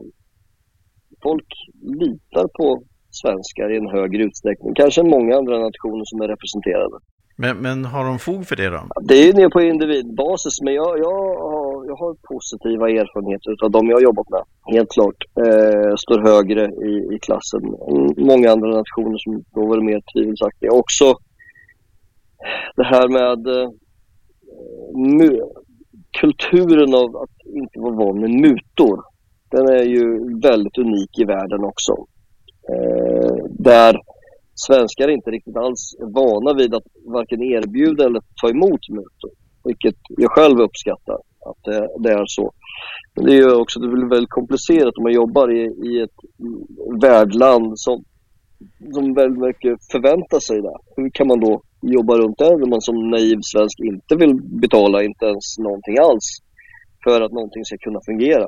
folk 1.24 1.47
litar 1.82 2.47
på 2.57 2.84
svenskar 3.21 3.74
i 3.74 3.78
en 3.78 3.89
högre 3.97 4.24
utsträckning. 4.24 4.74
Kanske 4.76 5.01
än 5.01 5.09
många 5.09 5.38
andra 5.38 5.55
nationer 5.67 6.05
som 6.05 6.21
är 6.21 6.28
representerade. 6.28 6.97
Men, 7.38 7.57
men 7.57 7.86
har 7.86 8.05
de 8.05 8.19
fog 8.19 8.47
för 8.47 8.55
det 8.55 8.69
då? 8.69 8.82
Det 9.01 9.13
är 9.13 9.26
ju 9.26 9.34
ner 9.34 9.49
på 9.49 9.61
individbasis, 9.61 10.61
men 10.61 10.74
jag, 10.74 10.99
jag, 10.99 11.19
har, 11.53 11.86
jag 11.89 11.95
har 11.95 12.15
positiva 12.34 12.89
erfarenheter 12.89 13.65
av 13.65 13.71
de 13.71 13.88
jag 13.89 13.95
har 13.95 14.01
jobbat 14.01 14.30
med. 14.30 14.43
Helt 14.76 14.91
klart. 14.91 15.19
Eh, 15.45 15.93
står 16.03 16.19
högre 16.32 16.63
i, 16.89 17.15
i 17.15 17.19
klassen 17.19 17.63
än 17.65 18.26
många 18.32 18.51
andra 18.51 18.69
nationer 18.82 19.17
som 19.17 19.43
då 19.55 19.61
var 19.67 19.82
mer 19.82 20.01
tvivelaktiga. 20.13 20.71
Också 20.71 21.17
det 22.76 22.84
här 22.84 23.07
med 23.07 23.41
eh, 23.57 23.69
kulturen 26.19 26.95
av 26.95 27.17
att 27.24 27.38
inte 27.45 27.80
vara 27.80 27.95
van 27.95 28.19
med 28.19 28.30
mutor 28.30 29.12
den 29.54 29.68
är 29.68 29.86
ju 29.95 30.06
väldigt 30.47 30.78
unik 30.78 31.20
i 31.22 31.26
världen 31.26 31.64
också. 31.72 31.93
Eh, 32.72 33.36
där 33.49 33.93
svenskar 34.56 35.08
inte 35.10 35.32
riktigt 35.32 35.58
alls 35.58 35.82
är 36.01 36.10
vana 36.22 36.54
vid 36.54 36.76
att 36.76 36.88
varken 37.18 37.41
erbjuda 37.41 38.06
eller 38.06 38.22
ta 38.41 38.49
emot 38.49 38.84
mutor. 38.89 39.32
Vilket 39.64 39.99
jag 40.24 40.32
själv 40.32 40.58
uppskattar. 40.60 41.20
att 41.49 41.62
det, 41.64 41.80
det 42.04 42.12
är 42.12 42.26
så. 42.26 42.51
Men 43.16 43.26
det 43.26 43.36
gör 43.36 43.62
också 43.62 43.80
att 43.80 43.86
det 43.86 43.95
blir 43.97 44.16
väldigt 44.16 44.38
komplicerat 44.39 44.97
om 44.97 45.04
man 45.04 45.20
jobbar 45.22 45.47
i, 45.60 45.62
i 45.89 46.01
ett 46.06 46.20
värdland 47.01 47.68
som, 47.76 48.04
som 48.93 49.14
väldigt 49.14 49.43
mycket 49.49 49.76
förväntar 49.91 50.39
sig 50.39 50.58
det. 50.62 50.78
Hur 50.95 51.10
kan 51.10 51.28
man 51.28 51.39
då 51.39 51.62
jobba 51.82 52.14
runt 52.18 52.38
det 52.38 52.58
när 52.58 52.70
man 52.74 52.82
som 52.82 53.10
naiv 53.10 53.39
svensk 53.54 53.78
inte 53.80 54.16
vill 54.22 54.36
betala 54.66 55.04
inte 55.04 55.26
ens 55.26 55.45
någonting 55.58 55.97
alls 56.08 56.28
för 57.04 57.22
att 57.22 57.32
någonting 57.32 57.66
ska 57.66 57.78
kunna 57.78 57.99
fungera? 58.10 58.47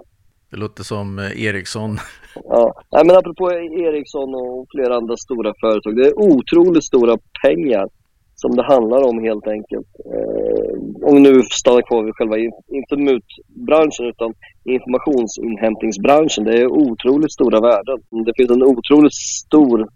Det 0.50 0.58
låter 0.58 0.84
som 0.84 1.20
eh, 1.20 1.44
Ericsson. 1.46 1.98
Ja, 2.44 2.74
Nej, 2.92 3.06
men 3.06 3.16
apropå 3.16 3.52
Ericsson 3.54 4.36
och 4.36 4.68
flera 4.76 4.96
andra 4.96 5.18
stora 5.18 5.54
företag. 5.62 5.96
Det 5.96 6.08
är 6.08 6.20
otroligt 6.20 6.84
stora 6.84 7.18
pengar 7.44 7.88
som 8.36 8.56
det 8.56 8.64
handlar 8.64 9.02
om 9.10 9.24
helt 9.24 9.48
enkelt. 9.48 9.88
Eh, 10.14 10.74
om 11.08 11.16
vi 11.16 11.22
nu 11.22 11.42
stannar 11.44 11.82
kvar 11.82 12.04
vid 12.04 12.16
själva, 12.16 12.38
inte 12.80 12.96
mutbranschen 12.98 14.06
utan 14.06 14.34
informationsinhämtningsbranschen. 14.64 16.44
Det 16.44 16.62
är 16.62 16.68
otroligt 16.68 17.34
stora 17.34 17.60
värden. 17.62 17.98
Det 18.26 18.34
finns 18.38 18.52
en 18.52 18.64
otroligt 18.64 19.16
stor 19.16 19.88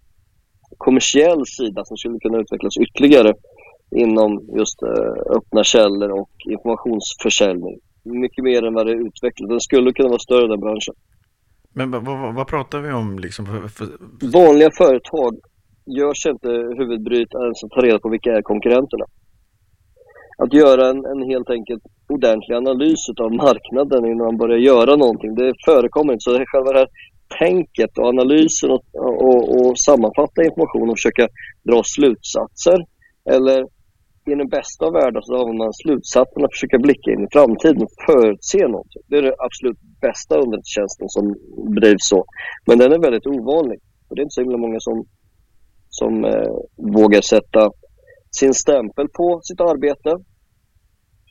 kommersiell 0.78 1.41
sida 1.45 1.86
som 1.86 1.97
skulle 1.97 2.20
kunna 2.20 2.38
utvecklas 2.38 2.78
ytterligare 2.78 3.34
inom 3.95 4.32
just 4.58 4.82
eh, 4.84 5.38
öppna 5.38 5.64
källor 5.64 6.12
och 6.22 6.32
informationsförsäljning. 6.50 7.78
Mycket 8.12 8.43
mer 8.43 8.64
än 8.66 8.74
vad 8.74 8.86
det 8.86 8.91
är 8.91 9.07
utvecklat. 9.07 9.49
Den 9.49 9.60
skulle 9.60 9.93
kunna 9.93 10.10
vara 10.10 10.20
större 10.20 10.47
den 10.47 10.60
branschen. 10.60 10.95
Men 11.74 11.91
vad, 11.91 12.05
vad, 12.05 12.36
vad 12.36 12.47
pratar 12.47 12.80
vi 12.80 12.91
om 12.91 13.20
liksom? 13.20 13.45
För, 13.45 13.68
för... 13.68 13.88
Vanliga 14.34 14.70
företag 14.78 15.32
gör 15.86 16.14
sig 16.14 16.32
inte 16.32 16.51
huvudbryt 16.80 17.34
ens 17.34 17.64
att 17.64 17.72
ta 17.72 17.82
reda 17.82 17.99
på 17.99 18.10
vilka 18.10 18.32
är 18.38 18.41
konkurrenterna. 18.41 19.05
Att 20.38 20.53
göra 20.53 20.89
en, 20.89 21.05
en 21.05 21.22
helt 21.32 21.49
enkelt 21.49 21.84
ordentlig 22.10 22.55
analys 22.55 23.03
av 23.26 23.32
marknaden 23.32 24.05
innan 24.05 24.26
man 24.26 24.38
börjar 24.38 24.57
göra 24.57 24.95
någonting, 24.95 25.36
det 25.36 25.53
förekommer 25.66 26.14
inte. 26.14 26.24
Så 26.24 26.38
det 26.38 26.45
själva 26.45 26.72
det 26.74 26.80
här 26.80 26.88
tänket 27.39 27.97
och 27.97 28.07
analysen 28.07 28.70
och, 28.72 28.84
och, 29.28 29.43
och 29.55 29.80
sammanfatta 29.80 30.43
information 30.43 30.89
och 30.89 30.97
försöka 30.99 31.28
dra 31.70 31.82
slutsatser. 31.84 32.80
Eller 33.36 33.60
i 34.32 34.36
den 34.36 34.49
bästa 34.57 34.86
av 34.86 34.93
världar 34.93 35.21
så 35.21 35.34
använder 35.34 35.65
man 35.65 35.73
slutsatsen 35.73 36.45
att 36.45 36.55
försöka 36.55 36.77
blicka 36.86 37.11
in 37.11 37.23
i 37.25 37.34
framtiden 37.36 37.84
och 37.86 37.95
förutse 38.07 38.63
någonting. 38.67 39.01
Det 39.09 39.17
är 39.17 39.21
den 39.21 39.43
absolut 39.47 39.80
bästa 40.05 40.34
underrättelsetjänsten 40.43 41.07
som 41.15 41.23
bedrivs 41.75 42.05
så. 42.13 42.19
Men 42.67 42.77
den 42.82 42.91
är 42.91 42.99
väldigt 43.07 43.27
ovanlig. 43.27 43.80
Och 44.07 44.15
det 44.15 44.19
är 44.21 44.27
inte 44.27 44.38
så 44.38 44.41
himla 44.41 44.57
många 44.65 44.80
som 44.80 44.97
som 45.89 46.25
eh, 46.25 46.53
vågar 46.97 47.21
sätta 47.21 47.71
sin 48.39 48.53
stämpel 48.53 49.07
på 49.19 49.39
sitt 49.43 49.61
arbete, 49.61 50.11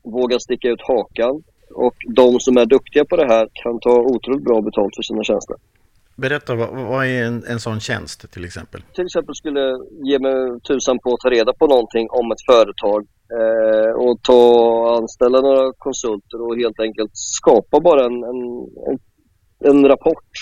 vågar 0.05 0.39
sticka 0.39 0.69
ut 0.69 0.89
hakan 0.89 1.43
och 1.75 1.97
de 2.17 2.41
som 2.41 2.57
är 2.57 2.67
duktiga 2.67 3.05
på 3.05 3.17
det 3.17 3.29
här 3.35 3.49
kan 3.63 3.81
ta 3.81 3.95
otroligt 4.13 4.45
bra 4.45 4.61
betalt 4.61 4.97
för 4.97 5.03
sina 5.03 5.23
tjänster. 5.25 5.57
Berätta, 6.25 6.55
vad, 6.55 6.71
vad 6.93 7.07
är 7.07 7.25
en, 7.25 7.45
en 7.53 7.61
sån 7.61 7.81
tjänst 7.81 8.33
till 8.33 8.45
exempel? 8.45 8.81
Till 8.95 9.07
exempel 9.09 9.35
skulle 9.35 9.65
ge 10.11 10.19
mig 10.19 10.61
tusan 10.69 10.99
på 10.99 11.09
att 11.15 11.21
ta 11.21 11.31
reda 11.31 11.53
på 11.53 11.67
någonting 11.67 12.07
om 12.11 12.33
ett 12.33 12.45
företag 12.53 13.01
eh, 13.39 13.93
och 14.05 14.23
ta, 14.23 14.43
anställa 14.99 15.41
några 15.41 15.73
konsulter 15.79 16.39
och 16.45 16.57
helt 16.57 16.81
enkelt 16.81 17.11
skapa 17.15 17.81
bara 17.81 18.03
en, 18.09 18.19
en, 18.31 18.41
en, 18.89 18.97
en 19.71 19.89
rapport 19.89 20.33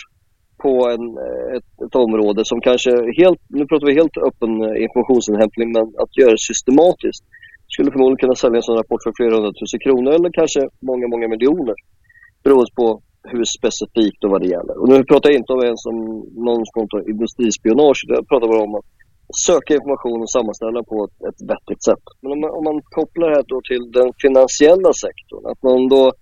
på 0.63 0.73
en, 0.95 1.05
ett, 1.57 1.71
ett, 1.87 1.95
område 1.95 2.45
som 2.45 2.61
kanske 2.61 2.91
helt, 3.21 3.41
nu 3.49 3.67
pratar 3.67 3.87
vi 3.87 3.95
helt 4.01 4.17
öppen 4.29 4.53
informationsinhämtning, 4.87 5.73
men 5.73 5.83
att 6.03 6.17
göra 6.21 6.31
det 6.31 6.47
systematiskt 6.51 7.25
skulle 7.75 7.91
förmodligen 7.91 8.23
kunna 8.25 8.35
sälja 8.35 8.57
en 8.57 8.69
sån 8.69 8.81
rapport 8.83 9.03
för 9.03 9.13
flera 9.17 9.35
hundratusen 9.35 9.81
kronor 9.81 10.11
eller 10.17 10.31
kanske 10.41 10.61
många, 10.91 11.07
många 11.09 11.29
miljoner. 11.29 11.77
Beroende 12.45 12.73
på 12.81 12.87
hur 13.33 13.45
specifikt 13.59 14.25
och 14.25 14.31
vad 14.31 14.41
det 14.43 14.51
gäller. 14.57 14.75
Och 14.81 14.89
nu 14.89 15.05
pratar 15.05 15.31
jag 15.31 15.39
inte 15.39 15.53
om 15.53 15.63
en 15.69 15.77
som 15.87 15.97
någon 16.47 16.63
som 16.67 16.73
kommer 16.75 17.11
industrispionage, 17.13 18.01
jag 18.09 18.29
pratar 18.29 18.49
bara 18.53 18.63
om 18.69 18.75
att 18.75 18.89
söka 19.47 19.75
information 19.75 20.23
och 20.23 20.31
sammanställa 20.31 20.83
på 20.83 20.97
ett, 21.05 21.17
ett 21.29 21.41
vettigt 21.51 21.83
sätt. 21.89 22.05
Men 22.21 22.33
om 22.33 22.41
man, 22.41 22.51
om 22.59 22.65
man 22.65 22.79
kopplar 22.99 23.29
det 23.29 23.37
här 23.37 23.49
då 23.55 23.61
till 23.71 23.85
den 23.99 24.11
finansiella 24.25 24.93
sektorn, 25.05 25.45
att 25.53 25.63
man 25.63 25.89
då 25.89 26.13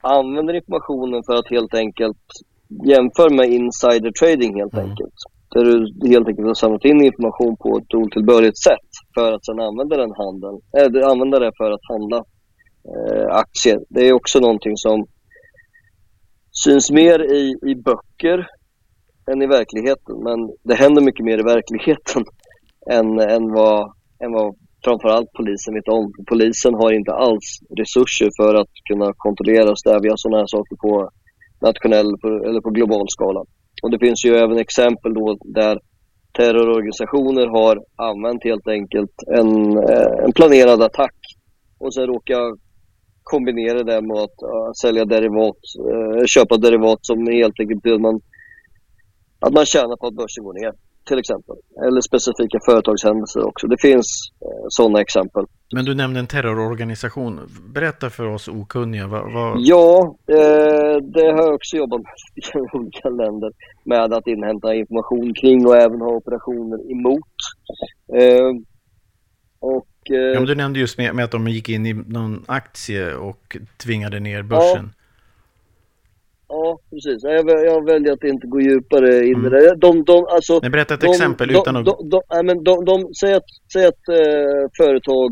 använder 0.00 0.54
informationen 0.54 1.20
för 1.26 1.34
att 1.34 1.48
helt 1.56 1.74
enkelt 1.74 2.26
jämför 2.92 3.30
med 3.38 3.46
insider 3.58 4.12
trading 4.20 4.52
helt 4.60 4.74
mm. 4.74 4.84
enkelt. 4.86 5.18
Där 5.52 5.64
du 5.64 6.08
helt 6.08 6.28
enkelt 6.28 6.46
har 6.46 6.54
samlat 6.54 6.84
in 6.84 7.04
information 7.04 7.56
på 7.56 7.78
ett 7.78 7.94
otillbörligt 7.94 8.58
sätt 8.68 8.90
för 9.14 9.32
att 9.32 9.44
sedan 9.46 9.60
använda 9.60 9.96
den 9.96 10.14
handeln, 10.22 10.56
äh, 10.78 11.10
använda 11.12 11.38
det 11.38 11.52
för 11.60 11.70
att 11.70 11.84
handla 11.92 12.18
äh, 12.92 13.26
aktier. 13.42 13.78
Det 13.88 14.08
är 14.08 14.12
också 14.12 14.40
någonting 14.40 14.76
som 14.76 15.06
syns 16.62 16.90
mer 16.90 17.32
i, 17.32 17.54
i 17.70 17.74
böcker 17.74 18.46
än 19.30 19.42
i 19.42 19.46
verkligheten. 19.46 20.22
Men 20.22 20.38
det 20.62 20.74
händer 20.74 21.02
mycket 21.02 21.24
mer 21.24 21.38
i 21.38 21.42
verkligheten 21.42 22.24
än, 22.90 23.20
än, 23.20 23.52
vad, 23.52 23.92
än 24.24 24.32
vad 24.32 24.56
framförallt 24.84 25.32
polisen 25.32 25.74
vet 25.74 25.88
om. 25.88 26.12
Polisen 26.28 26.74
har 26.74 26.92
inte 26.92 27.12
alls 27.12 27.60
resurser 27.78 28.30
för 28.36 28.54
att 28.54 28.72
kunna 28.88 29.12
kontrollera 29.16 29.70
och 29.70 29.78
stävja 29.78 30.12
sådana 30.16 30.38
här 30.38 30.46
saker 30.46 30.76
på 30.76 31.10
nationell 31.60 32.10
eller 32.46 32.60
på 32.60 32.70
global 32.70 33.06
skala. 33.08 33.40
Och 33.82 33.90
det 33.90 33.98
finns 33.98 34.24
ju 34.24 34.34
även 34.34 34.58
exempel 34.58 35.14
då 35.14 35.38
där 35.44 35.78
terrororganisationer 36.36 37.46
har 37.46 37.84
använt 37.96 38.44
helt 38.44 38.68
enkelt 38.68 39.14
en, 39.26 39.76
eh, 39.76 40.24
en 40.24 40.32
planerad 40.32 40.82
attack 40.82 41.16
och 41.78 41.94
sen 41.94 42.06
råkar 42.06 42.63
kombinera 43.32 43.82
det 43.82 44.00
med 44.08 44.16
att 44.16 44.38
uh, 44.42 44.72
sälja 44.82 45.04
derivat, 45.04 45.60
uh, 45.90 46.24
köpa 46.26 46.56
derivat 46.56 46.98
som 47.02 47.26
helt 47.26 47.60
enkelt 47.60 47.86
att 47.86 48.00
man, 48.00 48.20
att 49.40 49.52
man 49.52 49.66
tjänar 49.66 49.96
på 49.96 50.06
att 50.06 50.14
börsen 50.14 50.44
går 50.44 50.54
ner 50.60 50.72
till 51.08 51.18
exempel. 51.18 51.56
Eller 51.86 52.00
specifika 52.00 52.58
företagshändelser 52.68 53.42
också. 53.48 53.66
Det 53.66 53.80
finns 53.80 54.06
eh, 54.44 54.66
sådana 54.68 55.00
exempel. 55.00 55.44
Men 55.74 55.84
du 55.84 55.94
nämnde 55.94 56.20
en 56.20 56.26
terrororganisation. 56.26 57.40
Berätta 57.74 58.10
för 58.10 58.26
oss 58.26 58.48
okunniga. 58.48 59.06
Vad, 59.06 59.32
vad... 59.32 59.60
Ja, 59.60 60.16
eh, 60.28 60.96
det 61.14 61.26
har 61.34 61.42
jag 61.46 61.54
också 61.54 61.76
jobbat 61.76 62.00
med 62.00 62.12
i 62.54 62.76
olika 62.76 63.08
länder. 63.08 63.50
Med 63.84 64.12
att 64.12 64.26
inhämta 64.26 64.74
information 64.74 65.34
kring 65.34 65.66
och 65.66 65.76
även 65.76 66.00
ha 66.00 66.10
operationer 66.10 66.90
emot. 66.92 67.34
Eh, 68.18 68.50
och, 70.10 70.16
eh, 70.16 70.34
ja, 70.34 70.40
du 70.40 70.54
nämnde 70.54 70.80
just 70.80 70.98
med, 70.98 71.14
med, 71.14 71.24
att 71.24 71.30
de 71.30 71.48
gick 71.48 71.68
in 71.68 71.86
i 71.86 71.92
någon 71.92 72.44
aktie 72.46 73.14
och 73.14 73.56
tvingade 73.76 74.20
ner 74.20 74.42
börsen. 74.42 74.90
Ja. 74.96 75.00
Ja, 76.48 76.78
precis. 76.90 77.22
Jag, 77.22 77.50
jag 77.50 77.84
väljer 77.84 78.12
att 78.12 78.24
inte 78.24 78.46
gå 78.46 78.60
djupare 78.60 79.26
in 79.26 79.44
i 79.44 79.46
mm. 79.46 79.50
det. 79.50 79.74
De, 79.76 80.04
de, 80.04 80.26
alltså, 80.30 80.58
Nej, 80.62 80.70
berätta 80.70 80.94
ett 80.94 81.00
de, 81.00 81.06
exempel 81.06 81.48
de, 81.48 81.54
utan 81.54 81.76
att... 81.76 81.84
De, 81.84 82.08
de, 82.08 82.20
nej, 82.30 82.44
men 82.44 82.64
de, 82.64 82.84
de, 82.84 83.14
säg 83.14 83.34
att, 83.34 83.50
säg 83.72 83.86
att 83.86 84.08
eh, 84.08 84.70
företag 84.76 85.30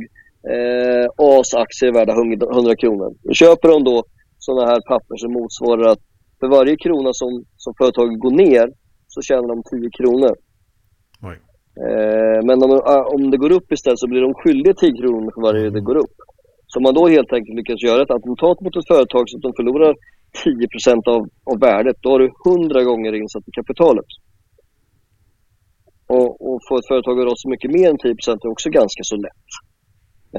eh, 0.55 1.07
As 1.17 1.55
aktier 1.55 1.89
är 1.89 1.95
värda 1.95 2.13
100 2.13 2.77
kronor. 2.77 3.15
Då 3.23 3.33
köper 3.33 3.69
de 3.69 3.85
då 3.85 4.05
sådana 4.39 4.71
här 4.71 4.81
papper 4.81 5.17
som 5.17 5.33
motsvarar 5.33 5.89
att 5.93 6.03
för 6.41 6.49
varje 6.49 6.77
krona 6.77 7.11
som, 7.13 7.45
som 7.57 7.75
företaget 7.79 8.21
går 8.21 8.31
ner 8.31 8.67
så 9.09 9.23
tjänar 9.23 9.49
de 9.49 9.63
10 9.63 9.91
kronor. 9.91 10.37
Eh, 11.81 12.39
men 12.47 12.63
om, 12.65 12.71
eh, 12.71 13.07
om 13.15 13.31
det 13.31 13.43
går 13.45 13.53
upp 13.53 13.73
istället 13.73 13.99
så 13.99 14.09
blir 14.09 14.21
de 14.21 14.35
skyldiga 14.35 14.75
10 14.75 14.93
kronor 15.01 15.31
för 15.35 15.43
varje 15.43 15.71
det 15.71 15.81
går 15.81 15.99
upp. 16.05 16.17
Så 16.67 16.79
om 16.79 16.83
man 16.83 16.95
då 16.95 17.05
helt 17.09 17.33
enkelt 17.33 17.57
lyckas 17.59 17.83
göra 17.83 18.03
ett 18.03 18.17
attentat 18.17 18.61
mot 18.61 18.77
ett 18.77 18.93
företag 18.95 19.25
så 19.27 19.37
att 19.37 19.47
de 19.47 19.53
förlorar 19.59 19.95
10 20.45 20.67
av, 21.15 21.23
av 21.51 21.57
värdet, 21.61 21.97
då 22.03 22.09
har 22.11 22.19
du 22.19 22.29
100 22.47 22.85
gånger 22.85 23.13
insatt 23.23 23.49
i 23.49 23.53
kapitalet. 23.59 24.11
Och, 26.17 26.31
och 26.47 26.59
få 26.69 26.79
ett 26.79 26.91
företag 26.93 27.15
att 27.21 27.29
rasa 27.31 27.49
mycket 27.49 27.71
mer 27.77 27.89
än 27.91 27.99
10% 27.99 28.45
är 28.45 28.51
också 28.55 28.71
ganska 28.71 29.03
så 29.11 29.17
lätt. 29.27 29.49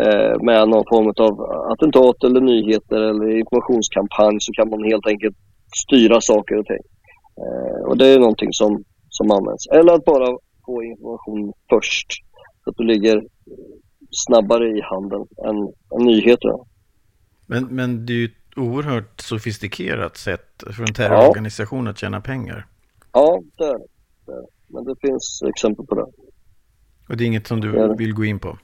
Eh, 0.02 0.36
med 0.48 0.70
någon 0.70 0.90
form 0.92 1.08
av 1.26 1.34
attentat 1.72 2.24
eller 2.24 2.42
nyheter 2.42 3.00
eller 3.10 3.28
informationskampanj 3.42 4.38
så 4.40 4.52
kan 4.58 4.70
man 4.70 4.84
helt 4.92 5.08
enkelt 5.08 5.38
styra 5.84 6.18
saker 6.22 6.56
och 6.60 6.68
ting. 6.72 6.84
Eh, 7.42 7.80
och 7.88 7.98
det 7.98 8.08
är 8.08 8.20
någonting 8.20 8.54
som, 8.62 8.72
som 9.10 9.32
används. 9.38 9.64
Eller 9.78 9.94
att 9.94 10.06
bara 10.06 10.30
få 10.66 10.84
information 10.84 11.54
först. 11.70 12.08
Så 12.64 12.70
att 12.70 12.78
du 12.78 12.84
ligger 12.84 13.24
snabbare 14.12 14.78
i 14.78 14.82
handeln 14.82 15.28
än, 15.46 15.58
än 16.00 16.06
nyheter. 16.06 16.54
Men, 17.46 17.66
men 17.66 18.06
det 18.06 18.14
är 18.14 18.18
ju 18.18 18.30
oerhört 18.56 19.22
sofistikerat 19.22 20.18
sätt 20.18 20.64
för 20.76 20.84
en 20.84 20.94
terrororganisation 20.94 21.86
ja. 21.86 21.92
att 21.92 21.98
tjäna 21.98 22.22
pengar. 22.22 22.68
Ja, 23.12 23.42
det 23.58 23.64
är 23.64 23.78
det. 24.26 24.46
Men 24.68 24.84
det 24.84 24.96
finns 25.02 25.42
exempel 25.50 25.86
på 25.86 25.96
det. 25.96 26.06
Och 27.10 27.18
det 27.18 27.24
är 27.24 27.26
inget 27.26 27.48
som 27.48 27.62
du 27.62 27.96
vill 27.98 28.14
gå 28.14 28.26
in 28.26 28.40
på? 28.40 28.58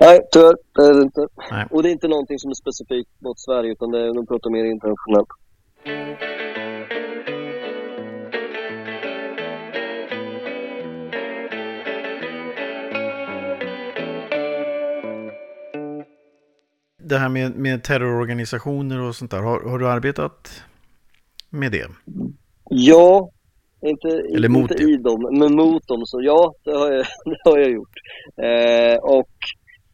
Nej, 0.00 0.20
tyvärr. 0.32 0.54
Det 0.74 0.82
är 0.82 0.94
det 0.94 1.02
inte. 1.02 1.26
Nej. 1.50 1.66
Och 1.70 1.82
det 1.82 1.88
är 1.88 1.92
inte 1.92 2.08
någonting 2.08 2.38
som 2.38 2.50
är 2.50 2.54
specifikt 2.54 3.10
mot 3.20 3.40
Sverige, 3.40 3.72
utan 3.72 3.90
det 3.90 3.98
är, 4.06 4.14
de 4.14 4.26
pratar 4.26 4.50
mer 4.50 4.64
internationellt. 4.64 5.28
Det 17.08 17.18
här 17.18 17.28
med, 17.28 17.56
med 17.56 17.82
terrororganisationer 17.84 19.00
och 19.00 19.16
sånt 19.16 19.30
där, 19.30 19.42
har, 19.42 19.60
har 19.70 19.78
du 19.78 19.88
arbetat 19.88 20.62
med 21.50 21.72
det? 21.72 21.86
Ja, 22.70 23.30
inte, 23.86 24.08
Eller 24.34 24.48
mot 24.48 24.70
inte 24.70 24.82
i 24.82 24.96
dem, 24.96 25.28
men 25.32 25.54
mot 25.54 25.88
dem. 25.88 26.06
Så 26.06 26.20
ja, 26.22 26.52
det 26.64 26.70
har 26.70 26.92
jag, 26.92 27.06
det 27.24 27.50
har 27.50 27.58
jag 27.58 27.70
gjort. 27.70 27.96
Eh, 28.42 28.96
och 28.98 29.34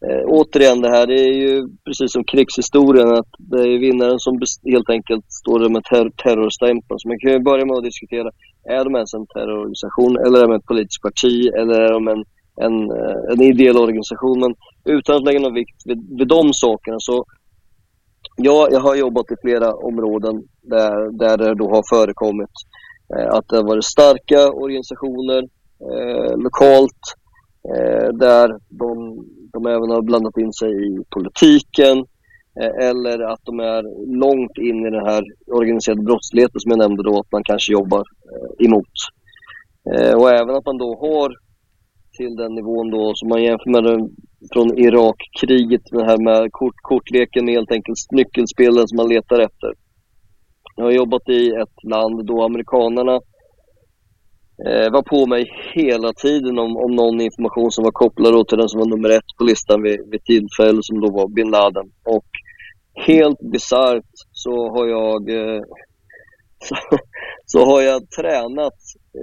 eh, 0.07 0.23
återigen 0.25 0.81
det 0.81 0.89
här, 0.89 1.07
det 1.07 1.19
är 1.19 1.33
ju 1.33 1.67
precis 1.85 2.11
som 2.11 2.23
krigshistorien 2.23 3.07
att 3.07 3.31
det 3.37 3.61
är 3.61 3.79
vinnaren 3.79 4.19
som 4.19 4.39
helt 4.73 4.89
enkelt 4.89 5.25
står 5.27 5.59
där 5.59 5.69
med 5.69 5.83
ter 5.83 6.09
terrorstämpeln. 6.23 6.99
Så 6.99 7.07
man 7.07 7.19
kan 7.19 7.31
ju 7.31 7.39
börja 7.39 7.65
med 7.65 7.77
att 7.77 7.83
diskutera, 7.83 8.29
är 8.69 8.83
de 8.83 8.95
ens 8.95 9.13
en 9.13 9.27
terrororganisation 9.27 10.17
eller 10.17 10.37
är 10.39 10.47
de 10.47 10.55
ett 10.55 10.65
politiskt 10.65 11.01
parti 11.01 11.35
eller 11.59 11.81
är 11.81 11.91
de 11.91 12.07
en, 12.07 12.23
en, 12.61 12.91
eh, 12.91 13.33
en 13.33 13.41
ideell 13.41 13.77
organisation? 13.77 14.39
Men 14.39 14.55
utan 14.85 15.15
att 15.15 15.23
lägga 15.23 15.39
någon 15.39 15.53
vikt 15.53 15.81
vid, 15.85 16.17
vid 16.17 16.27
de 16.27 16.53
sakerna 16.53 16.97
så 16.99 17.25
Ja, 18.37 18.67
jag 18.71 18.79
har 18.79 18.95
jobbat 18.95 19.31
i 19.31 19.35
flera 19.41 19.73
områden 19.73 20.43
där, 20.61 21.11
där 21.11 21.37
det 21.37 21.55
då 21.55 21.69
har 21.69 21.83
förekommit 21.89 22.49
Eh, 23.13 23.29
att 23.31 23.47
det 23.47 23.55
har 23.57 23.63
varit 23.63 23.85
starka 23.85 24.51
organisationer 24.51 25.43
eh, 25.89 26.37
lokalt 26.37 27.01
eh, 27.75 28.09
där 28.13 28.59
de, 28.69 29.25
de 29.53 29.65
även 29.65 29.89
har 29.89 30.01
blandat 30.01 30.37
in 30.37 30.53
sig 30.53 30.71
i 30.87 31.03
politiken 31.09 31.97
eh, 32.61 32.87
eller 32.89 33.19
att 33.19 33.39
de 33.43 33.59
är 33.59 33.83
långt 34.19 34.57
in 34.57 34.85
i 34.85 34.89
den 34.89 35.05
här 35.05 35.23
organiserade 35.47 36.01
brottsligheten 36.01 36.59
som 36.59 36.71
jag 36.71 36.79
nämnde 36.79 37.03
då 37.03 37.19
att 37.19 37.31
man 37.31 37.43
kanske 37.43 37.73
jobbar 37.73 38.03
eh, 38.31 38.65
emot. 38.65 38.95
Eh, 39.93 40.13
och 40.13 40.29
även 40.31 40.55
att 40.55 40.65
man 40.65 40.77
då 40.77 40.97
har 40.99 41.44
till 42.17 42.35
den 42.35 42.55
nivån 42.55 42.91
då 42.91 43.11
som 43.15 43.29
man 43.29 43.43
jämför 43.43 43.69
med 43.69 43.83
den 43.83 44.09
från 44.53 44.77
Irakkriget, 44.77 45.81
det 45.91 46.05
här 46.05 46.17
med 46.17 46.51
kort, 46.51 46.75
kortleken 46.81 47.47
helt 47.47 47.71
enkelt 47.71 47.97
nyckelspelen 48.11 48.87
som 48.87 48.95
man 48.95 49.09
letar 49.09 49.39
efter. 49.39 49.73
Jag 50.75 50.83
har 50.83 50.91
jobbat 50.91 51.29
i 51.29 51.49
ett 51.49 51.83
land 51.83 52.25
då 52.25 52.43
amerikanerna 52.43 53.15
eh, 54.67 54.91
var 54.91 55.01
på 55.01 55.25
mig 55.25 55.51
hela 55.73 56.13
tiden 56.13 56.59
om, 56.59 56.77
om 56.77 56.91
någon 56.95 57.21
information 57.21 57.71
som 57.71 57.83
var 57.83 57.91
kopplad 57.91 58.47
till 58.47 58.57
den 58.57 58.69
som 58.69 58.79
var 58.79 58.87
nummer 58.87 59.09
ett 59.09 59.37
på 59.37 59.43
listan 59.43 59.81
vid, 59.81 59.99
vid 60.11 60.23
tillfälle 60.23 60.79
som 60.81 61.01
då 61.01 61.11
var 61.11 61.27
bin 61.27 61.51
Laden. 61.51 61.87
Och 62.05 62.25
helt 63.07 63.39
bisarrt 63.51 64.13
så 64.31 64.69
har 64.69 64.87
jag 64.87 65.29
eh, 65.29 65.61
så, 66.67 66.75
så, 67.45 67.65
har 67.65 67.81
jag 67.81 68.09
tränat 68.09 68.73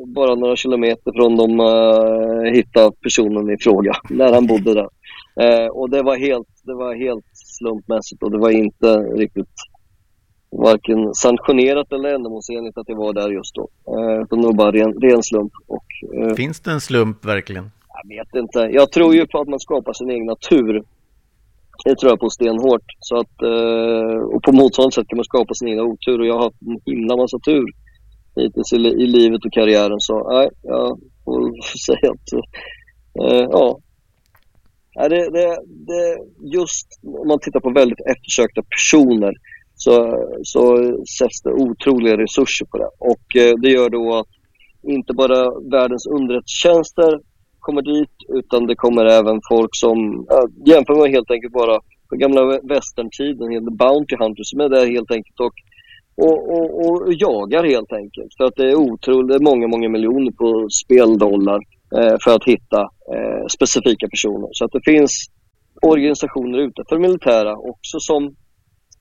bara 0.07 0.35
några 0.35 0.57
kilometer 0.57 1.13
från 1.13 1.37
de 1.37 1.61
uh, 1.61 2.53
hitta 2.53 2.93
personen 3.03 3.51
i 3.51 3.57
fråga, 3.59 3.93
när 4.11 4.33
han 4.33 4.47
bodde 4.47 4.75
där. 4.75 4.89
Uh, 5.43 5.69
och 5.69 5.91
det 5.91 6.03
var, 6.03 6.17
helt, 6.17 6.49
det 6.63 6.75
var 6.75 6.95
helt 6.95 7.27
slumpmässigt 7.33 8.23
och 8.23 8.31
det 8.31 8.39
var 8.39 8.51
inte 8.51 8.87
riktigt 8.97 9.55
varken 10.53 11.15
sanktionerat 11.15 11.93
eller 11.93 12.15
ändamålsenligt 12.15 12.79
att 12.79 12.89
jag 12.89 12.97
var 12.97 13.13
där 13.13 13.31
just 13.31 13.55
då. 13.55 13.69
Eh, 13.89 14.23
utan 14.23 14.41
det 14.41 14.47
var 14.47 14.55
bara 14.55 14.73
ren, 14.73 14.93
ren 14.93 15.23
slump. 15.23 15.53
Och, 15.67 15.87
eh, 16.17 16.35
Finns 16.35 16.61
det 16.61 16.71
en 16.71 16.81
slump 16.81 17.25
verkligen? 17.25 17.71
Jag 18.03 18.17
vet 18.17 18.35
inte. 18.43 18.59
Jag 18.59 18.93
tror 18.93 19.15
ju 19.15 19.27
på 19.27 19.41
att 19.41 19.49
man 19.49 19.61
skapar 19.61 19.93
sin 19.93 20.11
egna 20.11 20.35
tur. 20.37 20.85
Det 21.85 21.97
tror 21.97 22.13
jag 22.13 22.21
på 22.21 22.31
stenhårt. 22.31 22.85
Så 22.99 23.17
att, 23.17 23.43
eh, 23.43 24.19
och 24.35 24.43
på 24.43 24.53
motsvarande 24.53 24.95
sätt 24.95 25.09
kan 25.09 25.17
man 25.17 25.25
skapa 25.25 25.55
sin 25.55 25.69
egna 25.69 25.83
otur. 25.83 26.21
Och 26.21 26.27
jag 26.27 26.35
har 26.35 26.45
haft 26.45 26.63
en 26.63 26.81
himla 26.87 27.17
massa 27.17 27.39
tur 27.39 27.67
hittills 28.37 28.73
i, 28.73 28.77
i 28.77 29.07
livet 29.07 29.45
och 29.45 29.53
karriären. 29.53 30.01
Så 30.01 30.33
nej, 30.33 30.49
jag 30.63 30.99
får 31.25 31.53
säga 31.87 32.13
att 32.13 32.33
eh, 33.23 33.49
ja. 33.51 33.79
Nej, 34.97 35.09
det, 35.09 35.31
det, 35.31 35.59
det, 35.91 36.19
just 36.57 36.87
om 37.23 37.29
man 37.29 37.41
tittar 37.41 37.61
på 37.61 37.71
väldigt 37.71 38.01
eftersökta 38.01 38.63
personer 38.63 39.33
så, 39.75 39.95
så 40.43 40.77
sätts 41.19 41.43
det 41.43 41.53
otroliga 41.53 42.17
resurser 42.17 42.67
på 42.67 42.79
det. 42.79 42.91
Och 42.99 43.37
eh, 43.43 43.55
det 43.63 43.71
gör 43.71 43.91
då 43.91 44.15
att 44.19 44.27
inte 44.83 45.13
bara 45.15 45.41
världens 45.71 46.07
underrättelsetjänster 46.07 47.21
kommer 47.59 47.83
dit 47.83 48.17
utan 48.29 48.67
det 48.67 48.77
kommer 48.77 49.05
även 49.05 49.41
folk 49.49 49.71
som, 49.73 50.27
ja, 50.29 50.49
jämför 50.67 50.95
med 50.95 51.11
helt 51.11 51.31
enkelt 51.31 51.53
bara 51.53 51.79
på 52.09 52.17
gamla 52.17 52.61
västerntiden, 52.63 53.77
Bounty 53.77 54.17
Hunters 54.21 54.51
som 54.51 54.61
är 54.61 54.69
där 54.69 54.87
helt 54.87 55.11
enkelt 55.11 55.41
och, 55.41 55.57
och, 56.17 56.39
och, 56.53 57.03
och 57.03 57.13
jagar 57.13 57.65
helt 57.65 57.93
enkelt. 57.93 58.35
För 58.37 58.45
att 58.45 58.57
det 58.57 58.71
är 58.71 58.75
otroligt, 58.75 59.43
många, 59.43 59.69
många 59.69 59.89
miljoner 59.89 60.33
på 60.33 60.69
speldollar 60.85 61.61
eh, 61.97 62.17
för 62.25 62.35
att 62.37 62.45
hitta 62.45 62.81
eh, 63.15 63.47
specifika 63.57 64.09
personer. 64.09 64.49
Så 64.53 64.65
att 64.65 64.73
det 64.73 64.81
finns 64.85 65.13
organisationer 65.83 66.59
utanför 66.59 66.99
militära 66.99 67.57
också 67.57 67.97
som 68.01 68.35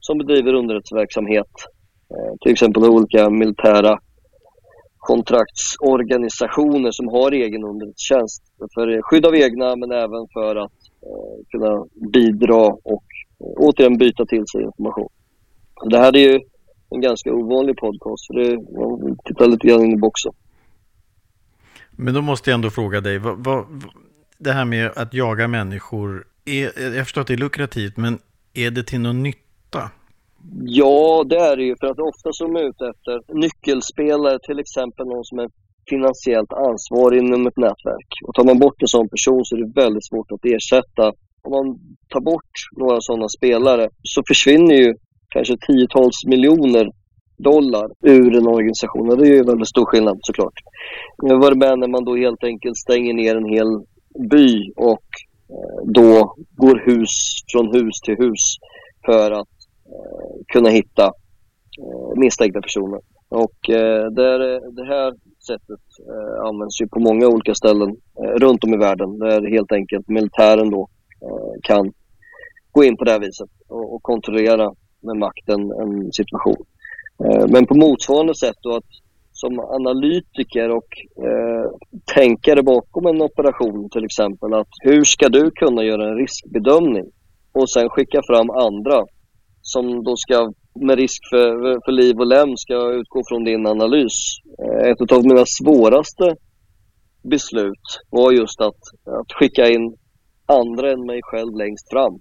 som 0.02 0.18
bedriver 0.18 0.54
underrättelseverksamhet. 0.54 1.52
Eh, 2.12 2.34
till 2.42 2.52
exempel 2.52 2.84
olika 2.84 3.30
militära 3.30 4.00
kontraktsorganisationer 4.98 6.92
som 6.92 7.08
har 7.08 7.32
egen 7.32 7.64
underrättelsetjänst 7.64 8.44
för 8.74 9.02
skydd 9.02 9.26
av 9.26 9.36
egna 9.36 9.76
men 9.76 9.92
även 9.92 10.28
för 10.34 10.56
att 10.56 10.80
eh, 11.08 11.38
kunna 11.52 11.86
bidra 12.14 12.66
och 12.94 13.04
eh, 13.40 13.54
återigen 13.58 13.98
byta 13.98 14.26
till 14.26 14.48
sig 14.48 14.64
information. 14.64 15.10
Det 15.90 15.98
här 15.98 16.16
är 16.16 16.20
ju 16.20 16.40
en 16.92 17.02
ganska 17.02 17.34
ovanlig 17.34 17.78
podcast, 17.78 18.26
så 18.26 18.34
det, 18.34 18.58
man 18.58 19.18
tittar 19.26 19.48
lite 19.48 19.68
grann 19.68 19.86
in 19.86 19.94
i 19.94 19.98
boxen. 19.98 20.32
Men 21.92 22.14
då 22.14 22.22
måste 22.22 22.50
jag 22.50 22.56
ändå 22.56 22.70
fråga 22.70 23.02
dig, 23.02 23.18
vad, 23.18 23.44
vad, 23.44 23.66
det 24.38 24.52
här 24.52 24.66
med 24.66 24.92
att 24.96 25.14
jaga 25.14 25.48
människor, 25.48 26.28
är, 26.46 26.96
jag 26.96 27.06
förstår 27.06 27.22
att 27.22 27.28
det 27.28 27.34
är 27.34 27.38
lukrativt, 27.38 27.98
men 27.98 28.20
är 28.54 28.72
det 28.72 28.84
till 28.84 29.00
någon 29.00 29.24
nytta? 29.24 29.42
nytta? 29.72 29.90
Ja, 30.64 31.24
det 31.30 31.38
är 31.38 31.58
det 31.58 31.64
ju. 31.64 31.76
För 31.80 31.88
att 31.88 32.00
ofta 32.00 32.30
så 32.34 32.46
är 32.46 32.52
man 32.52 32.62
ute 32.62 32.86
efter 32.90 33.34
nyckelspelare, 33.34 34.40
till 34.40 34.60
exempel 34.60 35.06
någon 35.06 35.26
som 35.26 35.40
är 35.40 35.50
finansiellt 35.90 36.54
ansvarig 36.54 37.20
inom 37.20 37.48
ett 37.48 37.58
nätverk. 37.58 38.08
Och 38.24 38.36
tar 38.36 38.44
man 38.44 38.60
bort 38.60 38.82
en 38.82 38.88
sån 38.88 39.10
person 39.10 39.46
så 39.46 39.56
är 39.56 39.60
det 39.60 39.82
väldigt 39.82 40.08
svårt 40.08 40.32
att 40.32 40.46
ersätta. 40.46 41.14
Om 41.42 41.52
man 41.52 41.80
tar 42.08 42.22
bort 42.22 42.52
några 42.72 43.02
sådana 43.02 43.30
spelare 43.30 43.90
så 44.04 44.24
försvinner 44.28 44.76
ju 44.76 44.96
kanske 45.34 45.58
tiotals 45.68 46.26
miljoner 46.26 46.86
dollar 47.38 47.88
ur 48.02 48.38
en 48.38 48.48
organisation. 48.48 49.10
Och 49.10 49.18
det 49.18 49.28
är 49.28 49.36
ju 49.36 49.44
väldigt 49.44 49.68
stor 49.68 49.86
skillnad 49.86 50.20
såklart. 50.22 50.58
Men 51.24 51.40
vad 51.40 51.52
det 51.52 51.60
med 51.66 51.80
när 51.80 51.88
man 51.88 52.06
då 52.06 52.16
helt 52.16 52.44
enkelt 52.44 52.78
stänger 52.78 53.14
ner 53.14 53.36
en 53.36 53.50
hel 53.56 53.72
by 54.32 54.72
och 54.76 55.08
eh, 55.54 55.80
då 56.00 56.36
går 56.56 56.76
hus 56.86 57.14
från 57.52 57.68
hus 57.76 57.96
till 58.06 58.18
hus 58.18 58.44
för 59.06 59.32
att 59.32 59.56
eh, 59.94 60.34
kunna 60.54 60.70
hitta 60.70 61.06
eh, 61.82 62.20
misstänkta 62.20 62.62
personer. 62.62 63.00
Och 63.30 63.70
eh, 63.70 64.06
det, 64.12 64.60
det 64.78 64.86
här 64.86 65.14
sättet 65.50 65.86
eh, 66.12 66.48
används 66.48 66.82
ju 66.82 66.88
på 66.88 67.00
många 67.00 67.28
olika 67.28 67.56
ställen 67.56 67.90
eh, 68.22 68.34
runt 68.44 68.64
om 68.64 68.74
i 68.74 68.78
världen 68.78 69.20
där 69.20 69.52
helt 69.52 69.72
enkelt 69.72 70.08
militären 70.08 70.70
då 70.70 70.90
eh, 71.26 71.54
kan 71.64 71.94
gå 72.72 72.84
in 72.84 72.98
på 72.98 73.04
det 73.04 73.12
här 73.12 73.20
viset 73.20 73.50
och, 73.68 73.94
och 73.94 74.04
kontrollera 74.04 74.72
med 75.02 75.18
makten 75.18 75.72
en 75.72 76.12
situation. 76.14 76.66
Eh, 77.24 77.46
men 77.50 77.66
på 77.66 77.76
motsvarande 77.76 78.36
sätt 78.36 78.58
då 78.62 78.76
att 78.76 78.92
som 79.32 79.60
analytiker 79.60 80.70
och 80.70 80.90
eh, 81.28 81.66
tänkare 82.16 82.64
bakom 82.64 83.06
en 83.06 83.22
operation 83.22 83.90
till 83.90 84.06
exempel 84.06 84.54
att 84.54 84.68
hur 84.84 85.04
ska 85.04 85.30
du 85.30 85.52
kunna 85.52 85.84
göra 85.84 86.10
en 86.10 86.18
riskbedömning 86.18 87.06
och 87.52 87.70
sen 87.70 87.90
skicka 87.90 88.22
fram 88.28 88.50
andra 88.50 89.06
som 89.62 90.04
då 90.04 90.16
ska 90.18 90.54
med 90.80 90.98
risk 90.98 91.22
för, 91.30 91.86
för 91.86 91.92
liv 91.92 92.20
och 92.20 92.28
lem 92.28 92.58
ska 92.58 92.92
utgå 92.92 93.22
från 93.30 93.44
din 93.44 93.68
analys. 93.68 94.18
Eh, 94.64 94.92
ett 94.92 95.12
av 95.12 95.24
mina 95.24 95.46
svåraste 95.46 96.36
beslut 97.24 97.88
var 98.10 98.32
just 98.32 98.62
att, 98.62 98.82
att 99.20 99.32
skicka 99.34 99.70
in 99.70 99.96
andra 100.46 100.92
än 100.92 101.06
mig 101.06 101.20
själv 101.24 101.56
längst 101.56 101.90
fram. 101.90 102.20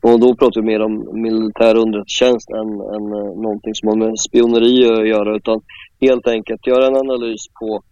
Och 0.00 0.20
då 0.20 0.34
pratar 0.34 0.60
vi 0.60 0.66
mer 0.66 0.82
om 0.82 1.22
militär 1.22 1.76
underrättelsetjänst 1.76 2.50
än, 2.50 2.70
än 2.94 3.04
eh, 3.18 3.40
någonting 3.42 3.74
som 3.74 3.88
har 3.88 3.96
med 3.96 4.18
spioneri 4.18 4.86
att 4.86 5.08
göra. 5.08 5.36
Utan 5.36 5.60
helt 6.00 6.26
enkelt 6.26 6.66
göra 6.66 6.86
en 6.86 6.96
analys 6.96 7.46
på 7.60 7.82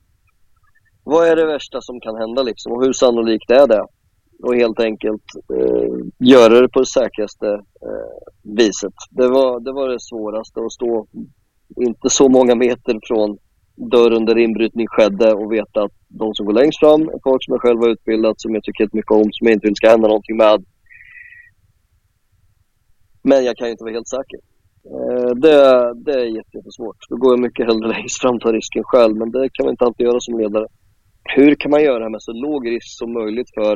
vad 1.04 1.28
är 1.28 1.36
det 1.36 1.46
värsta 1.46 1.80
som 1.80 2.00
kan 2.00 2.16
hända 2.16 2.42
liksom 2.42 2.72
och 2.72 2.84
hur 2.84 2.92
sannolikt 2.92 3.50
är 3.50 3.66
det? 3.66 3.84
och 4.42 4.54
helt 4.54 4.80
enkelt 4.80 5.22
eh, 5.54 5.96
göra 6.18 6.60
det 6.60 6.68
på 6.68 6.80
det 6.80 6.86
säkraste 6.86 7.46
eh, 7.88 8.16
viset. 8.42 8.94
Det 9.10 9.28
var, 9.28 9.60
det 9.60 9.72
var 9.72 9.88
det 9.88 10.00
svåraste, 10.00 10.60
att 10.60 10.72
stå 10.72 11.06
inte 11.80 12.10
så 12.10 12.28
många 12.28 12.54
meter 12.54 12.98
från 13.02 13.38
dörren 13.90 14.24
där 14.24 14.38
inbrytning 14.38 14.86
skedde 14.86 15.32
och 15.32 15.52
veta 15.52 15.82
att 15.82 15.92
de 16.08 16.34
som 16.34 16.46
går 16.46 16.52
längst 16.52 16.78
fram 16.78 17.02
är 17.02 17.18
folk 17.24 17.44
som 17.44 17.52
jag 17.52 17.60
själv 17.60 17.80
har 17.80 17.88
utbildat, 17.88 18.40
som 18.40 18.54
jag 18.54 18.62
tycker 18.62 18.88
mycket 18.92 19.10
om, 19.10 19.28
som 19.32 19.46
jag 19.46 19.52
inte 19.52 19.66
vill 19.66 19.76
ska 19.76 19.90
hända 19.90 20.08
någonting 20.08 20.36
med. 20.36 20.64
Men 23.28 23.44
jag 23.44 23.56
kan 23.56 23.66
ju 23.66 23.72
inte 23.72 23.84
vara 23.84 23.98
helt 23.98 24.14
säker. 24.18 24.38
Eh, 24.92 25.30
det, 25.44 25.56
det 26.04 26.14
är 26.22 26.36
jättesvårt. 26.40 27.00
Då 27.08 27.16
går 27.16 27.32
jag 27.32 27.40
mycket 27.40 27.66
hellre 27.66 27.88
längst 27.88 28.20
fram 28.20 28.34
och 28.34 28.40
tar 28.40 28.52
risken 28.52 28.84
själv, 28.84 29.16
men 29.16 29.30
det 29.30 29.48
kan 29.52 29.64
man 29.64 29.72
inte 29.72 29.84
alltid 29.84 30.06
göra 30.06 30.20
som 30.20 30.38
ledare. 30.38 30.66
Hur 31.36 31.54
kan 31.54 31.70
man 31.70 31.82
göra 31.82 31.98
det 31.98 32.04
här 32.04 32.16
med 32.16 32.22
så 32.22 32.32
låg 32.32 32.70
risk 32.70 32.90
som 33.00 33.12
möjligt 33.12 33.50
för 33.58 33.74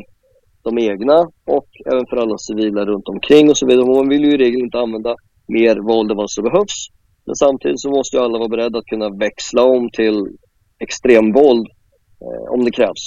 de 0.62 0.78
egna 0.78 1.18
och 1.56 1.68
även 1.92 2.06
för 2.06 2.16
alla 2.16 2.38
civila 2.38 2.84
runt 2.84 3.08
omkring 3.08 3.50
och 3.50 3.58
så 3.58 3.66
vidare. 3.66 3.86
Man 3.86 4.08
vill 4.08 4.24
ju 4.24 4.32
i 4.34 4.42
regel 4.44 4.60
inte 4.60 4.78
använda 4.78 5.14
mer 5.48 5.76
våld 5.90 6.10
än 6.10 6.16
vad 6.16 6.30
som 6.30 6.44
behövs. 6.44 6.78
Men 7.26 7.34
samtidigt 7.34 7.80
så 7.80 7.90
måste 7.90 8.16
ju 8.16 8.22
alla 8.22 8.38
vara 8.38 8.48
beredda 8.48 8.78
att 8.78 8.92
kunna 8.92 9.08
växla 9.26 9.62
om 9.64 9.90
till 9.90 10.18
extremvåld 10.78 11.66
eh, 12.24 12.52
om 12.54 12.64
det 12.64 12.70
krävs. 12.70 13.04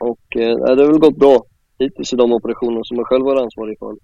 Och 0.00 0.26
eh, 0.36 0.56
det 0.76 0.82
har 0.82 0.92
väl 0.92 1.06
gått 1.08 1.18
bra 1.18 1.36
hittills 1.82 2.12
i 2.12 2.16
de 2.16 2.32
operationer 2.32 2.80
som 2.84 2.96
jag 2.96 3.06
själv 3.06 3.24
var 3.24 3.42
ansvarig 3.42 3.78
för. 3.78 3.96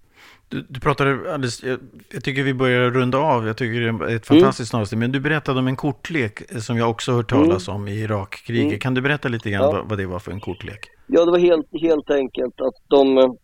Du, 0.48 0.66
du 0.68 0.80
pratade 0.80 1.34
alldeles, 1.34 1.62
jag, 1.62 1.78
jag, 2.12 2.24
tycker 2.24 2.42
vi 2.42 2.54
börjar 2.54 2.90
runda 2.90 3.18
av, 3.18 3.46
jag 3.46 3.56
tycker 3.56 3.80
det 3.80 4.12
är 4.12 4.16
ett 4.16 4.26
fantastiskt 4.26 4.72
mm. 4.72 4.82
avsnitt, 4.82 4.98
men 4.98 5.12
du 5.12 5.20
berättade 5.20 5.58
om 5.58 5.66
en 5.66 5.76
kortlek 5.76 6.60
som 6.62 6.76
jag 6.76 6.90
också 6.90 7.12
hört 7.12 7.30
talas 7.30 7.68
mm. 7.68 7.80
om 7.80 7.88
i 7.88 7.92
Irakkriget. 7.92 8.66
Mm. 8.66 8.78
Kan 8.78 8.94
du 8.94 9.00
berätta 9.00 9.28
lite 9.28 9.50
grann 9.50 9.62
ja. 9.62 9.72
vad, 9.72 9.88
vad, 9.88 9.98
det 9.98 10.06
var 10.06 10.18
för 10.18 10.32
en 10.32 10.40
kortlek? 10.40 10.80
Ja, 11.06 11.24
det 11.24 11.30
var 11.30 11.38
helt, 11.38 11.66
helt 11.80 12.10
enkelt 12.10 12.60
att 12.60 12.74
de, 12.88 13.36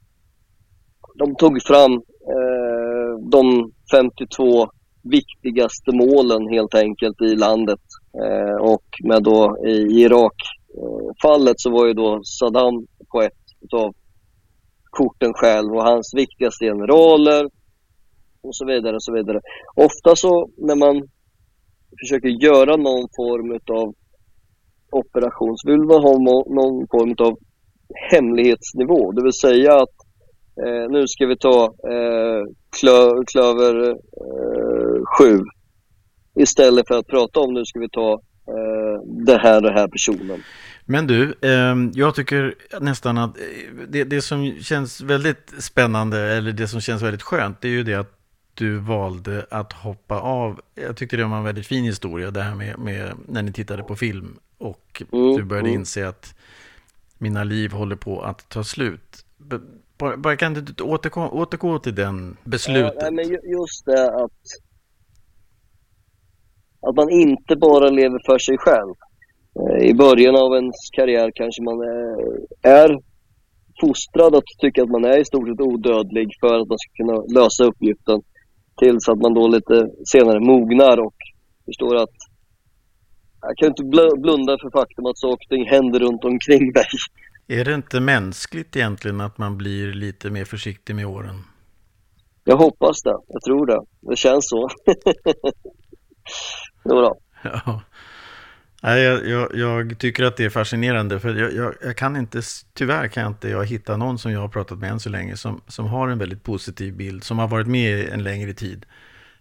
de 1.15 1.37
tog 1.37 1.63
fram 1.63 1.93
eh, 1.93 3.31
de 3.31 3.73
52 3.91 4.69
viktigaste 5.03 5.93
målen 5.93 6.49
helt 6.49 6.75
enkelt 6.75 7.21
i 7.21 7.37
landet. 7.37 7.81
Eh, 8.25 8.57
och 8.61 8.85
med 9.05 9.23
då 9.23 9.57
i 9.67 10.03
Irak-fallet 10.03 11.61
så 11.61 11.71
var 11.71 11.87
ju 11.87 11.93
då 11.93 12.21
Saddam 12.25 12.87
på 13.13 13.23
ett 13.23 13.45
utav 13.61 13.95
korten 14.99 15.33
själv 15.35 15.71
och 15.77 15.85
hans 15.91 16.09
viktigaste 16.15 16.65
generaler 16.65 17.45
och 18.47 18.57
så 18.57 18.67
vidare. 18.67 18.95
och 18.95 19.03
så 19.03 19.13
vidare. 19.13 19.41
Ofta 19.75 20.17
så 20.17 20.49
när 20.57 20.77
man 20.77 20.97
försöker 22.01 22.29
göra 22.29 22.77
någon 22.77 23.09
form 23.17 23.51
av 23.79 23.95
operation 24.91 25.55
så 25.57 25.71
vill 25.71 25.85
man 25.93 26.03
ha 26.09 26.13
någon 26.59 26.87
form 26.91 27.15
av 27.27 27.39
hemlighetsnivå. 28.11 29.13
Det 29.13 29.23
vill 29.23 29.41
säga 29.47 29.73
att 29.83 29.97
eh, 30.65 30.91
nu 30.91 31.07
ska 31.07 31.27
vi 31.27 31.37
ta 31.37 31.65
eh, 31.65 32.43
klö, 32.81 33.11
klöver 33.33 33.75
7 35.19 35.25
eh, 35.25 35.41
istället 36.43 36.89
för 36.89 36.95
att 36.99 37.07
prata 37.07 37.41
om 37.41 37.55
nu 37.55 37.65
ska 37.65 37.81
vi 37.81 37.89
ta 37.89 38.13
eh, 38.55 38.97
det 39.27 39.39
här 39.39 39.57
och 39.57 39.63
den 39.63 39.79
här 39.79 39.89
personen. 39.89 40.41
Men 40.85 41.07
du, 41.07 41.35
eh, 41.41 41.77
jag 41.93 42.15
tycker 42.15 42.55
nästan 42.81 43.19
att 43.19 43.39
eh, 43.39 43.45
det, 43.89 44.05
det 44.05 44.23
som 44.23 44.55
känns 44.61 45.01
väldigt 45.01 45.55
spännande, 45.59 46.21
eller 46.21 46.53
det 46.53 46.69
som 46.69 46.81
känns 46.81 47.03
väldigt 47.03 47.23
skönt, 47.23 47.61
det 47.61 47.69
är 47.69 47.73
ju 47.73 47.83
det 47.83 47.95
att 47.95 48.19
du 48.55 48.79
valde 48.79 49.47
att 49.51 49.73
hoppa 49.73 50.21
av. 50.21 50.61
Jag 50.75 50.97
tyckte 50.97 51.17
det 51.17 51.25
var 51.25 51.37
en 51.37 51.45
väldigt 51.45 51.67
fin 51.67 51.85
historia, 51.85 52.31
det 52.31 52.43
här 52.43 52.55
med, 52.55 52.79
med 52.79 53.13
när 53.29 53.43
ni 53.43 53.53
tittade 53.53 53.83
på 53.83 53.97
film 53.97 54.39
och 54.59 55.03
mm, 55.13 55.37
du 55.37 55.45
började 55.45 55.69
mm. 55.69 55.81
inse 55.81 56.09
att 56.09 56.35
mina 57.19 57.45
liv 57.45 57.73
håller 57.73 57.97
på 57.97 58.23
att 58.23 58.49
ta 58.49 58.65
slut. 58.65 59.25
Bara, 59.99 60.17
bara 60.17 60.37
kan 60.37 60.55
du 60.55 60.85
återgå, 60.85 61.29
återgå 61.29 61.79
till 61.79 61.95
den 61.95 62.37
beslutet? 62.45 62.95
Ja, 63.01 63.11
men 63.11 63.29
just 63.29 63.85
det 63.87 64.15
att, 64.15 64.41
att 66.81 66.97
man 66.97 67.11
inte 67.11 67.57
bara 67.57 67.91
lever 67.91 68.21
för 68.27 68.39
sig 68.39 68.59
själv. 68.59 68.95
Eh, 69.61 69.89
I 69.91 69.95
början 69.95 70.37
av 70.37 70.55
ens 70.55 70.77
karriär 70.93 71.31
kanske 71.35 71.63
man 71.63 71.79
är 72.63 72.99
fostrad 73.81 74.35
att 74.35 74.49
tycka 74.61 74.83
att 74.83 74.91
man 74.91 75.05
är 75.05 75.19
i 75.21 75.25
stort 75.25 75.49
sett 75.49 75.61
odödlig 75.61 76.29
för 76.41 76.55
att 76.61 76.69
man 76.69 76.79
ska 76.79 76.91
kunna 77.01 77.41
lösa 77.41 77.65
uppgiften. 77.65 78.23
Tills 78.77 79.09
att 79.09 79.19
man 79.19 79.35
då 79.35 79.49
lite 79.49 79.89
senare 80.13 80.41
mognar 80.41 80.99
och 81.07 81.15
förstår 81.67 81.97
att 81.97 82.17
jag 83.41 83.57
kan 83.57 83.69
inte 83.69 83.85
blunda 84.21 84.57
för 84.63 84.71
faktum 84.71 85.07
att 85.07 85.19
saker 85.19 85.47
och 85.47 85.51
ting 85.51 85.67
händer 85.69 86.01
runt 86.01 86.25
omkring 86.25 86.73
mig. 86.75 86.87
Är 87.61 87.65
det 87.65 87.75
inte 87.75 88.01
mänskligt 88.01 88.77
egentligen 88.77 89.21
att 89.21 89.39
man 89.39 89.59
blir 89.59 89.93
lite 89.93 90.31
mer 90.31 90.45
försiktig 90.45 90.95
med 90.95 91.07
åren? 91.07 91.45
Jag 92.45 92.57
hoppas 92.57 93.03
det. 93.03 93.17
Jag 93.29 93.43
tror 93.43 93.67
det. 93.67 93.81
Det 94.01 94.17
känns 94.17 94.49
så. 94.49 94.69
jo 96.85 96.95
då. 96.95 97.17
Ja. 97.43 97.81
Nej, 98.87 99.03
jag, 99.03 99.27
jag, 99.27 99.55
jag, 99.55 99.99
tycker 99.99 100.25
att 100.25 100.37
det 100.37 100.45
är 100.45 100.51
fascinerande 100.51 101.21
för 101.21 101.35
jag, 101.35 101.75
jag, 101.83 101.97
kan 101.97 102.17
inte, 102.17 102.41
tyvärr 102.75 103.09
kan 103.09 103.23
jag 103.23 103.31
inte 103.31 103.49
jag 103.49 103.65
hitta 103.67 103.97
någon 103.97 104.19
som 104.19 104.33
jag 104.33 104.41
har 104.41 104.49
pratat 104.49 104.79
med 104.79 104.91
än 104.91 105.01
så 105.01 105.09
länge 105.09 105.37
som, 105.37 105.61
som 105.67 105.87
har 105.87 106.09
en 106.09 106.19
väldigt 106.19 106.43
positiv 106.43 106.97
bild, 106.97 107.25
som 107.25 107.39
har 107.39 107.49
varit 107.49 107.67
med 107.67 108.09
en 108.09 108.23
längre 108.23 108.53
tid. 108.53 108.87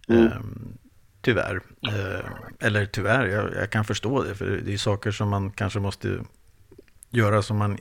Mm. 0.08 0.26
Ehm, 0.26 0.78
tyvärr. 1.22 1.54
Ehm, 1.88 2.26
eller 2.60 2.86
tyvärr, 2.86 3.26
jag, 3.56 3.70
kan 3.70 3.84
förstå 3.84 4.22
det, 4.22 4.34
för 4.34 4.60
det 4.64 4.72
är 4.72 4.76
saker 4.76 5.10
som 5.10 5.28
man 5.28 5.50
kanske 5.50 5.80
måste 5.80 6.18
göra 7.10 7.42
som 7.42 7.56
man 7.56 7.78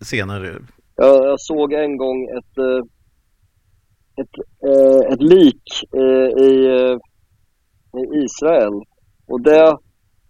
senare... 0.00 0.58
Jag, 0.96 1.26
jag 1.26 1.40
såg 1.40 1.72
en 1.72 1.96
gång 1.96 2.24
ett, 2.24 2.58
eh, 2.58 2.82
ett, 4.16 4.38
ett, 4.38 4.44
eh, 4.64 5.12
ett 5.12 5.22
lik 5.22 5.62
eh, 5.92 6.44
i, 6.44 6.68
i 7.96 8.24
Israel 8.24 8.82
och 9.26 9.40
det 9.40 9.76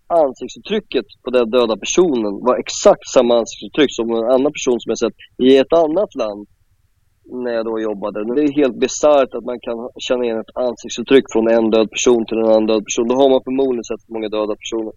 ansiktsuttrycket 0.07 1.07
på 1.25 1.31
den 1.31 1.51
döda 1.51 1.77
personen 1.77 2.33
var 2.47 2.57
exakt 2.65 3.07
samma 3.15 3.35
ansiktsuttryck 3.39 3.93
som 3.99 4.11
en 4.11 4.31
annan 4.35 4.53
person 4.53 4.81
som 4.81 4.91
jag 4.91 4.99
sett 4.99 5.19
i 5.39 5.59
ett 5.59 5.73
annat 5.73 6.15
land 6.15 6.47
när 7.45 7.53
jag 7.53 7.65
då 7.65 7.81
jobbade. 7.81 8.35
Det 8.35 8.43
är 8.43 8.53
helt 8.53 8.79
bisarrt 8.81 9.35
att 9.35 9.45
man 9.45 9.61
kan 9.61 9.79
känna 9.99 10.25
igen 10.25 10.41
ett 10.41 10.57
ansiktsuttryck 10.57 11.25
från 11.33 11.49
en 11.49 11.71
död 11.71 11.91
person 11.91 12.27
till 12.27 12.39
en 12.39 12.45
annan 12.45 12.67
död 12.67 12.85
person. 12.85 13.09
Då 13.09 13.15
har 13.15 13.31
man 13.31 13.41
förmodligen 13.45 13.85
sett 13.85 14.09
många 14.09 14.29
döda 14.29 14.55
personer. 14.63 14.93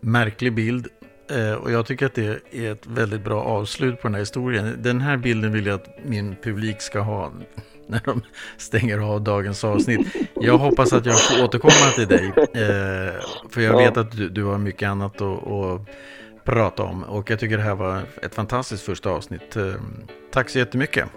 Märklig 0.00 0.54
bild. 0.54 0.86
Eh, 1.30 1.54
och 1.62 1.70
jag 1.70 1.86
tycker 1.86 2.06
att 2.06 2.14
det 2.14 2.26
är 2.52 2.72
ett 2.72 2.86
väldigt 2.86 3.24
bra 3.24 3.42
avslut 3.42 4.00
på 4.00 4.08
den 4.08 4.14
här 4.14 4.20
historien. 4.20 4.78
Den 4.82 5.00
här 5.00 5.16
bilden 5.16 5.52
vill 5.52 5.66
jag 5.66 5.74
att 5.74 6.04
min 6.04 6.36
publik 6.42 6.80
ska 6.80 7.00
ha 7.00 7.32
när 7.90 8.00
de 8.04 8.22
stänger 8.56 8.98
av 8.98 9.22
dagens 9.22 9.64
avsnitt. 9.64 10.06
Jag 10.34 10.58
hoppas 10.58 10.92
att 10.92 11.06
jag 11.06 11.20
får 11.20 11.44
återkomma 11.44 11.90
till 11.94 12.06
dig. 12.06 12.32
Eh, 12.36 13.14
för 13.50 13.60
jag 13.60 13.76
vet 13.76 13.96
att 13.96 14.12
du, 14.12 14.28
du 14.28 14.44
har 14.44 14.58
mycket 14.58 14.88
annat 14.88 15.20
att, 15.20 15.46
att 15.46 15.80
prata 16.44 16.82
om. 16.82 17.02
Och 17.04 17.30
jag 17.30 17.38
tycker 17.38 17.56
det 17.56 17.62
här 17.62 17.74
var 17.74 18.02
ett 18.22 18.34
fantastiskt 18.34 18.82
första 18.82 19.10
avsnitt. 19.10 19.56
Eh, 19.56 19.74
tack 20.30 20.48
så 20.48 20.58
jättemycket. 20.58 21.08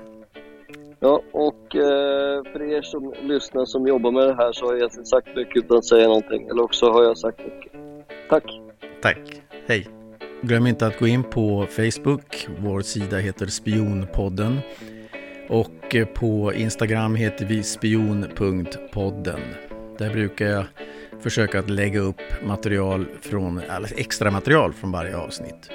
Ja, 0.99 1.22
och 1.32 1.76
eh, 1.76 2.43
för 2.51 2.61
er 2.72 2.82
som 2.82 3.13
lyssnar 3.22 3.65
som 3.65 3.88
jobbar 3.88 4.11
med 4.11 4.28
det 4.28 4.36
här 4.36 4.51
så 4.51 4.65
har 4.65 4.76
jag 4.76 4.84
inte 4.84 5.05
sagt 5.05 5.28
mycket 5.36 5.57
utan 5.57 5.78
att 5.78 5.86
säga 5.86 6.07
någonting. 6.07 6.47
Eller 6.47 6.61
också 6.61 6.91
har 6.91 7.03
jag 7.03 7.17
sagt 7.17 7.39
mycket. 7.39 7.72
Tack. 8.30 8.43
Tack. 9.01 9.41
Hej. 9.67 9.88
Glöm 10.41 10.67
inte 10.67 10.88
att 10.88 10.99
gå 10.99 11.07
in 11.07 11.24
på 11.24 11.67
Facebook. 11.70 12.47
Vår 12.59 12.82
sida 12.82 13.17
heter 13.17 13.45
Spionpodden. 13.45 14.59
Och 15.50 15.95
på 16.14 16.54
Instagram 16.54 17.16
heter 17.16 17.45
vi 17.45 17.64
spion.podden. 17.64 19.39
Där 19.97 20.14
brukar 20.14 20.45
jag 20.45 20.66
försöka 21.22 21.60
att 21.60 21.70
lägga 21.70 22.00
upp 22.00 22.22
material 22.43 23.06
från, 23.22 23.58
eller 23.58 24.00
extra 24.00 24.32
material 24.32 24.74
från 24.74 24.91
varje 24.91 25.18
avsnitt. 25.18 25.70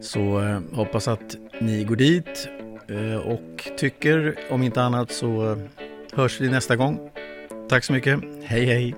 Så 0.00 0.40
eh, 0.40 0.60
hoppas 0.72 1.08
att 1.08 1.36
ni 1.60 1.84
går 1.84 1.96
dit 1.96 2.48
eh, 2.88 3.16
och 3.16 3.70
tycker, 3.76 4.38
om 4.50 4.62
inte 4.62 4.82
annat 4.82 5.10
så 5.10 5.52
eh, 5.52 5.58
hörs 6.12 6.40
vi 6.40 6.48
nästa 6.48 6.76
gång. 6.76 7.10
Tack 7.68 7.84
så 7.84 7.92
mycket. 7.92 8.20
Hej 8.44 8.64
hej! 8.64 8.94